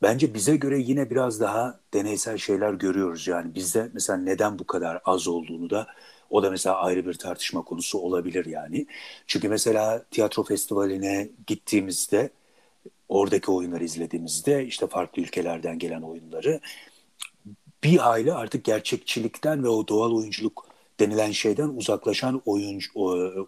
bence 0.03 0.35
bize 0.35 0.57
göre 0.57 0.79
yine 0.79 1.11
biraz 1.11 1.41
daha 1.41 1.81
deneysel 1.95 2.39
şeyler 2.39 2.73
görüyoruz. 2.73 3.27
Yani 3.27 3.55
bizde 3.55 3.91
mesela 3.93 4.17
neden 4.19 4.59
bu 4.59 4.67
kadar 4.67 5.01
az 5.05 5.29
olduğunu 5.29 5.71
da 5.71 5.87
o 6.31 6.43
da 6.43 6.51
mesela 6.51 6.77
ayrı 6.77 7.07
bir 7.07 7.15
tartışma 7.15 7.63
konusu 7.63 7.99
olabilir 7.99 8.47
yani. 8.47 8.87
Çünkü 9.27 9.49
mesela 9.49 10.05
tiyatro 10.11 10.43
festivaline 10.43 11.29
gittiğimizde 11.47 12.31
oradaki 13.09 13.51
oyunları 13.51 13.85
izlediğimizde 13.85 14.67
işte 14.67 14.87
farklı 14.87 15.23
ülkelerden 15.23 15.79
gelen 15.79 16.03
oyunları 16.03 16.61
bir 17.85 18.11
aile 18.11 18.35
artık 18.35 18.65
gerçekçilikten 18.65 19.65
ve 19.65 19.69
o 19.69 19.89
doğal 19.89 20.13
oyunculuk 20.13 20.67
denilen 21.01 21.31
şeyden 21.31 21.69
uzaklaşan 21.69 22.43
oyuncu, 22.47 22.91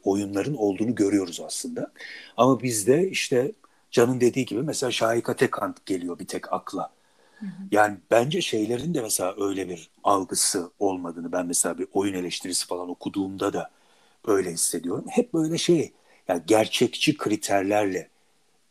oyunların 0.05 0.55
olduğunu 0.55 0.95
görüyoruz 0.95 1.41
aslında. 1.41 1.93
Ama 2.37 2.63
bizde 2.63 3.09
işte 3.11 3.53
Can'ın 3.91 4.21
dediği 4.21 4.47
gibi 4.47 4.63
mesela 4.63 4.91
Şahika 4.91 5.37
Tekant 5.37 5.87
geliyor 5.87 6.19
bir 6.19 6.27
tek 6.27 6.53
akla. 6.53 6.91
Yani 7.71 7.99
bence 8.11 8.41
şeylerin 8.41 8.95
de 8.95 9.03
mesela 9.03 9.35
öyle 9.39 9.69
bir 9.69 9.91
algısı 10.05 10.71
olmadığını 10.79 11.33
ben 11.33 11.47
mesela 11.47 11.79
bir 11.79 11.87
oyun 11.93 12.15
eleştirisi 12.15 12.67
falan 12.67 12.89
okuduğumda 12.91 13.53
da 13.53 13.71
öyle 14.27 14.53
hissediyorum. 14.53 15.05
Hep 15.11 15.35
böyle 15.35 15.59
şey 15.59 15.93
yani 16.29 16.43
gerçekçi 16.47 17.17
kriterlerle 17.17 18.09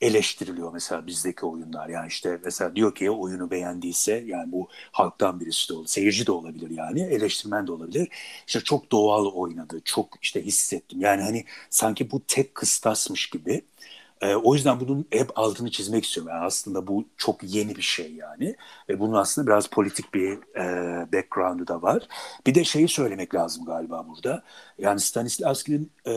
eleştiriliyor 0.02 0.74
mesela 0.74 1.08
bizdeki 1.08 1.46
oyunlar. 1.46 1.90
Yani 1.90 2.08
işte 2.08 2.40
mesela 2.46 2.76
diyor 2.76 2.96
ki 2.96 3.12
oyunu 3.12 3.52
beğendiyse 3.52 4.24
yani 4.28 4.52
bu 4.52 4.68
halktan 4.92 5.40
birisi 5.40 5.70
de 5.70 5.74
olur, 5.74 5.88
seyirci 5.88 6.28
de 6.28 6.32
olabilir 6.32 6.70
yani, 6.70 7.02
eleştirmen 7.02 7.68
de 7.68 7.72
olabilir. 7.72 8.08
İşte 8.48 8.60
çok 8.60 8.92
doğal 8.92 9.26
oynadı, 9.26 9.82
çok 9.86 10.08
işte 10.22 10.46
hissettim. 10.46 11.02
Yani 11.02 11.22
hani 11.22 11.46
sanki 11.70 12.12
bu 12.12 12.22
tek 12.28 12.56
kıstasmış 12.56 13.30
gibi. 13.30 13.62
E, 14.22 14.36
o 14.36 14.56
yüzden 14.56 14.80
bunun 14.80 15.06
hep 15.12 15.40
altını 15.40 15.72
çizmek 15.72 16.06
istiyorum. 16.06 16.32
Yani 16.34 16.46
aslında 16.46 16.88
bu 16.88 17.06
çok 17.18 17.44
yeni 17.44 17.76
bir 17.76 17.82
şey 17.82 18.14
yani. 18.14 18.56
Ve 18.90 19.00
bunun 19.00 19.14
aslında 19.14 19.48
biraz 19.48 19.68
politik 19.68 20.14
bir 20.14 20.32
e, 20.60 21.12
background'u 21.14 21.68
da 21.68 21.82
var. 21.82 22.08
Bir 22.48 22.56
de 22.56 22.64
şeyi 22.64 22.88
söylemek 22.88 23.36
lazım 23.36 23.66
galiba 23.66 24.06
burada. 24.08 24.44
Yani 24.78 25.00
Stanislavski'nin 25.00 25.92
e, 26.08 26.14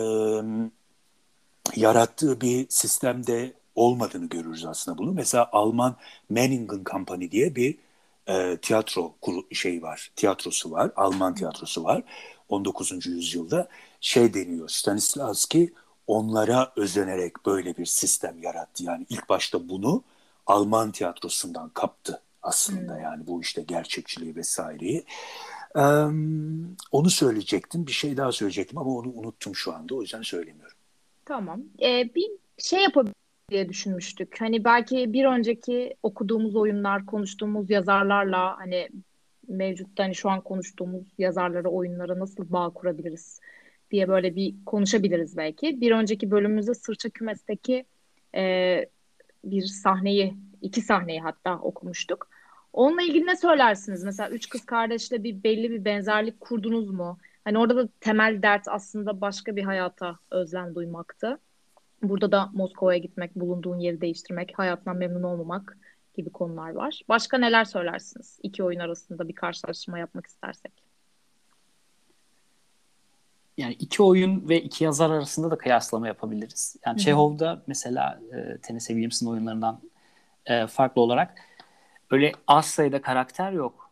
yarattığı 1.77 2.41
bir 2.41 2.67
sistemde 2.69 3.53
olmadığını 3.75 4.29
görürüz 4.29 4.67
aslında 4.67 4.99
bunu. 4.99 5.13
Mesela 5.13 5.49
Alman 5.53 5.97
Menningen 6.31 6.85
Company 6.85 7.31
diye 7.31 7.57
bir 7.57 7.79
e, 8.29 8.57
tiyatro 8.57 9.15
kuru, 9.21 9.55
şey 9.55 9.83
var, 9.83 10.11
tiyatrosu 10.17 10.71
var, 10.71 10.91
Alman 10.97 11.35
tiyatrosu 11.35 11.85
var. 11.85 12.03
19. 12.49 13.07
yüzyılda 13.07 13.69
şey 14.01 14.35
deniyor, 14.35 14.69
Stanislavski 14.69 15.73
onlara 16.13 16.73
özenerek 16.77 17.47
böyle 17.47 17.77
bir 17.77 17.87
sistem 17.87 18.43
yarattı. 18.43 18.85
Yani 18.85 19.07
ilk 19.09 19.29
başta 19.29 19.69
bunu 19.69 20.03
Alman 20.47 20.93
tiyatrosundan 20.93 21.69
kaptı 21.69 22.21
aslında 22.43 22.95
hmm. 22.95 23.03
yani 23.03 23.27
bu 23.27 23.41
işte 23.41 23.63
gerçekçiliği 23.63 24.37
vesaireyi. 24.37 25.05
Ee, 25.77 25.81
onu 26.93 27.11
söyleyecektim, 27.11 27.87
bir 27.87 27.93
şey 27.93 28.17
daha 28.17 28.33
söyleyecektim 28.33 28.79
ama 28.79 28.91
onu 28.91 29.13
unuttum 29.15 29.55
şu 29.55 29.75
anda 29.75 29.95
o 29.95 30.03
yüzden 30.03 30.23
söylemiyorum. 30.23 30.77
Tamam. 31.25 31.61
Ee, 31.83 32.15
bir 32.15 32.31
şey 32.59 32.83
yapabiliriz 32.83 33.15
diye 33.51 33.69
düşünmüştük. 33.69 34.41
Hani 34.41 34.65
belki 34.65 35.13
bir 35.13 35.25
önceki 35.25 35.95
okuduğumuz 36.03 36.57
oyunlar, 36.57 37.07
konuştuğumuz 37.07 37.71
yazarlarla 37.71 38.59
hani 38.59 38.89
mevcutta 39.49 40.05
hani 40.05 40.15
şu 40.15 40.31
an 40.31 40.41
konuştuğumuz 40.41 41.03
yazarlara, 41.19 41.69
oyunlara 41.69 42.19
nasıl 42.19 42.53
bağ 42.53 42.71
kurabiliriz 42.71 43.41
diye 43.93 44.09
böyle 44.09 44.37
bir 44.37 44.55
konuşabiliriz 44.67 45.37
belki. 45.37 45.81
Bir 45.81 45.91
önceki 45.91 46.31
bölümümüzde 46.31 46.75
Sırça 46.75 47.11
Kümes'teki 47.11 47.85
e, 48.35 48.85
bir 49.45 49.63
sahneyi, 49.63 50.37
iki 50.61 50.81
sahneyi 50.81 51.21
hatta 51.21 51.59
okumuştuk. 51.59 52.29
Onunla 52.73 53.03
ilgili 53.03 53.27
ne 53.27 53.37
söylersiniz? 53.37 54.05
Mesela 54.05 54.31
üç 54.31 54.49
kız 54.49 54.67
kardeşle 54.67 55.25
bir 55.25 55.43
belli 55.43 55.71
bir 55.71 55.85
benzerlik 55.85 56.41
kurdunuz 56.41 56.91
mu? 56.91 57.19
Hani 57.45 57.59
orada 57.59 57.77
da 57.77 57.89
temel 58.01 58.43
dert 58.43 58.69
aslında 58.69 59.21
başka 59.21 59.57
bir 59.57 59.63
hayata 59.63 60.19
özlem 60.31 60.75
duymaktı. 60.75 61.39
Burada 62.03 62.33
da 62.33 62.51
Moskova'ya 62.53 62.99
gitmek, 62.99 63.37
bulunduğun 63.37 63.79
yeri 63.79 64.01
değiştirmek, 64.01 64.59
hayatından 64.59 64.97
memnun 64.97 65.23
olmamak 65.23 65.79
gibi 66.15 66.31
konular 66.31 66.71
var. 66.71 67.01
Başka 67.09 67.39
neler 67.39 67.65
söylersiniz? 67.65 68.39
İki 68.43 68.63
oyun 68.63 68.81
arasında 68.81 69.29
bir 69.29 69.35
karşılaştırma 69.35 69.99
yapmak 69.99 70.27
istersek. 70.27 70.82
Yani 73.57 73.73
iki 73.73 74.03
oyun 74.03 74.49
ve 74.49 74.63
iki 74.63 74.85
yazar 74.85 75.11
arasında 75.11 75.51
da 75.51 75.59
kıyaslama 75.59 76.07
yapabiliriz. 76.07 76.77
Yani 76.87 76.99
Çehov'da 76.99 77.63
mesela 77.67 78.21
e, 78.33 78.59
Tennessee 78.59 78.95
Williams'ın 78.95 79.27
oyunlarından 79.27 79.81
e, 80.47 80.67
farklı 80.67 81.03
olarak 81.03 81.35
öyle 82.11 82.33
az 82.47 82.67
sayıda 82.67 83.03
karakter 83.03 83.53
yok. 83.53 83.92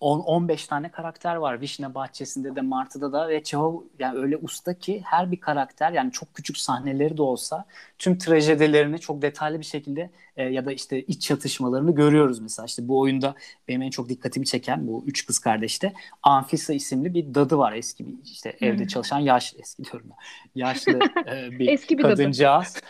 10-15 0.00 0.68
tane 0.68 0.90
karakter 0.90 1.36
var. 1.36 1.60
Vişne 1.60 1.94
Bahçesi'nde 1.94 2.56
de 2.56 2.60
Martı'da 2.60 3.12
da 3.12 3.28
ve 3.28 3.42
Çehov 3.42 3.82
yani 3.98 4.18
öyle 4.18 4.36
usta 4.36 4.78
ki 4.78 5.02
her 5.04 5.32
bir 5.32 5.40
karakter 5.40 5.92
yani 5.92 6.12
çok 6.12 6.34
küçük 6.34 6.56
sahneleri 6.58 7.16
de 7.16 7.22
olsa 7.22 7.64
tüm 7.98 8.18
trajedilerini 8.18 8.98
çok 8.98 9.22
detaylı 9.22 9.58
bir 9.58 9.64
şekilde 9.64 10.10
e, 10.36 10.44
ya 10.44 10.66
da 10.66 10.72
işte 10.72 11.02
iç 11.02 11.22
çatışmalarını 11.22 11.94
görüyoruz 11.94 12.40
mesela. 12.40 12.66
İşte 12.66 12.88
bu 12.88 13.00
oyunda 13.00 13.34
benim 13.68 13.82
en 13.82 13.90
çok 13.90 14.08
dikkatimi 14.08 14.46
çeken 14.46 14.86
bu 14.86 15.04
üç 15.06 15.26
kız 15.26 15.38
kardeşte 15.38 15.92
Anfisa 16.22 16.72
isimli 16.72 17.14
bir 17.14 17.34
dadı 17.34 17.58
var. 17.58 17.72
Eski 17.72 18.06
bir 18.06 18.14
işte 18.24 18.56
evde 18.60 18.80
hmm. 18.80 18.86
çalışan 18.86 19.18
yaş 19.18 19.54
eski 19.58 19.84
diyorum 19.84 20.10
ben. 20.10 20.16
Yaşlı 20.60 20.98
e, 21.26 21.50
bir, 21.50 21.68
eski 21.72 21.98
bir 21.98 22.02
kadıncağız. 22.02 22.82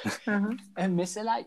e, 0.77 0.89
mesela 0.89 1.41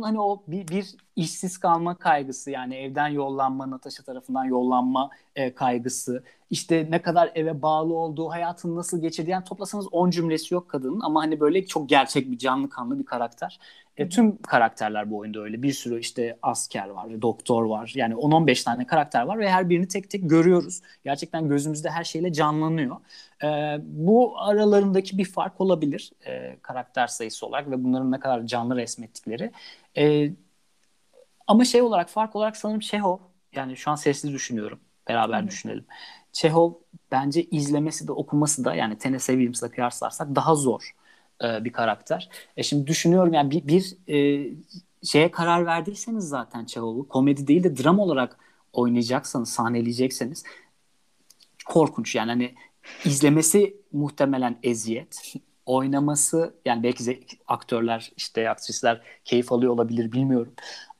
hani 0.00 0.20
o 0.20 0.44
bir, 0.46 0.68
bir 0.68 0.94
işsiz 1.16 1.58
kalma 1.58 1.94
kaygısı 1.94 2.50
yani 2.50 2.74
evden 2.74 3.08
yollanma, 3.08 3.70
Natasha 3.70 4.02
tarafından 4.02 4.44
yollanma 4.44 5.10
e, 5.36 5.54
kaygısı, 5.54 6.22
işte 6.50 6.86
ne 6.90 7.02
kadar 7.02 7.32
eve 7.34 7.62
bağlı 7.62 7.94
olduğu, 7.94 8.30
hayatını 8.30 8.76
nasıl 8.76 9.00
geçirdiği 9.00 9.30
yani 9.30 9.44
toplasanız 9.44 9.86
10 9.92 10.10
cümlesi 10.10 10.54
yok 10.54 10.68
kadının 10.68 11.00
ama 11.00 11.22
hani 11.22 11.40
böyle 11.40 11.66
çok 11.66 11.88
gerçek 11.88 12.30
bir 12.30 12.38
canlı 12.38 12.68
kanlı 12.68 12.98
bir 12.98 13.04
karakter. 13.04 13.58
E, 13.96 14.08
tüm 14.08 14.36
karakterler 14.42 15.10
bu 15.10 15.18
oyunda 15.18 15.40
öyle. 15.40 15.62
Bir 15.62 15.72
sürü 15.72 16.00
işte 16.00 16.38
asker 16.42 16.88
var, 16.88 17.22
doktor 17.22 17.64
var. 17.64 17.92
Yani 17.96 18.14
10-15 18.14 18.64
tane 18.64 18.86
karakter 18.86 19.22
var 19.22 19.38
ve 19.38 19.50
her 19.50 19.70
birini 19.70 19.88
tek 19.88 20.10
tek 20.10 20.30
görüyoruz. 20.30 20.80
Gerçekten 21.04 21.48
gözümüzde 21.48 21.90
her 21.90 22.04
şeyle 22.04 22.32
canlanıyor. 22.32 22.96
E, 23.44 23.78
bu 23.82 24.40
aralarındaki 24.40 25.18
bir 25.18 25.24
fark 25.24 25.60
olabilir 25.60 26.12
e, 26.26 26.56
karakter 26.62 27.06
sayısı 27.06 27.46
olarak 27.46 27.70
ve 27.70 27.84
bunların 27.84 28.12
ne 28.12 28.20
kadar 28.20 28.46
canlı 28.46 28.76
resmettikleri. 28.76 29.50
E, 29.96 30.30
ama 31.46 31.64
şey 31.64 31.82
olarak 31.82 32.08
fark 32.08 32.36
olarak 32.36 32.56
sanırım 32.56 32.80
Çehov 32.80 33.18
yani 33.52 33.76
şu 33.76 33.90
an 33.90 33.94
sesli 33.94 34.32
düşünüyorum. 34.32 34.80
Beraber 35.08 35.42
Hı. 35.42 35.46
düşünelim. 35.46 35.84
Çehov 36.32 36.72
bence 37.12 37.44
izlemesi 37.44 38.08
de 38.08 38.12
okuması 38.12 38.64
da 38.64 38.74
yani 38.74 38.98
Tennessee 38.98 39.32
Williams'la 39.32 39.70
kıyaslarsak 39.70 40.34
daha 40.36 40.54
zor 40.54 40.94
e, 41.44 41.64
bir 41.64 41.72
karakter. 41.72 42.28
E 42.56 42.62
şimdi 42.62 42.86
düşünüyorum 42.86 43.32
yani 43.32 43.50
bir, 43.50 43.66
bir 43.68 43.96
e, 44.08 44.50
şeye 45.02 45.30
karar 45.30 45.66
verdiyseniz 45.66 46.28
zaten 46.28 46.64
Çehov'u 46.64 47.08
komedi 47.08 47.46
değil 47.46 47.64
de 47.64 47.76
dram 47.76 47.98
olarak 47.98 48.38
oynayacaksanız, 48.72 49.48
sahneleyecekseniz 49.48 50.44
korkunç 51.66 52.14
yani 52.14 52.30
hani 52.30 52.54
izlemesi 53.04 53.76
muhtemelen 53.92 54.58
eziyet. 54.62 55.34
Oynaması 55.66 56.54
yani 56.64 56.82
belki 56.82 57.28
aktörler 57.46 58.12
işte 58.16 58.50
aktrisler 58.50 59.02
keyif 59.24 59.52
alıyor 59.52 59.72
olabilir 59.72 60.12
bilmiyorum. 60.12 60.54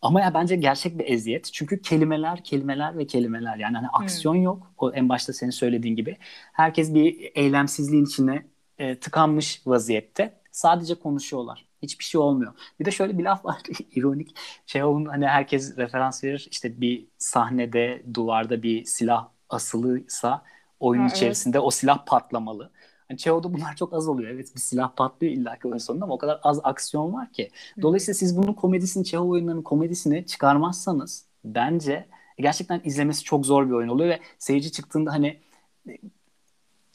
Ama 0.07 0.21
ya 0.21 0.35
bence 0.35 0.57
gerçek 0.57 0.99
bir 0.99 1.09
eziyet. 1.09 1.51
Çünkü 1.53 1.83
kelimeler, 1.83 2.45
kelimeler 2.45 2.99
ve 2.99 3.07
kelimeler. 3.07 3.57
Yani 3.57 3.77
hani 3.77 3.89
aksiyon 3.89 4.35
hmm. 4.35 4.43
yok. 4.43 4.73
O 4.79 4.93
en 4.93 5.09
başta 5.09 5.33
senin 5.33 5.51
söylediğin 5.51 5.97
gibi. 5.97 6.17
Herkes 6.53 6.95
bir 6.95 7.31
eylemsizliğin 7.35 8.05
içine 8.05 8.47
e, 8.79 8.99
tıkanmış 8.99 9.63
vaziyette. 9.67 10.41
Sadece 10.53 10.95
konuşuyorlar. 10.95 11.67
Hiçbir 11.83 12.05
şey 12.05 12.21
olmuyor. 12.21 12.53
Bir 12.81 12.85
de 12.85 12.91
şöyle 12.91 13.19
bir 13.19 13.25
laf 13.25 13.45
var 13.45 13.57
ironik. 13.95 14.37
Şey 14.67 14.85
onun 14.85 15.05
hani 15.05 15.27
herkes 15.27 15.77
referans 15.77 16.25
verir. 16.25 16.49
İşte 16.51 16.81
bir 16.81 17.07
sahnede 17.19 18.03
duvarda 18.15 18.63
bir 18.63 18.85
silah 18.85 19.29
asılıysa 19.49 20.43
oyun 20.81 21.03
ha, 21.03 21.09
içerisinde 21.09 21.59
evet. 21.59 21.67
o 21.67 21.71
silah 21.71 22.07
patlamalı. 22.07 22.71
Hani 23.09 23.19
Cheo'da 23.19 23.53
bunlar 23.55 23.77
çok 23.77 23.93
az 23.93 24.09
oluyor. 24.09 24.31
Evet 24.31 24.55
bir 24.55 24.61
silah 24.61 24.97
patlıyor 24.97 25.33
illa 25.33 25.59
ki 25.59 25.69
oyun 25.69 25.79
sonunda 25.79 26.05
ama 26.05 26.15
o 26.15 26.19
kadar 26.19 26.41
az 26.43 26.61
aksiyon 26.65 27.13
var 27.13 27.33
ki. 27.33 27.51
Dolayısıyla 27.83 28.15
siz 28.15 28.37
bunun 28.37 28.53
komedisini, 28.53 29.05
Cheo 29.05 29.29
oyunlarının 29.29 29.63
komedisini 29.63 30.27
çıkarmazsanız 30.27 31.25
bence 31.45 32.07
gerçekten 32.39 32.81
izlemesi 32.85 33.25
çok 33.25 33.47
zor 33.47 33.67
bir 33.67 33.73
oyun 33.73 33.89
oluyor 33.89 34.09
ve 34.11 34.21
seyirci 34.39 34.73
çıktığında 34.73 35.13
hani 35.13 35.41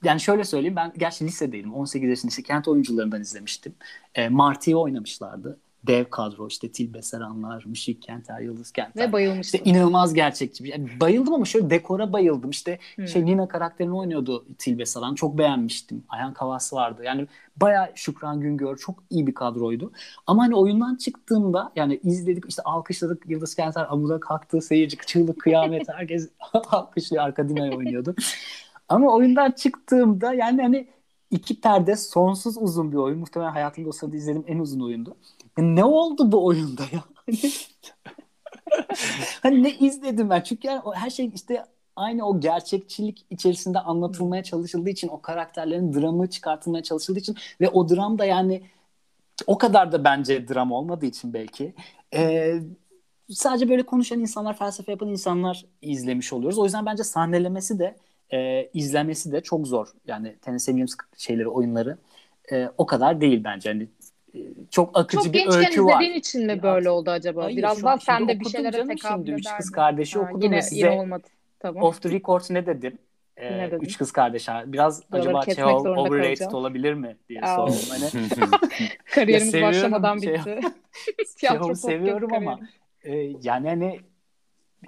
yani 0.04 0.20
şöyle 0.20 0.44
söyleyeyim 0.44 0.76
ben 0.76 0.94
gerçi 0.98 1.26
lisedeydim 1.26 1.74
18 1.74 2.10
yaşında 2.10 2.30
işte 2.30 2.44
kent 2.44 2.68
oyuncularından 2.68 3.22
izlemiştim. 3.22 3.76
E, 4.16 4.30
Marty'yi 4.30 4.76
oynamışlardı 4.76 5.60
dev 5.88 6.06
kadro 6.10 6.48
işte 6.48 6.72
Tilbe 6.72 7.02
Seranlar, 7.02 7.64
Müşik 7.66 8.02
Kenter, 8.02 8.40
Yıldız 8.40 8.72
Kenter. 8.72 9.08
Ve 9.08 9.12
bayılmıştım. 9.12 9.58
İşte 9.58 9.70
inanılmaz 9.70 10.14
gerçekçi. 10.14 10.68
Yani 10.68 10.90
bayıldım 11.00 11.34
ama 11.34 11.46
şöyle 11.46 11.70
dekora 11.70 12.14
bayıldım. 12.14 12.50
İşte 12.50 12.80
hmm. 12.96 13.08
şey 13.08 13.26
Nina 13.26 13.48
karakterini 13.48 13.94
oynuyordu 13.94 14.46
Tilbe 14.58 14.86
Saran. 14.86 15.16
Çok 15.16 15.38
beğenmiştim. 15.38 16.04
Ayhan 16.10 16.34
Kavası 16.34 16.76
vardı. 16.76 17.02
Yani 17.06 17.28
baya 17.58 17.92
Şükran 17.96 18.42
Güngör 18.42 18.78
çok 18.78 19.04
iyi 19.10 19.28
bir 19.28 19.34
kadroydu. 19.34 19.92
Ama 20.28 20.44
hani 20.44 20.56
oyundan 20.56 20.96
çıktığımda 20.96 21.72
yani 21.76 22.00
izledik 22.04 22.44
işte 22.50 22.62
alkışladık 22.62 23.24
Yıldız 23.30 23.56
Kenter 23.56 23.88
amuda 23.90 24.20
kalktı 24.20 24.62
seyirci 24.62 24.98
çığlık 24.98 25.42
kıyamet 25.42 25.90
herkes 25.94 26.30
alkışlıyor 26.54 27.24
arka 27.24 27.50
dinaya 27.50 27.78
oynuyordu. 27.78 28.16
Ama 28.90 29.14
oyundan 29.14 29.52
çıktığımda 29.52 30.34
yani 30.34 30.62
hani 30.62 30.88
iki 31.32 31.62
perde 31.62 31.96
sonsuz 31.96 32.58
uzun 32.58 32.92
bir 32.92 32.98
oyun. 32.98 33.20
Muhtemelen 33.20 33.52
hayatımda 33.52 33.90
o 33.90 33.92
sırada 33.92 34.16
izlediğim 34.16 34.46
en 34.48 34.60
uzun 34.60 34.80
oyundu. 34.80 35.16
Ne 35.58 35.84
oldu 35.84 36.32
bu 36.32 36.46
oyunda 36.46 36.84
ya? 36.92 37.04
hani 39.44 39.64
ne 39.64 39.74
izledim 39.78 40.30
ben? 40.30 40.42
Çünkü 40.42 40.68
yani 40.68 40.82
her 40.94 41.10
şey 41.10 41.32
işte 41.36 41.66
aynı 41.96 42.28
o 42.28 42.40
gerçekçilik 42.40 43.26
içerisinde 43.30 43.80
anlatılmaya 43.80 44.44
çalışıldığı 44.44 44.90
için 44.90 45.08
o 45.08 45.22
karakterlerin 45.22 45.94
dramı 45.94 46.30
çıkartılmaya 46.30 46.84
çalışıldığı 46.84 47.20
için 47.20 47.36
ve 47.62 47.70
o 47.70 47.90
dram 47.90 48.20
da 48.20 48.26
yani 48.26 48.62
o 49.48 49.58
kadar 49.58 49.92
da 49.92 50.04
bence 50.04 50.48
dram 50.48 50.72
olmadığı 50.72 51.06
için 51.06 51.34
belki 51.34 51.74
e, 52.14 52.54
sadece 53.30 53.70
böyle 53.70 53.84
konuşan 53.84 54.20
insanlar 54.20 54.58
felsefe 54.58 54.92
yapan 54.92 55.10
insanlar 55.10 55.66
izlemiş 55.82 56.34
oluyoruz. 56.34 56.60
O 56.60 56.64
yüzden 56.64 56.86
bence 56.86 57.04
sahnelemesi 57.04 57.80
de 57.80 57.96
e, 58.34 58.70
izlemesi 58.74 59.32
de 59.32 59.42
çok 59.42 59.68
zor. 59.68 59.88
Yani 60.08 60.36
Tennessee 60.42 60.74
Williams 60.74 60.96
şeyleri 61.18 61.48
oyunları 61.48 61.98
e, 62.52 62.70
o 62.78 62.86
kadar 62.86 63.22
değil 63.22 63.44
bence. 63.44 63.70
Yani 63.70 63.88
çok 64.72 65.00
akıcı 65.00 65.24
çok 65.24 65.34
bir 65.34 65.40
öykü 65.40 65.58
var. 65.58 65.72
Çok 65.72 65.92
izlediğin 65.92 66.20
için 66.20 66.46
mi 66.46 66.64
böyle 66.64 66.90
oldu 66.90 67.10
acaba? 67.12 67.44
Hayır, 67.44 67.58
Biraz 67.58 67.84
daha 67.84 67.98
sen 67.98 68.28
de 68.28 68.40
bir 68.40 68.46
şeylere 68.46 68.88
tekabül 68.88 69.24
ederdin. 69.24 69.34
Üç 69.34 69.48
kız 69.58 69.72
kardeşi 69.72 70.20
ha, 70.20 70.26
okudum 70.26 70.42
yine, 70.42 70.62
size 70.62 70.88
yine 70.88 71.02
olmadı. 71.02 71.28
Tamam. 71.60 71.84
Off 71.84 72.02
the 72.02 72.10
record 72.10 72.42
ne 72.50 72.66
dedim? 72.66 72.98
Ee, 73.38 73.70
üç 73.82 73.98
kız 73.98 74.12
kardeş. 74.12 74.48
Biraz 74.66 75.12
Buraları 75.12 75.38
acaba 75.38 75.56
Çehov 75.56 75.86
overrated 75.86 76.38
kalacağım. 76.38 76.54
olabilir 76.54 76.94
mi 76.94 77.18
diye 77.30 77.42
sordum. 77.56 77.76
Hani. 77.90 78.06
Kariyerimiz 79.06 79.62
başlamadan 79.62 80.18
şey, 80.18 80.34
bitti. 80.34 80.60
Çehov 81.38 81.74
seviyorum 81.74 82.34
ama 82.34 82.60
e, 83.04 83.16
yani 83.44 83.68
hani 83.68 84.00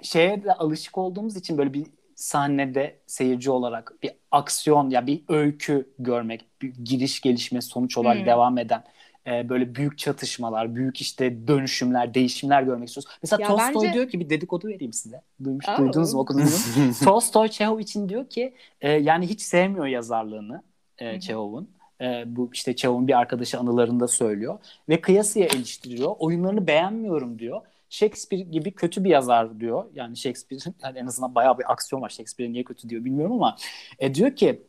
şeye 0.02 0.44
de 0.44 0.52
alışık 0.52 0.98
olduğumuz 0.98 1.36
için 1.36 1.58
böyle 1.58 1.74
bir 1.74 1.86
sahnede 2.14 2.98
seyirci 3.06 3.50
olarak 3.50 3.92
bir 4.02 4.10
aksiyon 4.30 4.90
ya 4.90 5.06
bir 5.06 5.22
öykü 5.28 5.88
görmek, 5.98 6.44
bir 6.62 6.74
giriş 6.84 7.20
gelişme 7.20 7.60
sonuç 7.60 7.98
olarak 7.98 8.18
hmm. 8.18 8.26
devam 8.26 8.58
eden 8.58 8.84
e, 9.26 9.48
böyle 9.48 9.74
büyük 9.74 9.98
çatışmalar, 9.98 10.74
büyük 10.74 11.00
işte 11.00 11.48
dönüşümler, 11.48 12.14
değişimler 12.14 12.62
görmek 12.62 12.88
istiyoruz. 12.88 13.10
Mesela 13.22 13.42
ya 13.42 13.48
Tolstoy 13.48 13.82
bence... 13.82 13.94
diyor 13.94 14.08
ki 14.08 14.20
bir 14.20 14.30
dedikodu 14.30 14.68
vereyim 14.68 14.92
size. 14.92 15.22
Duymuş, 15.44 15.68
Aa, 15.68 15.78
duydunuz 15.78 16.14
mu 16.14 16.20
okudunuz 16.20 16.76
mu? 16.76 16.92
Tolstoy 17.04 17.48
Çehov 17.48 17.78
için 17.78 18.08
diyor 18.08 18.28
ki 18.28 18.54
e, 18.80 18.90
yani 18.92 19.26
hiç 19.26 19.40
sevmiyor 19.40 19.86
yazarlığını 19.86 20.62
e, 20.98 21.20
Çehov'un. 21.20 21.70
E, 22.00 22.24
bu 22.26 22.50
işte 22.52 22.76
Çehov'un 22.76 23.08
bir 23.08 23.18
arkadaşı 23.18 23.58
anılarında 23.58 24.08
söylüyor 24.08 24.58
ve 24.88 25.00
kıyasıya 25.00 25.46
eleştiriyor. 25.46 26.14
Oyunlarını 26.18 26.66
beğenmiyorum 26.66 27.38
diyor. 27.38 27.60
Shakespeare 27.88 28.42
gibi 28.42 28.70
kötü 28.70 29.04
bir 29.04 29.10
yazar 29.10 29.60
diyor. 29.60 29.84
Yani 29.94 30.16
Shakespeare'in 30.16 30.74
yani 30.82 30.98
en 30.98 31.06
azından 31.06 31.34
bayağı 31.34 31.58
bir 31.58 31.72
aksiyon 31.72 32.02
var. 32.02 32.08
Shakespeare 32.08 32.52
niye 32.52 32.64
kötü 32.64 32.88
diyor 32.88 33.04
bilmiyorum 33.04 33.32
ama 33.32 33.56
e, 33.98 34.14
diyor 34.14 34.36
ki 34.36 34.62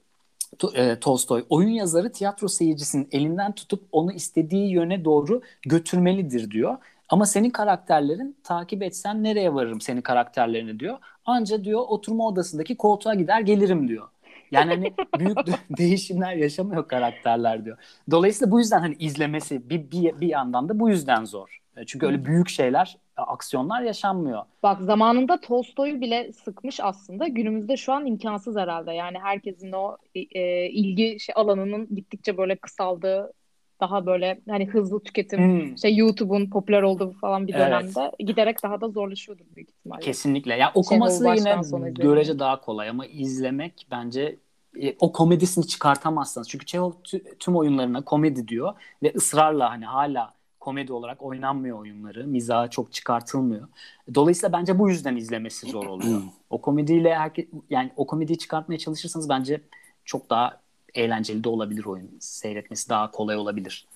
e, 0.76 1.00
Tolstoy 1.00 1.46
oyun 1.50 1.70
yazarı 1.70 2.12
tiyatro 2.12 2.48
seyircisinin 2.48 3.08
elinden 3.12 3.52
tutup 3.52 3.88
onu 3.92 4.12
istediği 4.14 4.72
yöne 4.72 5.06
doğru 5.06 5.42
götürmelidir 5.66 6.52
diyor. 6.52 6.78
Ama 7.10 7.26
senin 7.26 7.50
karakterlerin 7.50 8.38
takip 8.44 8.84
etsen 8.84 9.24
nereye 9.24 9.54
varırım 9.54 9.82
senin 9.82 10.02
karakterlerini 10.02 10.80
diyor. 10.80 10.98
Anca 11.26 11.64
diyor 11.64 11.82
oturma 11.88 12.28
odasındaki 12.28 12.78
koltuğa 12.78 13.14
gider 13.14 13.42
gelirim 13.42 13.88
diyor. 13.88 14.08
Yani 14.52 14.70
hani 14.70 14.94
büyük 15.20 15.38
değişimler 15.78 16.36
yaşamıyor 16.36 16.88
karakterler 16.88 17.66
diyor. 17.66 17.78
Dolayısıyla 18.12 18.52
bu 18.52 18.60
yüzden 18.60 18.80
hani 18.80 18.96
izlemesi 19.00 19.70
bir, 19.70 19.92
bir, 19.92 20.22
bir 20.22 20.28
yandan 20.28 20.70
da 20.70 20.80
bu 20.80 20.90
yüzden 20.90 21.26
zor. 21.26 21.62
E, 21.78 21.86
çünkü 21.86 22.06
öyle 22.06 22.26
büyük 22.26 22.50
şeyler, 22.50 22.98
aksiyonlar 23.18 23.82
yaşanmıyor. 23.82 24.44
Bak 24.64 24.82
zamanında 24.82 25.42
Tolstoy'u 25.42 26.02
bile 26.02 26.34
sıkmış 26.34 26.80
aslında. 26.80 27.28
Günümüzde 27.28 27.78
şu 27.78 27.94
an 27.94 28.06
imkansız 28.06 28.56
herhalde. 28.56 28.94
Yani 28.94 29.20
herkesin 29.20 29.72
o 29.72 29.98
e, 30.16 30.70
ilgi 30.70 31.20
şey, 31.20 31.34
alanının 31.36 31.88
gittikçe 31.96 32.38
böyle 32.38 32.56
kısaldığı 32.56 33.34
daha 33.80 34.06
böyle 34.06 34.42
hani 34.50 34.66
hızlı 34.66 35.04
tüketim 35.04 35.40
hmm. 35.40 35.78
şey 35.78 35.96
YouTube'un 35.98 36.50
popüler 36.50 36.82
olduğu 36.82 37.12
falan 37.12 37.48
bir 37.48 37.54
dönemde 37.54 38.02
evet. 38.02 38.14
giderek 38.20 38.64
daha 38.64 38.82
da 38.82 38.90
zorlaşıyordur 38.90 39.46
büyük 39.56 39.70
ihtimalle. 39.70 40.02
Kesinlikle. 40.02 40.56
Ya 40.56 40.72
okuması 40.76 41.36
yine 41.36 41.92
görece 41.92 42.40
daha 42.40 42.62
kolay 42.62 42.90
ama 42.90 43.06
izlemek 43.06 43.88
bence 43.92 44.38
e, 44.82 44.96
o 45.00 45.12
komedisini 45.12 45.68
çıkartamazsınız. 45.68 46.50
Çünkü 46.50 46.66
Çehov 46.66 46.92
tüm 47.40 47.56
oyunlarına 47.56 48.04
komedi 48.04 48.48
diyor 48.48 48.74
ve 49.04 49.14
ısrarla 49.16 49.72
hani 49.72 49.86
hala 49.86 50.34
komedi 50.66 50.94
olarak 50.94 51.22
oynanmıyor 51.22 51.80
oyunları. 51.80 52.28
Mizahı 52.28 52.70
çok 52.70 52.94
çıkartılmıyor. 52.94 53.68
Dolayısıyla 54.16 54.60
bence 54.60 54.80
bu 54.80 54.90
yüzden 54.90 55.16
izlemesi 55.16 55.70
zor 55.70 55.86
oluyor. 55.86 56.22
o 56.50 56.62
komediyle 56.62 57.16
herke, 57.16 57.48
yani 57.70 57.92
o 57.96 58.08
komediyi 58.08 58.38
çıkartmaya 58.38 58.78
çalışırsanız 58.78 59.30
bence 59.30 59.62
çok 60.06 60.30
daha 60.30 60.62
eğlenceli 60.94 61.44
de 61.44 61.50
olabilir 61.50 61.86
oyun. 61.86 62.10
Seyretmesi 62.20 62.90
daha 62.90 63.12
kolay 63.12 63.38
olabilir. 63.38 63.88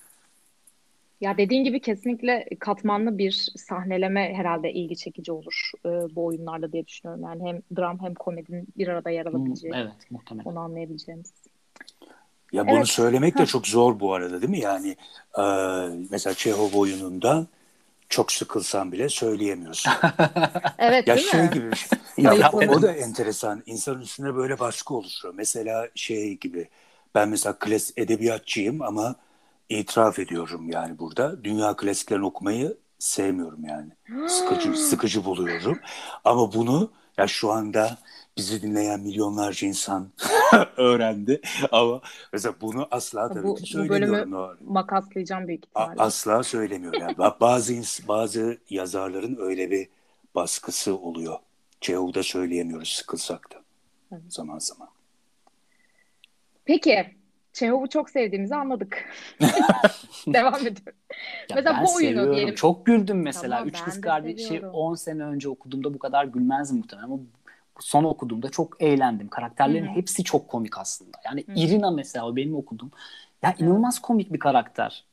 Ya 1.20 1.36
dediğin 1.38 1.64
gibi 1.64 1.80
kesinlikle 1.80 2.48
katmanlı 2.58 3.18
bir 3.18 3.52
sahneleme 3.56 4.34
herhalde 4.34 4.72
ilgi 4.72 4.96
çekici 4.96 5.32
olur 5.32 5.70
e, 5.84 5.88
bu 5.88 6.24
oyunlarda 6.24 6.72
diye 6.72 6.86
düşünüyorum. 6.86 7.24
Yani 7.24 7.48
hem 7.48 7.62
dram 7.76 8.00
hem 8.00 8.14
komedinin 8.14 8.66
bir 8.78 8.88
arada 8.88 9.10
yer 9.10 9.26
alabileceği. 9.26 9.74
Evet, 9.76 10.10
muhtemelen. 10.10 10.50
Onu 10.50 10.58
anlayabileceğimiz. 10.58 11.32
Ya 12.52 12.66
bunu 12.66 12.76
evet. 12.76 12.88
söylemek 12.88 13.38
de 13.38 13.46
çok 13.46 13.66
zor 13.66 14.00
bu 14.00 14.14
arada 14.14 14.42
değil 14.42 14.50
mi? 14.50 14.60
Yani 14.60 14.96
e, 15.38 15.42
mesela 16.10 16.34
Çehov 16.34 16.78
oyunundan 16.78 17.48
çok 18.08 18.32
sıkılsan 18.32 18.92
bile 18.92 19.08
söyleyemiyorsun. 19.08 19.92
evet 20.78 21.08
ya 21.08 21.16
değil 21.16 21.30
şey 21.30 21.42
mi? 21.42 21.50
gibi 21.50 21.76
şey. 21.76 21.88
Ya, 22.16 22.50
o 22.52 22.82
da 22.82 22.92
enteresan. 22.92 23.62
İnsanın 23.66 24.00
üstüne 24.00 24.34
böyle 24.34 24.58
baskı 24.58 24.94
oluşuyor. 24.94 25.34
Mesela 25.36 25.88
şey 25.94 26.38
gibi 26.38 26.68
ben 27.14 27.28
mesela 27.28 27.58
klas 27.58 27.90
edebiyatçıyım 27.96 28.82
ama 28.82 29.16
itiraf 29.68 30.18
ediyorum 30.18 30.70
yani 30.70 30.98
burada. 30.98 31.44
Dünya 31.44 31.76
klasiklerini 31.76 32.24
okumayı 32.26 32.76
sevmiyorum 32.98 33.64
yani. 33.64 33.92
Sıkıcı 34.28 34.74
sıkıcı 34.74 35.24
buluyorum. 35.24 35.78
Ama 36.24 36.52
bunu 36.52 36.90
ya 37.18 37.26
şu 37.26 37.52
anda 37.52 37.98
bizi 38.36 38.62
dinleyen 38.62 39.00
milyonlarca 39.00 39.68
insan 39.68 40.08
öğrendi. 40.76 41.40
Ama 41.72 42.00
mesela 42.32 42.54
bunu 42.60 42.88
asla 42.90 43.28
tabii 43.28 43.48
bu, 43.48 43.54
ki 43.54 43.66
söylemiyorum. 43.66 44.32
Bu 44.32 44.36
bölümü 44.36 44.56
makaslayacağım 44.60 45.48
büyük 45.48 45.64
ihtimalle. 45.64 46.02
asla 46.02 46.42
söylemiyorum. 46.42 47.00
Yani 47.00 47.16
bazı 47.40 47.74
bazı 48.08 48.58
yazarların 48.70 49.36
öyle 49.40 49.70
bir 49.70 49.88
baskısı 50.34 50.96
oluyor. 50.96 51.38
Çehuv'da 51.80 52.22
söyleyemiyoruz 52.22 52.88
sıkılsak 52.88 53.52
da 53.52 53.56
evet. 54.12 54.22
zaman 54.28 54.58
zaman. 54.58 54.88
Peki 56.64 57.06
Çehov'u 57.52 57.88
çok 57.88 58.10
sevdiğimizi 58.10 58.54
anladık. 58.54 59.04
Devam 60.26 60.66
ediyorum. 60.66 60.98
Ya 61.48 61.56
mesela 61.56 61.84
bu 61.84 61.94
oyunu 61.94 62.34
diyelim. 62.34 62.54
Çok 62.54 62.86
güldüm 62.86 63.22
mesela. 63.22 63.56
Tamam, 63.56 63.68
Üç 63.68 63.82
Kız 63.82 64.00
Kardeşi 64.00 64.66
10 64.66 64.94
sene 64.94 65.22
önce 65.22 65.48
okuduğumda 65.48 65.94
bu 65.94 65.98
kadar 65.98 66.24
gülmezdim 66.24 66.76
muhtemelen 66.78 67.06
ama 67.06 67.18
son 67.80 68.04
okuduğumda 68.04 68.48
çok 68.48 68.82
eğlendim. 68.82 69.28
Karakterlerin 69.28 69.86
Hı-hı. 69.86 69.94
hepsi 69.94 70.24
çok 70.24 70.48
komik 70.48 70.78
aslında. 70.78 71.18
Yani 71.24 71.44
Hı-hı. 71.46 71.58
Irina 71.58 71.90
mesela 71.90 72.26
o 72.26 72.36
benim 72.36 72.54
okuduğum. 72.54 72.90
Ya 73.42 73.54
inanılmaz 73.58 73.98
komik 73.98 74.32
bir 74.32 74.38
karakter. 74.38 75.04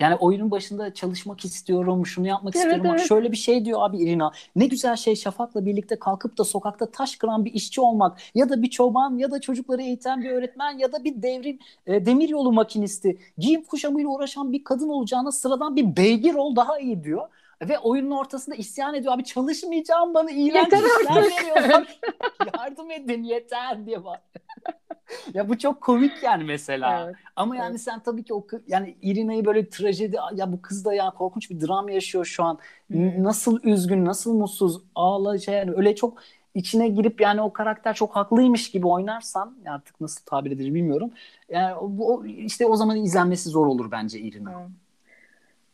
Yani 0.00 0.14
oyunun 0.14 0.50
başında 0.50 0.94
çalışmak 0.94 1.44
istiyorum, 1.44 2.06
şunu 2.06 2.26
yapmak 2.26 2.56
evet, 2.56 2.64
istiyorum. 2.64 2.90
Evet. 2.90 3.08
Şöyle 3.08 3.32
bir 3.32 3.36
şey 3.36 3.64
diyor 3.64 3.78
abi 3.82 3.98
Irina. 3.98 4.32
Ne 4.56 4.66
güzel 4.66 4.96
şey 4.96 5.16
Şafak'la 5.16 5.66
birlikte 5.66 5.98
kalkıp 5.98 6.38
da 6.38 6.44
sokakta 6.44 6.90
taş 6.90 7.16
kıran 7.16 7.44
bir 7.44 7.52
işçi 7.52 7.80
olmak. 7.80 8.18
Ya 8.34 8.48
da 8.48 8.62
bir 8.62 8.70
çoban 8.70 9.18
ya 9.18 9.30
da 9.30 9.40
çocukları 9.40 9.82
eğiten 9.82 10.22
bir 10.22 10.30
öğretmen 10.30 10.78
ya 10.78 10.92
da 10.92 11.04
bir 11.04 11.22
devrim 11.22 11.58
e, 11.86 12.06
demir 12.06 12.28
yolu 12.28 12.52
makinisti. 12.52 13.18
Giyim 13.38 13.64
kuşamıyla 13.64 14.10
uğraşan 14.10 14.52
bir 14.52 14.64
kadın 14.64 14.88
olacağına 14.88 15.32
sıradan 15.32 15.76
bir 15.76 15.96
beygir 15.96 16.34
ol 16.34 16.56
daha 16.56 16.78
iyi 16.78 17.04
diyor. 17.04 17.28
Ve 17.62 17.78
oyunun 17.78 18.10
ortasında 18.10 18.56
isyan 18.56 18.94
ediyor. 18.94 19.14
Abi 19.14 19.24
çalışmayacağım 19.24 20.14
bana 20.14 20.30
iğrenç 20.30 20.72
işler 20.72 21.22
veriyorlar. 21.22 22.00
Yardım 22.58 22.90
edin 22.90 23.22
yeter 23.22 23.86
diye 23.86 24.04
var. 24.04 24.20
ya 25.34 25.48
bu 25.48 25.58
çok 25.58 25.80
komik 25.80 26.22
yani 26.22 26.44
mesela. 26.44 27.04
Evet, 27.04 27.16
Ama 27.36 27.56
yani 27.56 27.70
evet. 27.70 27.80
sen 27.80 28.00
tabii 28.00 28.24
ki 28.24 28.34
o 28.34 28.46
yani 28.66 28.96
Irina'yı 29.02 29.44
böyle 29.44 29.68
trajedi 29.68 30.16
ya 30.34 30.52
bu 30.52 30.62
kız 30.62 30.84
da 30.84 30.94
ya 30.94 31.10
korkunç 31.10 31.50
bir 31.50 31.60
dram 31.60 31.88
yaşıyor 31.88 32.24
şu 32.24 32.44
an. 32.44 32.58
Hmm. 32.90 33.24
Nasıl 33.24 33.60
üzgün, 33.62 34.04
nasıl 34.04 34.34
mutsuz, 34.34 34.82
ağlayacak 34.94 35.54
yani 35.54 35.76
öyle 35.76 35.94
çok 35.94 36.18
içine 36.54 36.88
girip 36.88 37.20
yani 37.20 37.42
o 37.42 37.52
karakter 37.52 37.94
çok 37.94 38.16
haklıymış 38.16 38.70
gibi 38.70 38.86
oynarsan 38.86 39.56
artık 39.66 40.00
nasıl 40.00 40.24
tabir 40.24 40.50
edilir 40.50 40.74
bilmiyorum. 40.74 41.10
Yani 41.48 41.74
o 41.74 42.24
işte 42.24 42.66
o 42.66 42.76
zaman 42.76 42.96
izlenmesi 42.96 43.48
zor 43.48 43.66
olur 43.66 43.90
bence 43.90 44.18
Irina. 44.18 44.50
Hmm. 44.50 44.74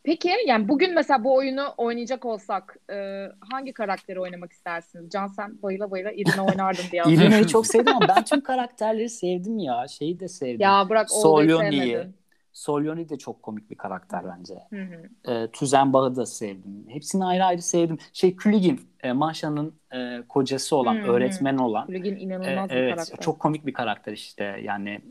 Peki 0.03 0.29
yani 0.47 0.67
bugün 0.67 0.93
mesela 0.93 1.23
bu 1.23 1.35
oyunu 1.35 1.73
oynayacak 1.77 2.25
olsak 2.25 2.77
e, 2.89 3.27
hangi 3.51 3.73
karakteri 3.73 4.19
oynamak 4.19 4.51
istersiniz? 4.51 5.09
Can 5.09 5.27
sen 5.27 5.61
bayıla 5.63 5.91
bayıla 5.91 6.11
Irina 6.11 6.45
oynardın 6.45 6.83
diye 6.91 7.03
Irina'yı 7.07 7.47
çok 7.47 7.67
sevdim 7.67 7.95
ama 7.95 8.07
ben 8.07 8.23
tüm 8.23 8.41
karakterleri 8.41 9.09
sevdim 9.09 9.59
ya. 9.59 9.87
Şeyi 9.87 10.19
de 10.19 10.27
sevdim. 10.27 10.61
Ya 10.61 10.89
bırak 10.89 11.11
Solyoni'yi. 11.11 12.07
Solyoni 12.53 13.09
de 13.09 13.17
çok 13.17 13.43
komik 13.43 13.69
bir 13.69 13.75
karakter 13.75 14.21
bence. 14.37 14.53
Hı 14.69 14.81
hı. 14.81 15.31
E, 15.31 15.51
Tüzenbah'ı 15.51 16.15
da 16.15 16.25
sevdim. 16.25 16.85
Hepsini 16.87 17.25
ayrı 17.25 17.45
ayrı 17.45 17.61
sevdim. 17.61 17.97
Şey 18.13 18.35
Külligin, 18.35 18.81
e, 19.03 19.11
Maşa'nın 19.11 19.75
e, 19.93 20.21
kocası 20.29 20.75
olan, 20.75 20.95
hı 20.95 21.01
hı. 21.01 21.11
öğretmen 21.11 21.57
olan. 21.57 21.87
Külligin 21.87 22.15
inanılmaz 22.15 22.71
e, 22.71 22.73
bir 22.73 22.79
evet, 22.79 22.95
karakter. 22.95 23.17
Çok 23.17 23.39
komik 23.39 23.65
bir 23.65 23.73
karakter 23.73 24.13
işte. 24.13 24.59
Yani 24.63 25.01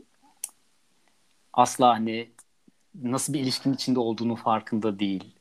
asla 1.53 1.89
hani 1.89 2.29
nasıl 2.95 3.33
bir 3.33 3.39
ilişkin 3.39 3.73
içinde 3.73 3.99
olduğunu 3.99 4.35
farkında 4.35 4.99
değil. 4.99 5.35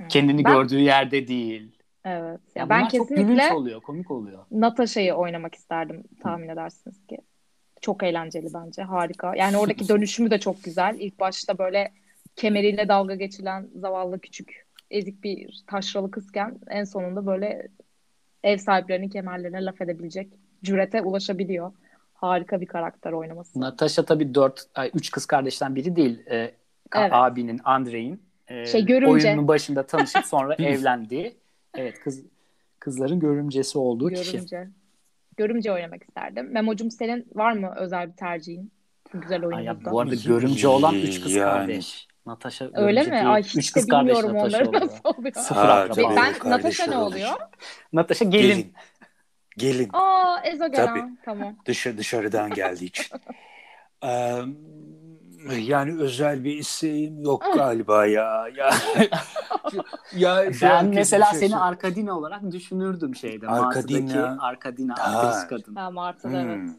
Hı. 0.00 0.08
Kendini 0.08 0.44
ben, 0.44 0.52
gördüğü 0.52 0.80
yerde 0.80 1.28
değil. 1.28 1.70
Evet. 2.04 2.40
Ya 2.54 2.60
yani 2.60 2.70
ben 2.70 2.88
kesinlikle 2.88 3.48
çok 3.48 3.58
oluyor, 3.58 3.80
komik 3.80 4.10
oluyor. 4.10 4.44
Natasha'yı 4.50 5.14
oynamak 5.14 5.54
isterdim 5.54 6.04
tahmin 6.22 6.48
edersiniz 6.48 7.06
ki. 7.06 7.18
Çok 7.80 8.02
eğlenceli 8.02 8.54
bence. 8.54 8.82
Harika. 8.82 9.36
Yani 9.36 9.56
oradaki 9.58 9.88
dönüşümü 9.88 10.30
de 10.30 10.38
çok 10.38 10.64
güzel. 10.64 10.96
İlk 10.98 11.20
başta 11.20 11.58
böyle 11.58 11.92
kemeriyle 12.36 12.88
dalga 12.88 13.14
geçilen 13.14 13.68
zavallı 13.74 14.18
küçük 14.18 14.66
ezik 14.90 15.24
bir 15.24 15.64
taşralı 15.66 16.10
kızken 16.10 16.58
en 16.70 16.84
sonunda 16.84 17.26
böyle 17.26 17.68
ev 18.42 18.56
sahiplerinin 18.56 19.08
kemerlerine 19.08 19.64
laf 19.64 19.80
edebilecek 19.80 20.28
cürete 20.64 21.02
ulaşabiliyor 21.02 21.72
harika 22.22 22.60
bir 22.60 22.66
karakter 22.66 23.12
oynaması. 23.12 23.60
Natasha 23.60 24.04
tabii 24.04 24.34
dört, 24.34 24.66
ay, 24.74 24.90
üç 24.94 25.10
kız 25.10 25.26
kardeşten 25.26 25.74
biri 25.74 25.96
değil. 25.96 26.22
Ee, 26.30 26.54
evet. 26.96 27.10
Abinin, 27.12 27.60
Andrei'in 27.64 28.22
e, 28.48 28.66
şey, 28.66 28.86
görümce. 28.86 29.28
oyunun 29.28 29.48
başında 29.48 29.86
tanışıp 29.86 30.24
sonra 30.24 30.54
evlendiği. 30.58 31.36
Evet 31.74 32.00
kız 32.00 32.22
kızların 32.78 33.20
görümcesi 33.20 33.78
olduğu 33.78 34.08
görümce. 34.08 34.40
kişi. 34.40 34.68
Görümce 35.36 35.72
oynamak 35.72 36.02
isterdim. 36.02 36.52
Memo'cum 36.52 36.90
senin 36.90 37.26
var 37.34 37.52
mı 37.52 37.74
özel 37.76 38.08
bir 38.08 38.16
tercihin? 38.16 38.72
Güzel 39.14 39.44
oyunlarda. 39.44 39.90
bu 39.90 40.00
arada 40.00 40.14
görümce 40.14 40.68
olan 40.68 40.94
üç 40.94 41.20
kız 41.20 41.32
yani. 41.32 41.52
kardeş. 41.52 42.06
Natasha 42.26 42.70
Öyle 42.74 43.02
mi? 43.02 43.10
Değil. 43.10 43.32
Ay 43.32 43.42
hiç 43.42 43.56
Üç 43.56 43.72
kız 43.72 43.88
bilmiyorum 43.90 44.36
onları 44.36 44.72
nasıl 44.72 45.00
oluyor. 45.04 45.34
Sıfır 45.34 45.68
akraba. 45.68 46.16
Ben 46.16 46.50
Natasha 46.50 46.86
ne 46.86 46.96
oluyor? 46.96 47.30
Natasha 47.92 48.24
gelin. 48.24 48.48
gelin. 48.48 48.72
Gelin. 49.56 49.88
Aa 49.92 50.40
Ezogeran. 50.44 50.86
Tabii. 50.86 51.04
Tamam. 51.24 51.56
Dışarı, 51.66 51.98
dışarıdan 51.98 52.50
geldiği 52.50 52.84
için. 52.84 53.06
ee, 54.04 54.42
yani 55.58 56.00
özel 56.00 56.44
bir 56.44 56.56
isim 56.56 57.22
yok 57.22 57.44
galiba 57.54 58.06
ya. 58.06 58.48
Ya, 58.56 58.70
ya 60.16 60.44
ben 60.62 60.86
mesela 60.86 61.30
şey 61.30 61.40
seni 61.40 61.56
Arkadina 61.56 62.18
olarak 62.18 62.52
düşünürdüm 62.52 63.14
şeyde. 63.14 63.48
Arkadina. 63.48 64.38
Arkadina, 64.40 64.94
ateist 64.94 65.48
kadın. 65.48 65.74
Ha 65.74 65.90
Martı'da 65.90 66.28
hmm. 66.28 66.50
evet. 66.50 66.70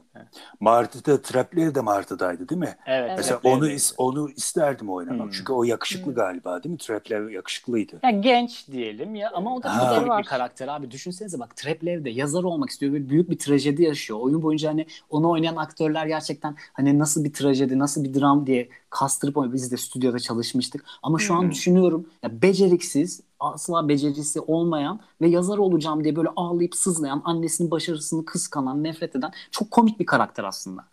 Martı'da 0.60 1.22
Trapler 1.22 1.76
de 1.76 1.82
Martı'daydı 1.82 2.50
değil 2.50 2.62
mi? 2.62 2.76
Evet. 2.86 3.12
Mesela 3.18 3.40
onu 3.44 3.70
is, 3.70 3.94
onu 3.98 4.30
isterdim 4.30 4.90
oynamak. 4.90 5.26
Hmm. 5.26 5.32
Çünkü 5.32 5.54
o 5.54 5.64
yakışıklı 5.64 6.06
hmm. 6.06 6.16
galiba 6.16 6.64
değil 6.64 6.74
mi? 6.74 6.78
Trapler 6.78 7.30
yakışıklıydı. 7.30 8.00
Ya 8.04 8.12
genç 8.12 8.68
diyelim 8.72 9.16
ya 9.16 9.32
ama 9.34 9.56
o 9.56 9.64
da 9.64 9.78
ha. 9.78 10.20
bir 10.20 10.24
karakter 10.24 10.68
abi. 10.68 10.92
Düşünsenize 10.92 11.40
bak 11.40 11.56
Trapler 11.56 12.06
de 12.06 12.10
yazar 12.10 12.44
olmak 12.44 12.70
istiyor 12.70 12.94
ve 12.94 13.10
büyük 13.10 13.30
bir 13.30 13.38
trajedi 13.38 13.84
yaşıyor. 13.84 14.20
Oyun 14.20 14.42
boyunca 14.42 14.70
hani 14.70 14.86
onu 15.10 15.30
oynayan 15.30 15.56
aktörler 15.56 16.06
gerçekten 16.06 16.56
hani 16.74 17.00
nasıl 17.00 17.24
bir 17.24 17.34
trajedi, 17.34 17.80
nasıl 17.80 18.04
bir 18.04 18.14
dram 18.20 18.48
diye 18.48 18.70
kastırıp. 18.90 19.54
Biz 19.54 19.72
de 19.72 19.78
stüdyoda 19.78 20.20
çalışmıştık. 20.20 20.86
Ama 21.04 21.20
şu 21.20 21.30
hmm. 21.30 21.40
an 21.40 21.52
düşünüyorum 21.52 22.10
ya 22.24 22.42
beceriksiz, 22.42 23.22
asla 23.44 23.90
becerisi 23.90 24.40
olmayan 24.40 25.00
ve 25.22 25.28
yazar 25.28 25.58
olacağım 25.58 26.04
diye 26.04 26.16
böyle 26.16 26.30
ağlayıp 26.36 26.76
sızlayan, 26.76 27.22
annesinin 27.26 27.72
başarısını 27.72 28.26
kıskanan, 28.26 28.84
nefret 28.84 29.16
eden 29.16 29.32
çok 29.52 29.72
komik 29.72 30.00
bir 30.00 30.06
karakter 30.06 30.44
aslında. 30.44 30.86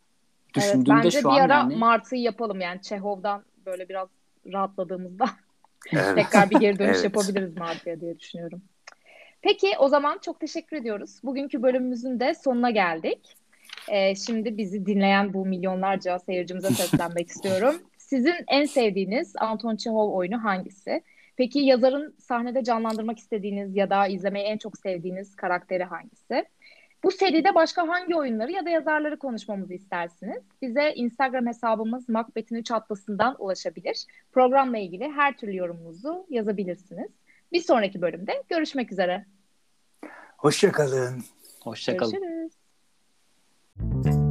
Düşündüğümde 0.54 0.92
evet, 0.92 1.04
bence 1.04 1.20
şu 1.20 1.28
bir 1.28 1.40
ara 1.40 1.54
yani... 1.54 1.76
Martı'yı 1.76 2.22
yapalım 2.22 2.60
yani 2.60 2.82
Çehov'dan 2.82 3.42
böyle 3.66 3.88
biraz 3.88 4.08
rahatladığımızda 4.52 5.30
evet. 5.92 6.14
tekrar 6.14 6.50
bir 6.50 6.60
geri 6.60 6.78
dönüş 6.78 6.94
evet. 6.94 7.04
yapabiliriz 7.04 7.56
Martı'ya 7.56 8.00
diye 8.00 8.18
düşünüyorum. 8.18 8.62
Peki 9.42 9.68
o 9.78 9.88
zaman 9.88 10.18
çok 10.24 10.40
teşekkür 10.40 10.76
ediyoruz. 10.76 11.20
Bugünkü 11.24 11.62
bölümümüzün 11.62 12.20
de 12.20 12.34
sonuna 12.34 12.70
geldik. 12.70 13.36
Ee, 13.88 14.14
şimdi 14.14 14.56
bizi 14.56 14.86
dinleyen 14.86 15.34
bu 15.34 15.46
milyonlarca 15.46 16.18
seyircimize 16.18 16.68
seslenmek 16.70 17.28
istiyorum. 17.30 17.74
Sizin 17.98 18.34
en 18.48 18.64
sevdiğiniz 18.64 19.32
Anton 19.38 19.76
Çehov 19.76 20.12
oyunu 20.12 20.44
hangisi? 20.44 21.02
Peki 21.40 21.58
yazarın 21.58 22.14
sahnede 22.18 22.64
canlandırmak 22.64 23.18
istediğiniz 23.18 23.76
ya 23.76 23.90
da 23.90 24.06
izlemeyi 24.06 24.46
en 24.46 24.58
çok 24.58 24.78
sevdiğiniz 24.78 25.36
karakteri 25.36 25.84
hangisi? 25.84 26.44
Bu 27.04 27.10
seride 27.10 27.54
başka 27.54 27.88
hangi 27.88 28.16
oyunları 28.16 28.52
ya 28.52 28.64
da 28.64 28.70
yazarları 28.70 29.18
konuşmamızı 29.18 29.74
istersiniz? 29.74 30.42
Bize 30.62 30.92
Instagram 30.94 31.46
hesabımız 31.46 32.08
Macbeth'in 32.08 32.56
3 32.56 32.70
atlasından 32.70 33.36
ulaşabilir. 33.38 34.06
Programla 34.32 34.78
ilgili 34.78 35.10
her 35.10 35.36
türlü 35.36 35.56
yorumunuzu 35.56 36.26
yazabilirsiniz. 36.30 37.10
Bir 37.52 37.60
sonraki 37.60 38.02
bölümde 38.02 38.42
görüşmek 38.48 38.92
üzere. 38.92 39.24
Hoşçakalın. 40.38 41.24
Hoşçakalın. 41.62 42.12
Görüşürüz. 43.76 44.29